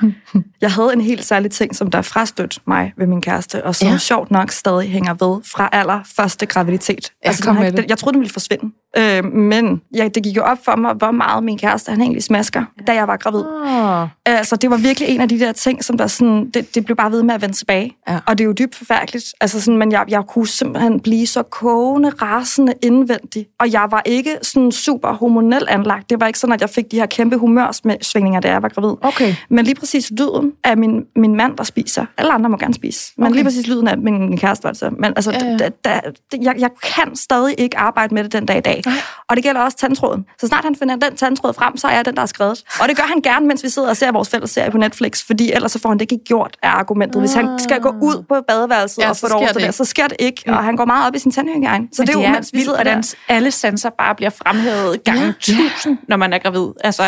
Jeg 0.61 0.71
havde 0.71 0.93
en 0.93 1.01
helt 1.01 1.25
særlig 1.25 1.51
ting, 1.51 1.75
som 1.75 1.91
der 1.91 2.01
frastødte 2.01 2.59
mig 2.67 2.93
ved 2.97 3.07
min 3.07 3.21
kæreste, 3.21 3.65
og 3.65 3.75
som 3.75 3.87
ja. 3.87 3.97
sjovt 3.97 4.31
nok 4.31 4.51
stadig 4.51 4.94
hænger 4.95 5.13
ved 5.13 5.41
fra 5.55 5.69
aller 5.71 5.99
første 6.15 6.45
graviditet. 6.45 7.11
Altså, 7.21 7.43
kom 7.43 7.55
har 7.55 7.69
det. 7.69 7.85
Jeg 7.89 7.97
troede, 7.97 8.13
den 8.13 8.19
ville 8.19 8.33
forsvinde. 8.33 8.65
Øh, 8.97 9.25
men 9.25 9.81
ja, 9.95 10.07
det 10.07 10.23
gik 10.23 10.37
jo 10.37 10.41
op 10.41 10.57
for 10.65 10.75
mig, 10.75 10.93
hvor 10.93 11.11
meget 11.11 11.43
min 11.43 11.57
kæreste 11.57 11.91
han 11.91 12.01
egentlig 12.01 12.23
smasker, 12.23 12.63
da 12.87 12.93
jeg 12.93 13.07
var 13.07 13.17
gravid. 13.17 13.43
Oh. 13.43 14.07
Altså, 14.25 14.55
det 14.55 14.69
var 14.69 14.77
virkelig 14.77 15.09
en 15.09 15.21
af 15.21 15.29
de 15.29 15.39
der 15.39 15.51
ting, 15.51 15.83
som 15.83 15.97
der 15.97 16.07
sådan, 16.07 16.49
det, 16.49 16.75
det 16.75 16.85
blev 16.85 16.97
bare 16.97 17.11
ved 17.11 17.23
med 17.23 17.33
at 17.35 17.41
vende 17.41 17.55
tilbage. 17.55 17.95
Ja. 18.09 18.19
Og 18.25 18.37
det 18.37 18.43
er 18.43 18.45
jo 18.45 18.51
dybt 18.51 18.75
forfærdeligt. 18.75 19.25
Altså 19.41 19.61
sådan, 19.61 19.77
men 19.77 19.91
jeg, 19.91 20.05
jeg 20.07 20.23
kunne 20.27 20.47
simpelthen 20.47 20.99
blive 20.99 21.27
så 21.27 21.43
kogende, 21.43 22.09
rasende 22.09 22.73
indvendigt. 22.83 23.49
Og 23.59 23.71
jeg 23.71 23.87
var 23.91 24.01
ikke 24.05 24.37
sådan 24.41 24.71
super 24.71 25.13
hormonelt 25.13 25.69
anlagt. 25.69 26.09
Det 26.09 26.19
var 26.19 26.27
ikke 26.27 26.39
sådan, 26.39 26.53
at 26.53 26.61
jeg 26.61 26.69
fik 26.69 26.91
de 26.91 26.95
her 26.99 27.05
kæmpe 27.05 27.37
humørsvingninger, 27.37 28.39
da 28.39 28.49
jeg 28.49 28.61
var 28.61 28.69
gravid. 28.69 28.95
Okay. 29.01 29.35
Men 29.49 29.65
lige 29.65 29.75
præcis 29.75 30.11
lyden 30.11 30.51
af 30.63 30.77
min, 30.77 31.03
min 31.15 31.35
mand, 31.35 31.57
der 31.57 31.63
spiser. 31.63 32.05
Alle 32.17 32.31
andre 32.33 32.49
må 32.49 32.57
gerne 32.57 32.73
spise. 32.73 33.13
Men 33.17 33.25
Okay. 33.25 33.33
lige 33.33 33.43
præcis 33.43 33.67
lyden 33.67 33.87
af 33.87 33.97
min, 33.97 34.37
kæreste 34.37 34.63
var 34.63 34.73
det 34.89 34.95
så. 34.97 35.01
Men 35.01 35.13
altså, 35.15 35.31
Ja, 35.31 35.37
ja, 35.41 35.45
ja. 35.45 35.51
ja. 35.51 35.69
Da, 35.85 35.99
da, 36.31 36.37
jeg, 36.41 36.55
jeg 36.59 36.69
kan 36.83 37.15
stadig 37.15 37.55
ikke 37.57 37.77
arbejde 37.77 38.13
med 38.13 38.23
det 38.23 38.31
den 38.33 38.45
dag 38.45 38.57
i 38.57 38.61
dag. 38.61 38.81
Nej. 38.85 38.95
Og 39.29 39.35
det 39.35 39.43
gælder 39.43 39.61
også 39.61 39.77
tandtråden. 39.77 40.25
Så 40.39 40.47
snart 40.47 40.63
han 40.63 40.75
finder 40.75 40.95
den 40.95 41.15
tandtråd 41.17 41.53
frem, 41.53 41.77
så 41.77 41.87
er 41.87 41.95
jeg 41.95 42.05
den, 42.05 42.15
der 42.15 42.21
er 42.21 42.25
skrevet. 42.25 42.63
Og 42.81 42.87
det 42.89 42.97
gør 42.97 43.03
han 43.03 43.21
gerne, 43.21 43.47
mens 43.47 43.63
vi 43.63 43.69
sidder 43.69 43.89
og 43.89 43.97
ser 43.97 44.11
vores 44.11 44.29
fælles 44.29 44.49
serie 44.49 44.71
på 44.71 44.77
Netflix, 44.77 45.25
fordi 45.25 45.51
ellers 45.51 45.71
så 45.71 45.79
får 45.79 45.89
han 45.89 45.97
det 45.99 46.11
ikke 46.11 46.23
gjort 46.25 46.57
af 46.63 46.69
argumentet. 46.69 47.21
Hvis 47.21 47.33
han 47.33 47.59
skal 47.59 47.79
gå 47.81 47.89
ud 48.01 48.23
på 48.29 48.35
badeværelset 48.47 48.97
Ja, 48.97 49.03
ja, 49.03 49.09
og 49.09 49.17
få 49.17 49.27
det 49.27 49.35
sker 49.37 49.53
det 49.53 49.61
ikke. 49.61 49.71
så 49.71 49.85
sker 49.85 50.07
det 50.07 50.17
ikke. 50.19 50.43
Og 50.47 50.63
han 50.63 50.75
går 50.75 50.85
meget 50.85 51.07
op 51.07 51.15
i 51.15 51.19
sin 51.19 51.31
tandhygiejne. 51.31 51.87
Så 51.93 52.01
Men 52.01 52.07
det 52.07 52.15
er 52.15 52.27
jo, 52.27 52.33
mens 52.33 52.49
vi 52.53 52.61
sidder 52.61 52.83
der. 52.83 53.15
alle 53.27 53.51
sanser 53.51 53.89
bare 53.97 54.15
bliver 54.15 54.29
fremhævet 54.29 55.03
gange 55.03 55.25
Ja. 55.25 55.33
tusind, 55.39 55.97
når 56.07 56.17
man 56.17 56.33
er 56.33 56.37
gravid. 56.37 56.67
Altså, 56.83 57.03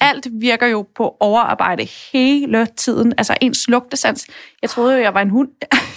alt 0.00 0.26
virker 0.40 0.66
jo 0.66 0.86
på 0.96 1.16
overarbejde 1.20 1.88
hele 2.12 2.66
tiden. 2.76 3.14
Altså 3.18 3.34
ens 3.40 3.68
lugtesans. 3.68 4.26
Jeg 4.62 4.70
troede 4.70 4.94
jo, 4.96 5.02
jeg 5.02 5.14
var 5.14 5.20
en 5.20 5.30
hund. 5.30 5.48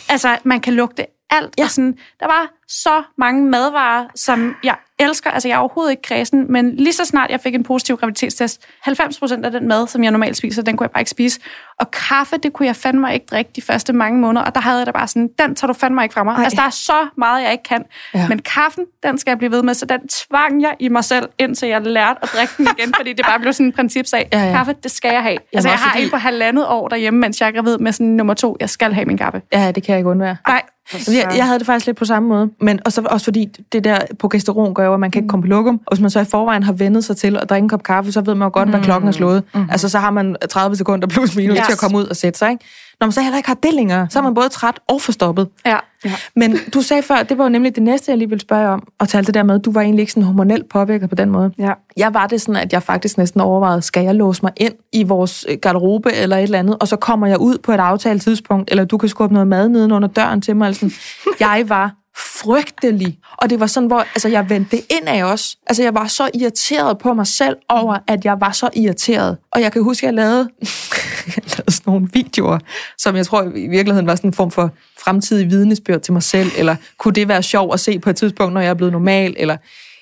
Altså, 0.10 0.38
man 0.44 0.60
kan 0.60 0.74
lugte 0.74 1.06
alt. 1.30 1.54
Ja. 1.58 1.64
Og 1.64 1.70
sådan, 1.72 1.98
der 2.20 2.26
var 2.26 2.54
så 2.68 3.04
mange 3.18 3.46
madvarer, 3.50 4.06
som 4.16 4.56
jeg 4.64 4.76
elsker. 5.00 5.32
Altså, 5.32 5.48
jeg 5.48 5.56
er 5.56 5.60
overhovedet 5.60 5.92
ikke 5.92 6.02
kredsen, 6.02 6.52
men 6.52 6.76
lige 6.76 6.94
så 6.94 7.06
snart 7.06 7.32
jeg 7.32 7.40
fik 7.40 7.56
en 7.56 7.64
positiv 7.64 7.98
graviditetstest, 7.98 8.62
90 8.82 9.20
procent 9.20 9.46
af 9.46 9.52
den 9.52 9.68
mad, 9.68 9.88
som 9.88 10.04
jeg 10.04 10.12
normalt 10.12 10.38
spiser, 10.38 10.62
den 10.62 10.78
kunne 10.78 10.86
jeg 10.86 10.92
bare 10.92 11.02
ikke 11.02 11.12
spise. 11.12 11.40
Og 11.80 11.92
kaffe, 11.92 12.38
det 12.38 12.54
kunne 12.54 12.66
jeg 12.66 12.76
fandme 12.76 13.14
ikke 13.14 13.26
drikke 13.32 13.52
de 13.56 13.62
første 13.62 13.94
mange 13.94 14.20
måneder, 14.20 14.46
og 14.46 14.56
der 14.56 14.62
havde 14.62 14.78
jeg 14.78 14.86
da 14.86 14.92
bare 14.92 15.08
sådan, 15.08 15.30
den 15.40 15.56
tager 15.56 15.74
du 15.74 15.80
fandme 15.80 16.04
ikke 16.04 16.14
fra 16.14 16.24
mig. 16.24 16.34
Ej. 16.34 16.44
Altså, 16.44 16.56
der 16.56 16.64
er 16.64 16.70
så 16.70 17.08
meget, 17.18 17.44
jeg 17.44 17.52
ikke 17.52 17.64
kan. 17.64 17.86
Ja. 18.14 18.28
Men 18.28 18.40
kaffen, 18.40 18.86
den 19.04 19.18
skal 19.18 19.32
jeg 19.32 19.38
blive 19.38 19.52
ved 19.52 19.64
med, 19.64 19.74
så 19.74 19.86
den 19.86 20.08
tvang 20.08 20.62
jeg 20.62 20.76
i 20.80 20.90
mig 20.90 21.04
selv, 21.04 21.30
indtil 21.38 21.70
jeg 21.70 21.82
lærte 21.82 22.20
at 22.24 22.30
drikke 22.36 22.54
den 22.58 22.68
igen, 22.78 22.94
fordi 22.98 23.14
det 23.14 23.26
bare 23.26 23.40
blev 23.40 23.54
sådan 23.54 23.66
en 23.66 23.74
principsag. 23.74 24.30
Ja, 24.34 24.46
ja. 24.46 24.52
Kaffe, 24.52 24.76
det 24.84 24.92
skal 24.92 25.12
jeg 25.14 25.24
have. 25.24 25.38
Altså, 25.54 25.70
jeg 25.70 25.78
har 25.78 25.92
fordi... 25.92 26.04
en 26.04 26.10
på 26.10 26.18
halvandet 26.18 26.68
år 26.68 26.88
derhjemme, 26.88 27.20
mens 27.20 27.42
jeg 27.42 27.48
er 27.48 27.52
gravid 27.52 27.78
med 27.78 27.92
sådan 27.92 28.08
nummer 28.08 28.34
to, 28.34 28.58
jeg 28.60 28.70
skal 28.70 28.94
have 28.94 29.06
min 29.06 29.18
kaffe. 29.18 29.42
Ja, 29.54 29.72
det 29.72 29.84
kan 29.84 29.94
jeg 29.94 30.00
ikke 30.00 30.10
undvære. 30.10 30.38
Nej, 30.48 30.62
jeg, 30.94 31.34
jeg 31.38 31.46
havde 31.46 31.60
det 31.60 31.66
faktisk 31.66 31.86
lidt 31.86 31.98
på 31.98 32.06
samme 32.06 32.30
måde. 32.30 32.50
Men 32.62 32.80
også, 32.86 33.02
også 33.02 33.24
fordi 33.24 33.46
det 33.72 33.84
der 33.84 34.00
progesteron 34.20 34.74
gør 34.74 34.86
jo, 34.86 34.94
at 34.94 35.00
man 35.00 35.12
kan 35.12 35.20
ikke 35.20 35.30
komme 35.30 35.44
på 35.44 35.48
lokum. 35.48 35.82
Og 35.86 35.96
hvis 35.96 36.02
man 36.02 36.10
så 36.10 36.20
i 36.20 36.26
forvejen 36.26 36.64
har 36.64 36.74
vendet 36.74 37.04
sig 37.04 37.18
til 37.18 37.38
at 37.38 37.50
drikke 37.50 37.64
en 37.64 37.70
kop 37.70 37.84
kaffe, 37.84 38.12
så 38.12 38.22
ved 38.22 38.36
man 38.36 38.46
jo 38.46 38.50
godt, 38.54 38.70
hvad 38.70 38.82
klokken 38.82 39.08
er 39.08 39.12
slået. 39.12 39.44
Mm-hmm. 39.54 39.70
Altså 39.72 39.90
så 39.90 40.00
har 40.00 40.12
man 40.12 40.36
30 40.50 40.76
sekunder 40.76 41.08
plus 41.08 41.36
minus 41.36 41.58
yes. 41.58 41.66
til 41.66 41.74
at 41.74 41.80
komme 41.80 41.98
ud 41.98 42.06
og 42.06 42.16
sætte 42.16 42.40
sig. 42.40 42.52
Ikke? 42.52 42.66
Når 43.00 43.08
man 43.08 43.12
så 43.12 43.22
heller 43.22 43.38
ikke 43.38 43.50
har 43.50 43.56
det 43.64 43.74
længere, 43.74 44.08
så 44.10 44.20
er 44.20 44.24
man 44.24 44.34
både 44.34 44.50
træt 44.50 44.80
og 44.88 45.02
forstoppet. 45.02 45.48
Ja. 45.66 45.78
ja. 46.06 46.14
Men 46.36 46.58
du 46.74 46.82
sagde 46.82 47.04
før, 47.04 47.24
det 47.24 47.38
var 47.38 47.44
jo 47.44 47.50
nemlig 47.50 47.76
det 47.76 47.84
næste, 47.84 48.12
jeg 48.12 48.18
lige 48.18 48.30
ville 48.30 48.42
spørge 48.42 48.70
om, 48.70 48.88
og 49.00 49.10
tale 49.10 49.26
det 49.26 49.34
der 49.34 49.44
med, 49.44 49.56
at 49.56 49.66
du 49.66 49.72
var 49.72 49.82
egentlig 49.82 50.02
ikke 50.02 50.12
sådan 50.12 50.24
hormonelt 50.24 50.70
påvirket 50.70 51.10
på 51.10 51.16
den 51.16 51.30
måde. 51.30 51.52
Ja. 51.58 51.74
Jeg 51.98 52.14
var 52.14 52.28
det 52.28 52.42
sådan, 52.42 52.56
at 52.56 52.74
jeg 52.74 52.84
faktisk 52.84 53.18
næsten 53.18 53.42
overvejede, 53.42 53.82
skal 53.82 54.04
jeg 54.04 54.16
låse 54.16 54.40
mig 54.44 54.52
ind 54.58 54.74
i 54.94 55.04
vores 55.04 55.46
øh, 55.50 55.58
garderobe 55.62 56.14
eller 56.14 56.38
et 56.38 56.44
eller 56.44 56.60
andet, 56.60 56.78
og 56.80 56.88
så 56.88 56.96
kommer 56.96 57.28
jeg 57.28 57.40
ud 57.40 57.58
på 57.58 57.72
et 57.72 57.80
aftalt 57.80 58.22
tidspunkt, 58.22 58.72
eller 58.72 58.86
du 58.86 58.98
kan 58.98 59.10
skubbe 59.10 59.34
noget 59.34 59.48
mad 59.48 59.70
neden 59.70 59.92
under 59.92 60.08
døren 60.08 60.42
til 60.42 60.56
mig. 60.56 60.68
Altså, 60.68 60.94
jeg 61.40 61.64
var 61.68 61.94
frygtelig. 62.18 63.20
Og 63.38 63.50
det 63.50 63.60
var 63.60 63.68
sådan, 63.68 63.88
hvor 63.88 64.00
altså, 64.00 64.28
jeg 64.28 64.50
vendte 64.50 64.78
det 64.78 64.86
ind 64.90 65.08
af 65.08 65.24
os. 65.24 65.56
Altså, 65.68 65.84
jeg 65.84 65.94
var 65.94 66.08
så 66.08 66.30
irriteret 66.34 66.98
på 66.98 67.14
mig 67.14 67.28
selv 67.28 67.56
over, 67.70 67.98
at 68.08 68.26
jeg 68.26 68.42
var 68.42 68.52
så 68.52 68.70
irriteret. 68.76 69.38
Og 69.52 69.62
jeg 69.62 69.72
kan 69.72 69.84
huske, 69.84 70.08
at 70.08 70.08
jeg 70.08 70.14
lavede, 70.14 70.50
jeg 71.36 71.44
lavede 71.58 71.72
sådan 71.72 71.84
nogle 71.86 72.10
videoer, 72.14 72.60
som 72.98 73.16
jeg 73.16 73.26
tror 73.26 73.44
i 73.56 73.68
virkeligheden 73.68 74.08
var 74.08 74.16
sådan 74.16 74.30
en 74.30 74.34
form 74.34 74.52
for 74.52 74.72
fremtidig 75.04 75.50
vidnesbyrd 75.50 76.02
til 76.02 76.14
mig 76.14 76.24
selv, 76.24 76.52
eller 76.58 76.76
kunne 76.98 77.14
det 77.14 77.28
være 77.28 77.44
sjov 77.44 77.74
at 77.74 77.80
se 77.80 78.00
på 78.00 78.10
et 78.10 78.16
tidspunkt, 78.16 78.54
når 78.54 78.62
jeg 78.62 78.70
er 78.70 78.74
blevet 78.74 78.92
normal, 78.92 79.36
eller 79.38 79.58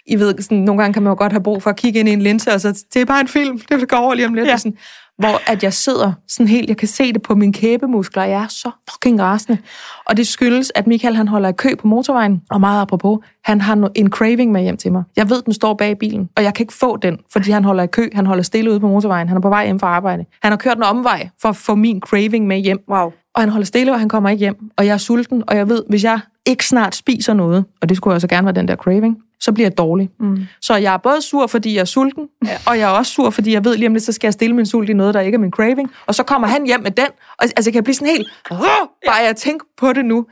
I 0.07 0.15
ved, 0.15 0.41
sådan, 0.41 0.57
nogle 0.57 0.81
gange 0.81 0.93
kan 0.93 1.03
man 1.03 1.11
jo 1.11 1.15
godt 1.17 1.31
have 1.31 1.43
brug 1.43 1.63
for 1.63 1.69
at 1.69 1.75
kigge 1.75 1.99
ind 1.99 2.09
i 2.09 2.11
en 2.11 2.21
linse, 2.21 2.53
og 2.53 2.61
så, 2.61 2.83
det 2.93 3.01
er 3.01 3.05
bare 3.05 3.21
en 3.21 3.27
film, 3.27 3.59
det 3.59 3.89
går 3.89 3.97
over 3.97 4.13
lige 4.13 4.27
om 4.27 4.33
lidt. 4.33 4.47
Ja. 4.47 4.57
Sådan, 4.57 4.77
hvor 5.17 5.51
at 5.51 5.63
jeg 5.63 5.73
sidder 5.73 6.13
sådan 6.27 6.47
helt, 6.47 6.69
jeg 6.69 6.77
kan 6.77 6.87
se 6.87 7.13
det 7.13 7.21
på 7.21 7.35
mine 7.35 7.53
kæbemuskler, 7.53 8.23
jeg 8.23 8.43
er 8.43 8.47
så 8.47 8.71
fucking 8.89 9.21
rasende. 9.21 9.57
Og 10.05 10.17
det 10.17 10.27
skyldes, 10.27 10.71
at 10.75 10.87
Michael 10.87 11.15
han 11.15 11.27
holder 11.27 11.49
i 11.49 11.53
kø 11.53 11.75
på 11.79 11.87
motorvejen, 11.87 12.41
og 12.49 12.59
meget 12.59 12.81
apropos, 12.81 13.19
han 13.43 13.61
har 13.61 13.89
en 13.95 14.09
craving 14.09 14.51
med 14.51 14.61
hjem 14.61 14.77
til 14.77 14.91
mig. 14.91 15.03
Jeg 15.15 15.29
ved, 15.29 15.41
den 15.41 15.53
står 15.53 15.73
bag 15.73 15.97
bilen, 15.97 16.29
og 16.37 16.43
jeg 16.43 16.53
kan 16.53 16.63
ikke 16.63 16.73
få 16.73 16.97
den, 16.97 17.17
fordi 17.31 17.51
han 17.51 17.63
holder 17.63 17.83
i 17.83 17.87
kø, 17.87 18.09
han 18.13 18.25
holder 18.25 18.43
stille 18.43 18.71
ude 18.71 18.79
på 18.79 18.87
motorvejen, 18.87 19.27
han 19.27 19.37
er 19.37 19.41
på 19.41 19.49
vej 19.49 19.65
hjem 19.65 19.79
fra 19.79 19.87
arbejde. 19.87 20.25
Han 20.41 20.51
har 20.51 20.57
kørt 20.57 20.77
en 20.77 20.83
omvej 20.83 21.29
for 21.41 21.49
at 21.49 21.55
få 21.55 21.75
min 21.75 21.99
craving 21.99 22.47
med 22.47 22.57
hjem. 22.57 22.79
Wow. 22.89 23.11
Og 23.35 23.41
han 23.41 23.49
holder 23.49 23.65
stille, 23.65 23.91
og 23.91 23.99
han 23.99 24.09
kommer 24.09 24.29
ikke 24.29 24.39
hjem. 24.39 24.55
Og 24.77 24.85
jeg 24.85 24.93
er 24.93 24.97
sulten, 24.97 25.43
og 25.47 25.57
jeg 25.57 25.69
ved, 25.69 25.83
hvis 25.89 26.03
jeg 26.03 26.19
ikke 26.45 26.65
snart 26.65 26.95
spiser 26.95 27.33
noget, 27.33 27.65
og 27.81 27.89
det 27.89 27.97
skulle 27.97 28.13
altså 28.13 28.27
gerne 28.27 28.45
være 28.45 28.55
den 28.55 28.67
der 28.67 28.75
craving, 28.75 29.17
så 29.39 29.51
bliver 29.51 29.69
jeg 29.69 29.77
dårlig. 29.77 30.09
Mm. 30.19 30.37
Så 30.61 30.75
jeg 30.75 30.93
er 30.93 30.97
både 30.97 31.21
sur, 31.21 31.47
fordi 31.47 31.75
jeg 31.75 31.81
er 31.81 31.85
sulten, 31.85 32.27
ja. 32.45 32.57
og 32.65 32.79
jeg 32.79 32.89
er 32.89 32.97
også 32.97 33.11
sur, 33.11 33.29
fordi 33.29 33.53
jeg 33.53 33.65
ved 33.65 33.77
lige 33.77 33.87
om 33.87 33.93
lidt, 33.93 34.03
så 34.03 34.11
skal 34.11 34.27
jeg 34.27 34.33
stille 34.33 34.55
min 34.55 34.65
sult 34.65 34.89
i 34.89 34.93
noget, 34.93 35.13
der 35.13 35.19
ikke 35.19 35.35
er 35.35 35.39
min 35.39 35.51
craving. 35.51 35.91
Og 36.05 36.15
så 36.15 36.23
kommer 36.23 36.47
han 36.47 36.65
hjem 36.65 36.79
med 36.79 36.91
den, 36.91 37.07
og 37.37 37.43
altså, 37.43 37.63
jeg 37.65 37.73
kan 37.73 37.83
blive 37.83 37.95
sådan 37.95 38.07
helt, 38.07 38.27
bare 39.05 39.23
jeg 39.25 39.35
tænker 39.35 39.65
på 39.77 39.93
det 39.93 40.05
nu. 40.05 40.25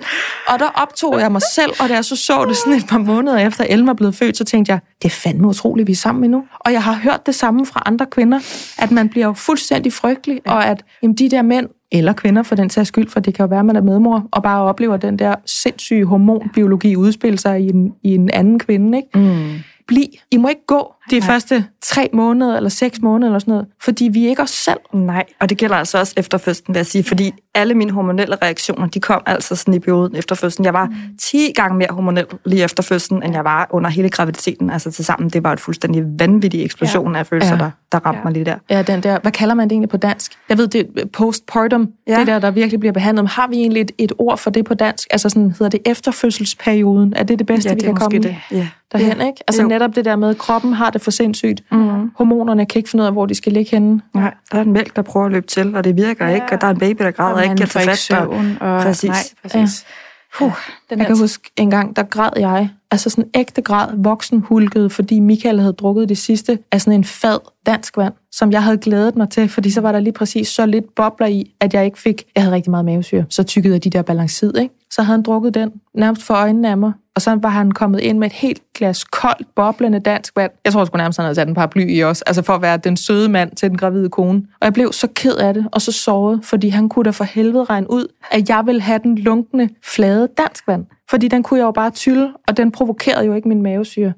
Og 0.48 0.60
der 0.60 0.70
optog 0.76 1.20
jeg 1.20 1.32
mig 1.32 1.42
selv, 1.56 1.72
og 1.80 1.90
da 1.90 1.94
jeg 1.94 2.06
så 2.06 2.16
så 2.16 2.46
det 2.46 2.58
sådan 2.58 2.74
et 2.74 2.88
par 2.88 2.98
måneder 2.98 3.38
efter 3.38 3.66
Elma 3.70 3.92
er 3.92 3.96
blevet 3.96 4.16
født, 4.16 4.38
så 4.38 4.44
tænkte 4.44 4.72
jeg, 4.72 4.80
det 5.02 5.06
er 5.06 5.14
fandme 5.14 5.48
utroligt, 5.48 5.88
vi 5.88 5.92
er 5.92 5.96
sammen 5.96 6.32
nu. 6.32 6.44
Og 6.60 6.74
jeg 6.74 6.84
har 6.84 6.94
hørt 6.94 7.26
det 7.26 7.36
samme 7.36 7.66
fra 7.66 7.84
andre 7.86 8.06
kvinder, 8.06 8.40
at 8.78 8.92
man 8.92 9.10
bliver 9.10 9.28
jo 9.28 9.34
fuldstændig 9.34 9.94
frygtelig, 9.94 10.42
ja. 10.46 10.54
og 10.54 10.66
at 10.66 10.84
jamen, 11.04 11.16
de 11.16 11.30
der 11.30 11.42
mænd, 11.42 11.70
eller 11.94 12.14
kvinder 12.14 12.44
for 12.44 12.56
den 12.56 12.70
sags 12.70 12.88
skyld, 12.88 13.10
for 13.10 13.20
det 13.20 13.34
kan 13.34 13.44
jo 13.44 13.48
være, 13.48 13.60
at 13.60 13.66
man 13.66 13.76
er 13.76 13.82
medmor, 13.82 14.28
og 14.32 14.44
bare 14.44 14.62
oplever 14.62 14.98
den 14.98 15.20
der 15.20 15.36
sindssyge 15.46 16.06
hormonbiologi 16.06 16.96
udspille 16.96 17.38
sig 17.38 17.62
i 17.62 17.70
en, 17.70 17.94
i 18.04 18.16
en 18.16 18.30
anden 18.34 18.60
kvinde. 18.60 18.98
Ikke? 18.98 19.20
Mm. 19.20 19.60
Bliv. 19.88 20.08
I 20.32 20.38
må 20.38 20.48
ikke 20.48 20.66
gå 20.68 20.94
de 21.10 21.20
Nej. 21.20 21.28
første 21.28 21.66
tre 21.82 22.10
måneder 22.14 22.58
eller 22.58 22.70
seks 22.70 23.02
måneder 23.02 23.30
eller 23.30 23.40
sådan 23.40 23.52
noget, 23.52 23.68
fordi 23.82 24.10
vi 24.14 24.26
er 24.26 24.30
ikke 24.30 24.42
os 24.42 24.50
selv. 24.50 24.80
Nej, 24.94 25.26
og 25.40 25.50
det 25.50 25.58
gælder 25.58 25.76
altså 25.76 26.00
også 26.00 26.14
efter 26.18 26.38
fødslen, 26.38 26.74
vil 26.74 26.80
jeg 26.80 26.86
sige, 26.86 27.04
fordi 27.04 27.32
alle 27.56 27.74
mine 27.74 27.92
hormonelle 27.92 28.36
reaktioner, 28.42 28.88
de 28.88 29.00
kom 29.00 29.22
altså 29.26 29.56
sådan 29.56 29.74
i 29.74 29.80
perioden 29.80 30.16
efter 30.16 30.36
fødslen. 30.36 30.66
Jeg 30.66 30.74
var 30.74 30.94
10 31.22 31.48
mm. 31.48 31.54
gange 31.56 31.78
mere 31.78 31.88
hormonel 31.92 32.26
lige 32.46 32.64
efter 32.64 32.84
fødslen, 32.84 33.24
end 33.24 33.34
jeg 33.34 33.44
var 33.44 33.68
under 33.72 33.90
hele 33.90 34.10
graviditeten. 34.10 34.70
Altså 34.70 34.92
til 34.92 35.06
sammen, 35.06 35.30
det 35.30 35.44
var 35.44 35.54
et 35.54 35.60
fuldstændig 35.60 36.04
vanvittig 36.20 36.64
eksplosion 36.66 37.14
ja. 37.14 37.20
af 37.20 37.28
følelser, 37.28 37.56
ja. 37.56 37.58
der, 37.58 37.72
der 37.92 38.00
ramte 38.06 38.18
ja. 38.18 38.24
mig 38.24 38.34
lige 38.34 38.46
der. 38.46 38.56
Ja, 38.70 38.82
den 38.82 39.04
der, 39.04 39.20
hvad 39.20 39.32
kalder 39.32 39.56
man 39.56 39.68
det 39.68 39.72
egentlig 39.72 39.90
på 39.90 39.98
dansk? 39.98 40.32
Jeg 40.50 40.58
ved, 40.58 40.68
det 40.68 40.88
er 40.98 41.06
postpartum, 41.06 41.90
ja. 42.08 42.20
det 42.20 42.28
der, 42.28 42.40
der 42.40 42.52
virkelig 42.52 42.80
bliver 42.80 42.94
behandlet. 42.94 43.30
Har 43.30 43.48
vi 43.48 43.56
egentlig 43.56 43.82
et, 43.82 43.92
et 43.98 44.12
ord 44.18 44.38
for 44.38 44.50
det 44.50 44.66
på 44.66 44.74
dansk? 44.74 45.08
Altså 45.12 45.30
sådan, 45.30 45.52
hedder 45.52 45.70
det 45.70 45.80
efterfødselsperioden? 45.86 47.14
Er 47.16 47.24
det 47.24 47.40
det 47.40 47.48
bedste, 47.48 47.70
ja, 47.70 47.76
vi 47.76 47.82
kan 47.82 47.96
komme 47.96 48.20
det. 48.20 48.36
Ja. 48.52 48.68
derhen? 48.92 49.18
Ja. 49.18 49.28
Ikke? 49.28 49.44
Altså 49.48 49.62
jo. 49.62 49.68
netop 49.68 49.96
det 49.96 50.06
der 50.06 50.16
med, 50.16 50.30
at 50.30 50.38
kroppen 50.38 50.74
har 50.74 50.90
det 50.94 51.02
for 51.02 51.12
sindssygt. 51.12 51.64
Mm. 51.72 52.12
Hormonerne 52.18 52.66
kan 52.66 52.80
ikke 52.80 52.90
finde 52.90 53.02
ud 53.02 53.08
af, 53.08 53.14
hvor 53.14 53.26
de 53.26 53.36
skal 53.36 53.52
ligge 53.52 53.72
henne. 53.72 54.02
Nej, 54.14 54.34
der 54.52 54.58
er 54.58 54.62
en 54.62 54.74
mælk, 54.74 54.96
der 54.96 55.02
prøver 55.02 55.26
at 55.26 55.32
løbe 55.32 55.48
til, 55.48 55.76
og 55.76 55.84
det 55.84 55.98
virker 55.98 56.28
ja. 56.28 56.34
ikke, 56.34 56.46
og 56.52 56.62
der 56.62 56.68
er 56.68 56.72
en 56.72 56.80
baby, 56.80 57.04
der 57.04 57.12
græder 57.12 57.36
og 57.36 57.44
ikke 57.44 57.56
kan 57.56 57.68
tage 57.68 57.86
fat. 57.86 58.18
Og, 58.18 58.30
og, 58.60 58.82
præcis. 58.82 59.10
Nej, 59.10 59.18
præcis. 59.42 59.84
Ja. 59.84 60.38
Puh, 60.38 60.52
den 60.90 61.00
jeg 61.00 61.08
kan 61.08 61.18
huske 61.18 61.52
en 61.56 61.70
gang, 61.70 61.96
der 61.96 62.04
græd 62.04 62.30
jeg. 62.38 62.70
Altså 62.92 63.10
sådan 63.10 63.30
ægte 63.34 63.62
græd, 63.62 63.88
voksen 63.98 64.40
hulkede, 64.40 64.90
fordi 64.90 65.20
Michael 65.20 65.60
havde 65.60 65.74
drukket 65.74 66.10
det 66.10 66.18
sidste 66.18 66.60
af 66.72 66.82
sådan 66.82 67.00
en 67.00 67.04
fad 67.04 67.40
dansk 67.66 67.98
vand, 67.98 68.14
som 68.34 68.52
jeg 68.52 68.64
havde 68.64 68.78
glædet 68.78 69.16
mig 69.16 69.30
til, 69.30 69.50
fordi 69.50 69.72
så 69.72 69.82
var 69.82 69.92
der 69.92 70.00
lige 70.00 70.14
præcis 70.14 70.48
så 70.48 70.66
lidt 70.66 70.96
bobler 70.96 71.28
i, 71.28 71.52
at 71.60 71.74
jeg 71.74 71.86
ikke 71.86 72.00
fik... 72.00 72.24
Jeg 72.36 72.44
havde 72.44 72.56
rigtig 72.56 72.72
meget 72.72 72.86
mavesyre, 72.86 73.26
så 73.30 73.44
tykkede 73.44 73.74
jeg 73.74 73.84
de 73.84 73.90
der 73.90 74.02
balancid, 74.02 74.58
ikke? 74.58 74.76
Så 74.92 75.02
havde 75.02 75.18
han 75.18 75.24
drukket 75.24 75.54
den 75.54 75.72
nærmest 75.96 76.24
for 76.24 76.34
øjnene 76.34 76.70
af 76.70 76.78
mig, 76.78 76.94
og 77.16 77.22
så 77.22 77.36
var 77.42 77.50
han 77.50 77.72
kommet 77.72 78.00
ind 78.00 78.18
med 78.18 78.28
et 78.28 78.34
helt 78.34 78.62
glas 78.76 79.04
koldt, 79.04 79.48
boblende 79.56 80.00
dansk 80.00 80.36
vand. 80.36 80.52
Jeg 80.66 80.74
tror 80.74 80.86
sgu 80.86 80.98
nærmest, 80.98 81.18
han 81.18 81.24
havde 81.24 81.36
sat 81.36 81.48
en 81.48 81.54
paraply 81.54 81.90
i 81.90 82.04
os, 82.04 82.22
altså 82.22 82.42
for 82.42 82.54
at 82.54 82.62
være 82.62 82.78
den 82.78 82.98
søde 82.98 83.30
mand 83.30 83.56
til 83.56 83.70
den 83.70 83.78
gravide 83.78 84.10
kone. 84.10 84.42
Og 84.62 84.66
jeg 84.66 84.74
blev 84.74 84.94
så 84.94 85.08
ked 85.16 85.36
af 85.36 85.54
det, 85.54 85.68
og 85.72 85.82
så 85.82 85.92
såret, 85.92 86.40
fordi 86.44 86.70
han 86.70 86.90
kunne 86.90 87.06
da 87.06 87.10
for 87.10 87.24
helvede 87.24 87.64
regne 87.64 87.92
ud, 87.92 88.08
at 88.32 88.50
jeg 88.50 88.64
ville 88.66 88.82
have 88.82 89.00
den 89.04 89.18
lunkende, 89.18 89.70
flade 89.84 90.28
dansk 90.38 90.68
vand. 90.68 90.86
Fordi 91.10 91.28
den 91.28 91.44
kunne 91.44 91.60
jeg 91.60 91.66
jo 91.66 91.72
bare 91.72 91.90
tylle, 91.90 92.34
og 92.48 92.58
den 92.58 92.72
provokerede 92.72 93.26
jo 93.26 93.34
ikke 93.34 93.48
min 93.48 93.62
mavesyre. 93.62 94.14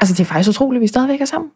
Altså, 0.00 0.14
det 0.14 0.20
er 0.20 0.24
faktisk 0.24 0.50
utroligt, 0.50 0.78
at 0.78 0.82
vi 0.82 0.86
stadigvæk 0.86 1.20
er 1.20 1.24
sammen. 1.24 1.50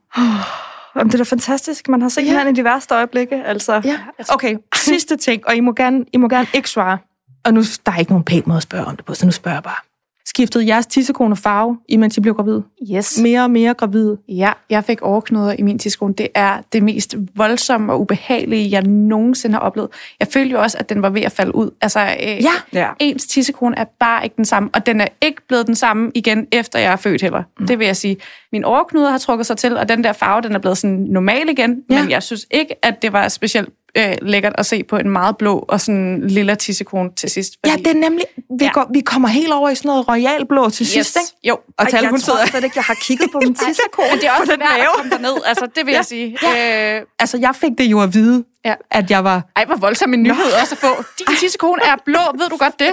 Jamen, 0.98 1.12
det 1.12 1.20
er 1.20 1.24
da 1.24 1.28
fantastisk. 1.28 1.88
Man 1.88 2.02
har 2.02 2.08
set 2.08 2.22
ja. 2.22 2.26
hinanden 2.26 2.54
i 2.54 2.58
de 2.58 2.64
værste 2.64 2.94
øjeblikke. 2.94 3.44
Altså. 3.44 3.80
Ja. 3.84 3.98
Okay, 4.28 4.56
sidste 4.76 5.16
ting, 5.16 5.46
og 5.46 5.56
I 5.56 5.60
må 5.60 5.72
gerne, 5.72 6.04
I 6.12 6.16
må 6.16 6.28
gerne 6.28 6.46
ikke 6.54 6.70
svare. 6.70 6.98
Og 7.44 7.54
nu 7.54 7.62
der 7.86 7.92
er 7.92 7.96
ikke 7.96 8.12
nogen 8.12 8.24
pæn 8.24 8.42
måde 8.46 8.56
at 8.56 8.62
spørge 8.62 8.84
om 8.84 8.96
det 8.96 9.04
på, 9.04 9.14
så 9.14 9.26
nu 9.26 9.32
spørger 9.32 9.56
jeg 9.56 9.62
bare. 9.62 9.87
Skiftede 10.28 10.66
jeres 10.66 10.86
tissekone 10.86 11.36
farve, 11.36 11.78
imens 11.88 12.16
I 12.16 12.20
blev 12.20 12.34
gravid? 12.34 12.60
Yes. 12.94 13.18
Mere 13.22 13.42
og 13.42 13.50
mere 13.50 13.74
gravid? 13.74 14.16
Ja, 14.28 14.52
jeg 14.70 14.84
fik 14.84 15.02
overknuder 15.02 15.54
i 15.58 15.62
min 15.62 15.78
tissekone. 15.78 16.14
Det 16.14 16.28
er 16.34 16.60
det 16.72 16.82
mest 16.82 17.16
voldsomme 17.36 17.92
og 17.92 18.00
ubehagelige, 18.00 18.70
jeg 18.70 18.82
nogensinde 18.82 19.54
har 19.54 19.60
oplevet. 19.60 19.90
Jeg 20.20 20.28
følte 20.28 20.52
jo 20.52 20.60
også, 20.60 20.78
at 20.78 20.88
den 20.88 21.02
var 21.02 21.10
ved 21.10 21.22
at 21.22 21.32
falde 21.32 21.54
ud. 21.54 21.70
Altså, 21.80 22.00
øh, 22.00 22.26
ja. 22.26 22.50
ja. 22.72 22.88
ens 22.98 23.26
tissekone 23.26 23.78
er 23.78 23.84
bare 24.00 24.24
ikke 24.24 24.36
den 24.36 24.44
samme, 24.44 24.70
og 24.72 24.86
den 24.86 25.00
er 25.00 25.08
ikke 25.22 25.42
blevet 25.48 25.66
den 25.66 25.74
samme 25.74 26.10
igen, 26.14 26.46
efter 26.52 26.78
jeg 26.78 26.92
er 26.92 26.96
født 26.96 27.22
heller. 27.22 27.42
Mm. 27.60 27.66
Det 27.66 27.78
vil 27.78 27.86
jeg 27.86 27.96
sige. 27.96 28.16
Min 28.52 28.64
overknuder 28.64 29.10
har 29.10 29.18
trukket 29.18 29.46
sig 29.46 29.56
til, 29.56 29.76
og 29.76 29.88
den 29.88 30.04
der 30.04 30.12
farve, 30.12 30.42
den 30.42 30.54
er 30.54 30.58
blevet 30.58 30.78
sådan 30.78 30.96
normal 30.96 31.48
igen, 31.48 31.82
ja. 31.90 32.02
men 32.02 32.10
jeg 32.10 32.22
synes 32.22 32.46
ikke, 32.50 32.84
at 32.84 33.02
det 33.02 33.12
var 33.12 33.28
specielt 33.28 33.68
øh, 33.96 34.14
lækkert 34.22 34.52
at 34.58 34.66
se 34.66 34.84
på 34.84 34.96
en 34.96 35.10
meget 35.10 35.36
blå 35.36 35.64
og 35.68 35.80
sådan 35.80 36.28
lille 36.28 36.56
tissekone 36.56 37.10
til 37.16 37.30
sidst. 37.30 37.54
Fordi... 37.66 37.82
Ja, 37.82 37.90
det 37.90 37.96
er 37.96 38.00
nemlig... 38.00 38.24
Vi, 38.58 38.64
ja. 38.64 38.70
går, 38.72 38.90
vi 38.92 39.00
kommer 39.00 39.28
helt 39.28 39.52
over 39.52 39.70
i 39.70 39.74
sådan 39.74 39.88
noget 39.88 40.08
royal 40.08 40.46
blå 40.46 40.70
til 40.70 40.84
yes. 40.84 40.88
sidst, 40.88 41.16
ikke? 41.16 41.48
Jo. 41.48 41.54
Og 41.78 41.86
Ej, 41.86 42.00
jeg 42.02 42.20
tror 42.20 42.46
slet 42.46 42.64
ikke, 42.64 42.76
jeg 42.76 42.84
har 42.84 42.98
kigget 43.02 43.30
på 43.32 43.38
min 43.44 43.54
tissekone. 43.54 44.08
Men 44.10 44.18
det 44.18 44.26
er 44.26 44.32
også 44.32 44.46
svært 44.46 44.80
at 44.80 44.86
komme 44.96 45.10
derned, 45.10 45.36
altså 45.46 45.66
det 45.74 45.86
vil 45.86 45.92
ja. 45.92 45.98
jeg 45.98 46.04
sige. 46.04 46.38
Ja. 46.42 46.96
Øh... 46.98 47.02
Altså, 47.18 47.38
jeg 47.38 47.54
fik 47.54 47.72
det 47.78 47.84
jo 47.84 48.00
at 48.00 48.14
vide, 48.14 48.44
ja. 48.68 48.74
at 48.90 49.10
jeg 49.10 49.24
var... 49.24 49.46
Ej, 49.56 49.64
hvor 49.64 49.76
voldsom 49.76 50.14
en 50.14 50.22
nyhed 50.22 50.36
Nå. 50.36 50.60
også 50.60 50.74
at 50.74 50.78
få. 50.78 51.04
Din 51.18 51.36
tissekone 51.36 51.82
er 51.84 51.96
blå, 52.04 52.20
ved 52.38 52.48
du 52.48 52.56
godt 52.56 52.78
det? 52.78 52.92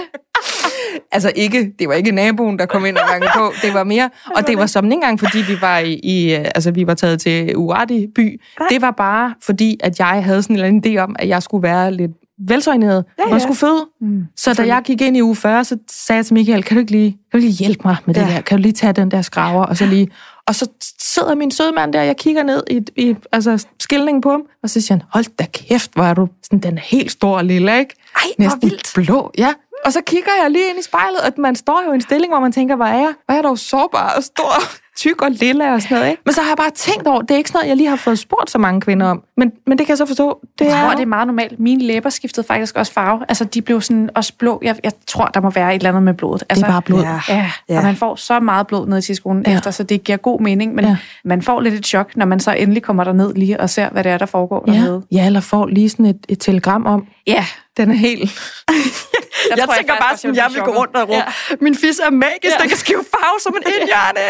altså 1.14 1.32
ikke, 1.36 1.72
det 1.78 1.88
var 1.88 1.94
ikke 1.94 2.10
naboen, 2.10 2.58
der 2.58 2.66
kom 2.66 2.86
ind 2.86 2.96
og 2.96 3.08
bankede 3.08 3.30
på. 3.34 3.52
Det 3.62 3.74
var 3.74 3.84
mere, 3.84 4.10
og 4.36 4.46
det 4.46 4.58
var 4.58 4.66
som 4.66 4.84
ikke 4.84 4.94
engang, 4.94 5.20
fordi 5.20 5.38
vi 5.38 5.60
var 5.60 5.78
i, 5.78 5.92
i 5.92 6.30
altså 6.30 6.70
vi 6.70 6.86
var 6.86 6.94
taget 6.94 7.20
til 7.20 7.56
Uardi 7.56 8.06
by. 8.14 8.40
Det 8.70 8.82
var 8.82 8.90
bare 8.90 9.34
fordi, 9.42 9.76
at 9.80 9.98
jeg 9.98 10.24
havde 10.24 10.42
sådan 10.42 10.56
en 10.56 10.64
eller 10.64 10.68
anden 10.68 10.96
idé 10.96 10.98
om, 10.98 11.16
at 11.18 11.28
jeg 11.28 11.42
skulle 11.42 11.62
være 11.62 11.92
lidt 11.92 12.12
velsøjneret, 12.38 13.04
ja, 13.18 13.28
ja. 13.28 13.34
og 13.34 13.40
skulle 13.40 13.56
føde. 13.56 13.86
Mm. 14.00 14.24
Så 14.36 14.54
da 14.54 14.66
jeg 14.66 14.82
gik 14.84 15.00
ind 15.00 15.16
i 15.16 15.22
uge 15.22 15.36
40, 15.36 15.64
så 15.64 15.78
sagde 15.90 16.16
jeg 16.16 16.26
til 16.26 16.34
Michael, 16.34 16.62
kan 16.62 16.76
du 16.76 16.80
ikke 16.80 16.92
lige, 16.92 17.10
kan 17.10 17.40
du 17.40 17.46
lige 17.46 17.52
hjælpe 17.52 17.82
mig 17.84 17.96
med 18.06 18.14
det 18.14 18.20
ja. 18.20 18.26
der? 18.26 18.40
Kan 18.40 18.58
du 18.58 18.62
lige 18.62 18.72
tage 18.72 18.92
den 18.92 19.10
der 19.10 19.22
skraver, 19.22 19.64
og 19.64 19.76
så 19.76 19.86
lige... 19.86 20.08
Og 20.48 20.54
så 20.54 20.68
sidder 21.00 21.34
min 21.34 21.50
søde 21.50 21.72
mand 21.72 21.92
der, 21.92 22.02
jeg 22.02 22.16
kigger 22.16 22.42
ned 22.42 22.62
i, 22.70 22.80
i 22.96 23.16
altså, 23.32 23.66
skilningen 23.80 24.20
på 24.20 24.30
ham, 24.30 24.42
og 24.62 24.70
så 24.70 24.80
siger 24.80 24.94
han, 24.94 25.02
hold 25.12 25.24
da 25.38 25.46
kæft, 25.52 25.94
hvor 25.94 26.04
er 26.04 26.14
du, 26.14 26.28
sådan, 26.42 26.58
den 26.58 26.78
er 26.78 26.82
helt 26.82 27.12
stor 27.12 27.36
og 27.36 27.44
lille, 27.44 27.78
ikke? 27.78 27.94
Ej, 28.16 28.22
Næsten 28.38 28.62
vildt. 28.62 28.92
blå, 28.94 29.30
ja. 29.38 29.54
Og 29.84 29.92
så 29.92 30.00
kigger 30.06 30.30
jeg 30.42 30.50
lige 30.50 30.70
ind 30.70 30.78
i 30.78 30.82
spejlet, 30.82 31.20
og 31.20 31.32
man 31.38 31.56
står 31.56 31.82
jo 31.86 31.92
i 31.92 31.94
en 31.94 32.00
stilling, 32.00 32.32
hvor 32.32 32.40
man 32.40 32.52
tænker, 32.52 32.76
hvor 32.76 32.84
er 32.84 32.98
jeg, 32.98 33.14
hvor 33.24 33.32
er 33.32 33.36
jeg 33.36 33.44
dog 33.44 33.58
sårbar 33.58 34.12
og 34.16 34.24
stor, 34.24 34.52
tyk 34.96 35.22
og 35.22 35.30
lille 35.30 35.72
og 35.74 35.82
sådan 35.82 35.94
noget. 35.96 36.10
Ikke? 36.10 36.22
Men 36.24 36.32
så 36.34 36.40
har 36.40 36.48
jeg 36.48 36.56
bare 36.56 36.70
tænkt 36.74 37.06
over, 37.06 37.20
det 37.22 37.30
er 37.30 37.36
ikke 37.36 37.48
sådan 37.50 37.58
noget, 37.58 37.68
jeg 37.68 37.76
lige 37.76 37.88
har 37.88 37.96
fået 37.96 38.18
spurgt 38.18 38.50
så 38.50 38.58
mange 38.58 38.80
kvinder 38.80 39.06
om. 39.06 39.22
Men, 39.36 39.52
men 39.66 39.78
det 39.78 39.86
kan 39.86 39.92
jeg 39.92 39.98
så 39.98 40.06
forstå. 40.06 40.40
Det 40.58 40.64
Jeg 40.64 40.72
tror, 40.72 40.78
er, 40.90 40.94
det 40.94 41.02
er 41.02 41.06
meget 41.06 41.26
normalt. 41.26 41.60
Mine 41.60 41.82
læber 41.82 42.10
skiftede 42.10 42.46
faktisk 42.46 42.76
også 42.76 42.92
farve. 42.92 43.24
Altså, 43.28 43.44
de 43.44 43.62
blev 43.62 43.80
sådan 43.82 44.10
også 44.14 44.32
blå. 44.38 44.60
Jeg, 44.64 44.76
jeg 44.84 44.92
tror, 45.06 45.24
der 45.26 45.40
må 45.40 45.50
være 45.50 45.70
et 45.74 45.78
eller 45.78 45.88
andet 45.90 46.02
med 46.02 46.14
blodet. 46.14 46.44
Altså, 46.48 46.62
det 46.64 46.68
er 46.68 46.72
bare 46.72 46.82
blod. 46.82 47.02
Ja. 47.02 47.20
Ja, 47.28 47.50
Ja. 47.68 47.78
og 47.78 47.84
man 47.84 47.96
får 47.96 48.14
så 48.16 48.40
meget 48.40 48.66
blod 48.66 48.86
ned 48.86 48.98
i 48.98 49.02
tidskolen 49.02 49.44
Ja. 49.46 49.56
efter, 49.56 49.70
så 49.70 49.82
det 49.82 50.04
giver 50.04 50.18
god 50.18 50.40
mening. 50.40 50.74
Men 50.74 50.84
Ja. 50.84 50.96
man 51.24 51.42
får 51.42 51.60
lidt 51.60 51.74
et 51.74 51.86
chok, 51.86 52.16
når 52.16 52.26
man 52.26 52.40
så 52.40 52.52
endelig 52.52 52.82
kommer 52.82 53.04
derned 53.04 53.34
lige 53.34 53.60
og 53.60 53.70
ser, 53.70 53.90
hvad 53.90 54.04
det 54.04 54.12
er, 54.12 54.18
der 54.18 54.26
foregår 54.26 54.64
Ja, 54.66 54.72
dernede. 54.72 55.02
ja, 55.12 55.26
eller 55.26 55.40
får 55.40 55.66
lige 55.66 55.88
sådan 55.88 56.06
et, 56.06 56.18
et 56.28 56.38
telegram 56.40 56.86
om, 56.86 57.06
Ja, 57.26 57.44
den 57.76 57.90
er 57.90 57.94
helt... 57.94 58.30
Jeg, 59.50 59.58
jeg 59.58 59.68
tænker 59.76 59.94
bare 60.00 60.16
sådan, 60.16 60.36
jeg 60.36 60.50
vil 60.54 60.62
gå 60.62 60.70
rundt 60.70 60.96
og 60.96 61.08
råbe, 61.08 61.14
ja. 61.14 61.56
min 61.60 61.74
fisse 61.74 62.02
er 62.02 62.10
magisk, 62.10 62.56
ja. 62.56 62.62
den 62.62 62.68
kan 62.68 62.78
skrive 62.78 63.04
farve 63.10 63.40
som 63.40 63.54
en 63.56 63.62
indjørne. 63.80 64.20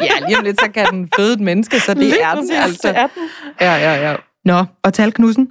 Ja, 0.00 0.26
lige 0.26 0.38
om 0.38 0.44
lidt, 0.44 0.60
så 0.60 0.70
kan 0.74 0.86
den 0.90 1.08
føde 1.16 1.32
et 1.32 1.40
menneske, 1.40 1.80
så 1.80 1.94
det 1.94 2.02
Lige 2.02 2.20
er 2.20 2.34
den 2.34 2.48
præcis, 2.48 2.64
altså. 2.64 2.88
det 2.88 2.96
er 2.96 3.06
den. 3.14 3.30
Ja, 3.60 3.74
ja, 3.76 4.10
ja. 4.10 4.16
Nå, 4.44 4.64
og 4.82 4.94
Tal 4.94 5.12
Knudsen. 5.12 5.48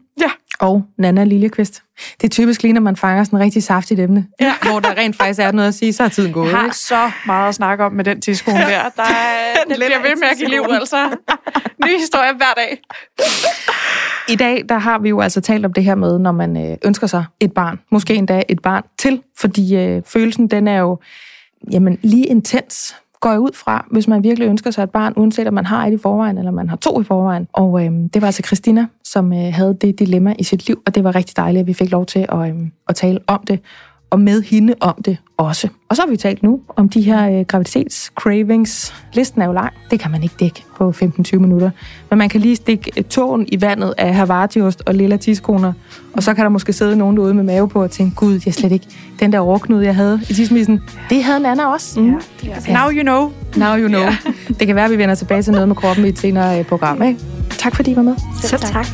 Og 0.59 0.83
Nana 0.97 1.23
Liljeqvist. 1.23 1.83
Det 2.21 2.23
er 2.23 2.29
typisk 2.29 2.63
lige, 2.63 2.73
når 2.73 2.81
man 2.81 2.95
fanger 2.95 3.23
sådan 3.23 3.37
en 3.39 3.43
rigtig 3.43 3.63
saftigt 3.63 3.99
emne, 3.99 4.27
ja. 4.41 4.53
hvor 4.69 4.79
der 4.79 4.89
rent 4.97 5.15
faktisk 5.15 5.39
er 5.39 5.51
noget 5.51 5.67
at 5.67 5.73
sige, 5.73 5.93
så 5.93 6.03
er 6.03 6.07
tiden 6.07 6.33
gået. 6.33 6.49
Jeg 6.49 6.57
har 6.57 6.65
ikke? 6.65 6.77
så 6.77 7.11
meget 7.25 7.49
at 7.49 7.55
snakke 7.55 7.83
om 7.83 7.91
med 7.93 8.03
den 8.03 8.21
tidskone 8.21 8.57
der. 8.57 8.89
der 8.95 9.03
er, 9.03 9.63
den 9.69 9.75
bliver 9.75 10.01
ved 10.01 10.15
med 10.19 10.27
at 10.31 10.37
give 10.37 10.49
liv, 10.49 10.65
altså. 10.69 11.17
Ny 11.85 11.99
historie 11.99 12.33
hver 12.33 12.53
dag. 12.57 12.81
I 14.29 14.35
dag, 14.35 14.65
der 14.69 14.77
har 14.77 14.99
vi 14.99 15.09
jo 15.09 15.21
altså 15.21 15.41
talt 15.41 15.65
om 15.65 15.73
det 15.73 15.83
her 15.83 15.95
med, 15.95 16.19
når 16.19 16.31
man 16.31 16.71
øh, 16.71 16.77
ønsker 16.85 17.07
sig 17.07 17.25
et 17.39 17.53
barn. 17.53 17.79
Måske 17.91 18.15
endda 18.15 18.43
et 18.49 18.61
barn 18.61 18.83
til, 18.99 19.21
fordi 19.37 19.75
øh, 19.75 20.01
følelsen, 20.05 20.47
den 20.47 20.67
er 20.67 20.79
jo 20.79 20.99
jamen, 21.71 21.99
lige 22.01 22.25
intens, 22.25 22.95
går 23.25 23.31
jeg 23.31 23.39
ud 23.39 23.51
fra, 23.53 23.87
hvis 23.91 24.07
man 24.07 24.23
virkelig 24.23 24.47
ønsker 24.47 24.71
sig 24.71 24.83
et 24.83 24.89
barn, 24.89 25.13
uanset 25.15 25.47
om 25.47 25.53
man 25.53 25.65
har 25.65 25.87
et 25.87 25.93
i 25.93 25.97
forvejen, 25.97 26.37
eller 26.37 26.51
man 26.51 26.69
har 26.69 26.75
to 26.75 27.01
i 27.01 27.03
forvejen. 27.03 27.47
Og 27.53 27.85
øh, 27.85 27.91
det 28.13 28.21
var 28.21 28.25
altså 28.25 28.41
Christina, 28.45 28.87
som 29.03 29.33
øh, 29.33 29.53
havde 29.53 29.77
det 29.81 29.99
dilemma 29.99 30.35
i 30.39 30.43
sit 30.43 30.67
liv, 30.67 30.81
og 30.85 30.95
det 30.95 31.03
var 31.03 31.15
rigtig 31.15 31.37
dejligt, 31.37 31.61
at 31.61 31.67
vi 31.67 31.73
fik 31.73 31.91
lov 31.91 32.05
til 32.05 32.25
at, 32.29 32.49
øh, 32.49 32.55
at 32.89 32.95
tale 32.95 33.19
om 33.27 33.43
det, 33.47 33.59
og 34.09 34.19
med 34.19 34.41
hende 34.41 34.73
om 34.79 34.95
det 35.05 35.17
også. 35.37 35.67
Og 35.89 35.95
så 35.95 36.01
har 36.01 36.09
vi 36.09 36.17
talt 36.17 36.43
nu 36.43 36.59
om 36.75 36.89
de 36.89 37.01
her 37.01 37.39
øh, 37.39 37.45
graviditetscravings. 37.45 38.93
Listen 39.13 39.41
er 39.41 39.45
jo 39.45 39.51
lang. 39.51 39.73
Det 39.91 39.99
kan 39.99 40.11
man 40.11 40.23
ikke 40.23 40.35
dække 40.39 40.63
på 40.77 40.89
15-20 40.89 41.37
minutter. 41.37 41.69
Men 42.09 42.19
man 42.19 42.29
kan 42.29 42.41
lige 42.41 42.55
stikke 42.55 42.91
øh, 42.97 43.03
tåen 43.03 43.45
i 43.47 43.61
vandet 43.61 43.93
af 43.97 44.15
havartiost 44.15 44.83
og 44.85 44.93
lilla 44.95 45.17
tiskoner. 45.17 45.73
Og 46.13 46.23
så 46.23 46.33
kan 46.33 46.43
der 46.43 46.49
måske 46.49 46.73
sidde 46.73 46.95
nogen 46.95 47.17
derude 47.17 47.33
med 47.33 47.43
mave 47.43 47.69
på 47.69 47.83
og 47.83 47.91
tænke, 47.91 48.15
gud, 48.15 48.39
jeg 48.45 48.53
slet 48.53 48.71
ikke 48.71 48.87
den 49.19 49.31
der 49.31 49.39
overknud, 49.39 49.81
jeg 49.81 49.95
havde 49.95 50.21
i 50.29 50.33
tismissen. 50.33 50.81
Det 51.09 51.23
havde 51.23 51.39
Nana 51.39 51.65
også. 51.65 51.99
Mm. 51.99 52.21
Now 52.67 52.91
you 52.91 53.01
know. 53.01 53.31
Now 53.55 53.77
you 53.77 53.87
know. 53.87 54.05
Det 54.59 54.67
kan 54.67 54.75
være, 54.75 54.85
at 54.85 54.91
vi 54.91 54.97
vender 54.97 55.15
tilbage 55.15 55.41
til 55.41 55.53
noget 55.53 55.67
med 55.67 55.75
kroppen 55.75 56.05
i 56.05 56.09
et 56.09 56.19
senere 56.19 56.59
øh, 56.59 56.65
program. 56.65 57.03
Ikke? 57.03 57.19
Tak 57.49 57.75
fordi 57.75 57.91
I 57.91 57.95
var 57.95 58.01
med. 58.01 58.15
Selv 58.41 58.61
tak. 58.61 58.87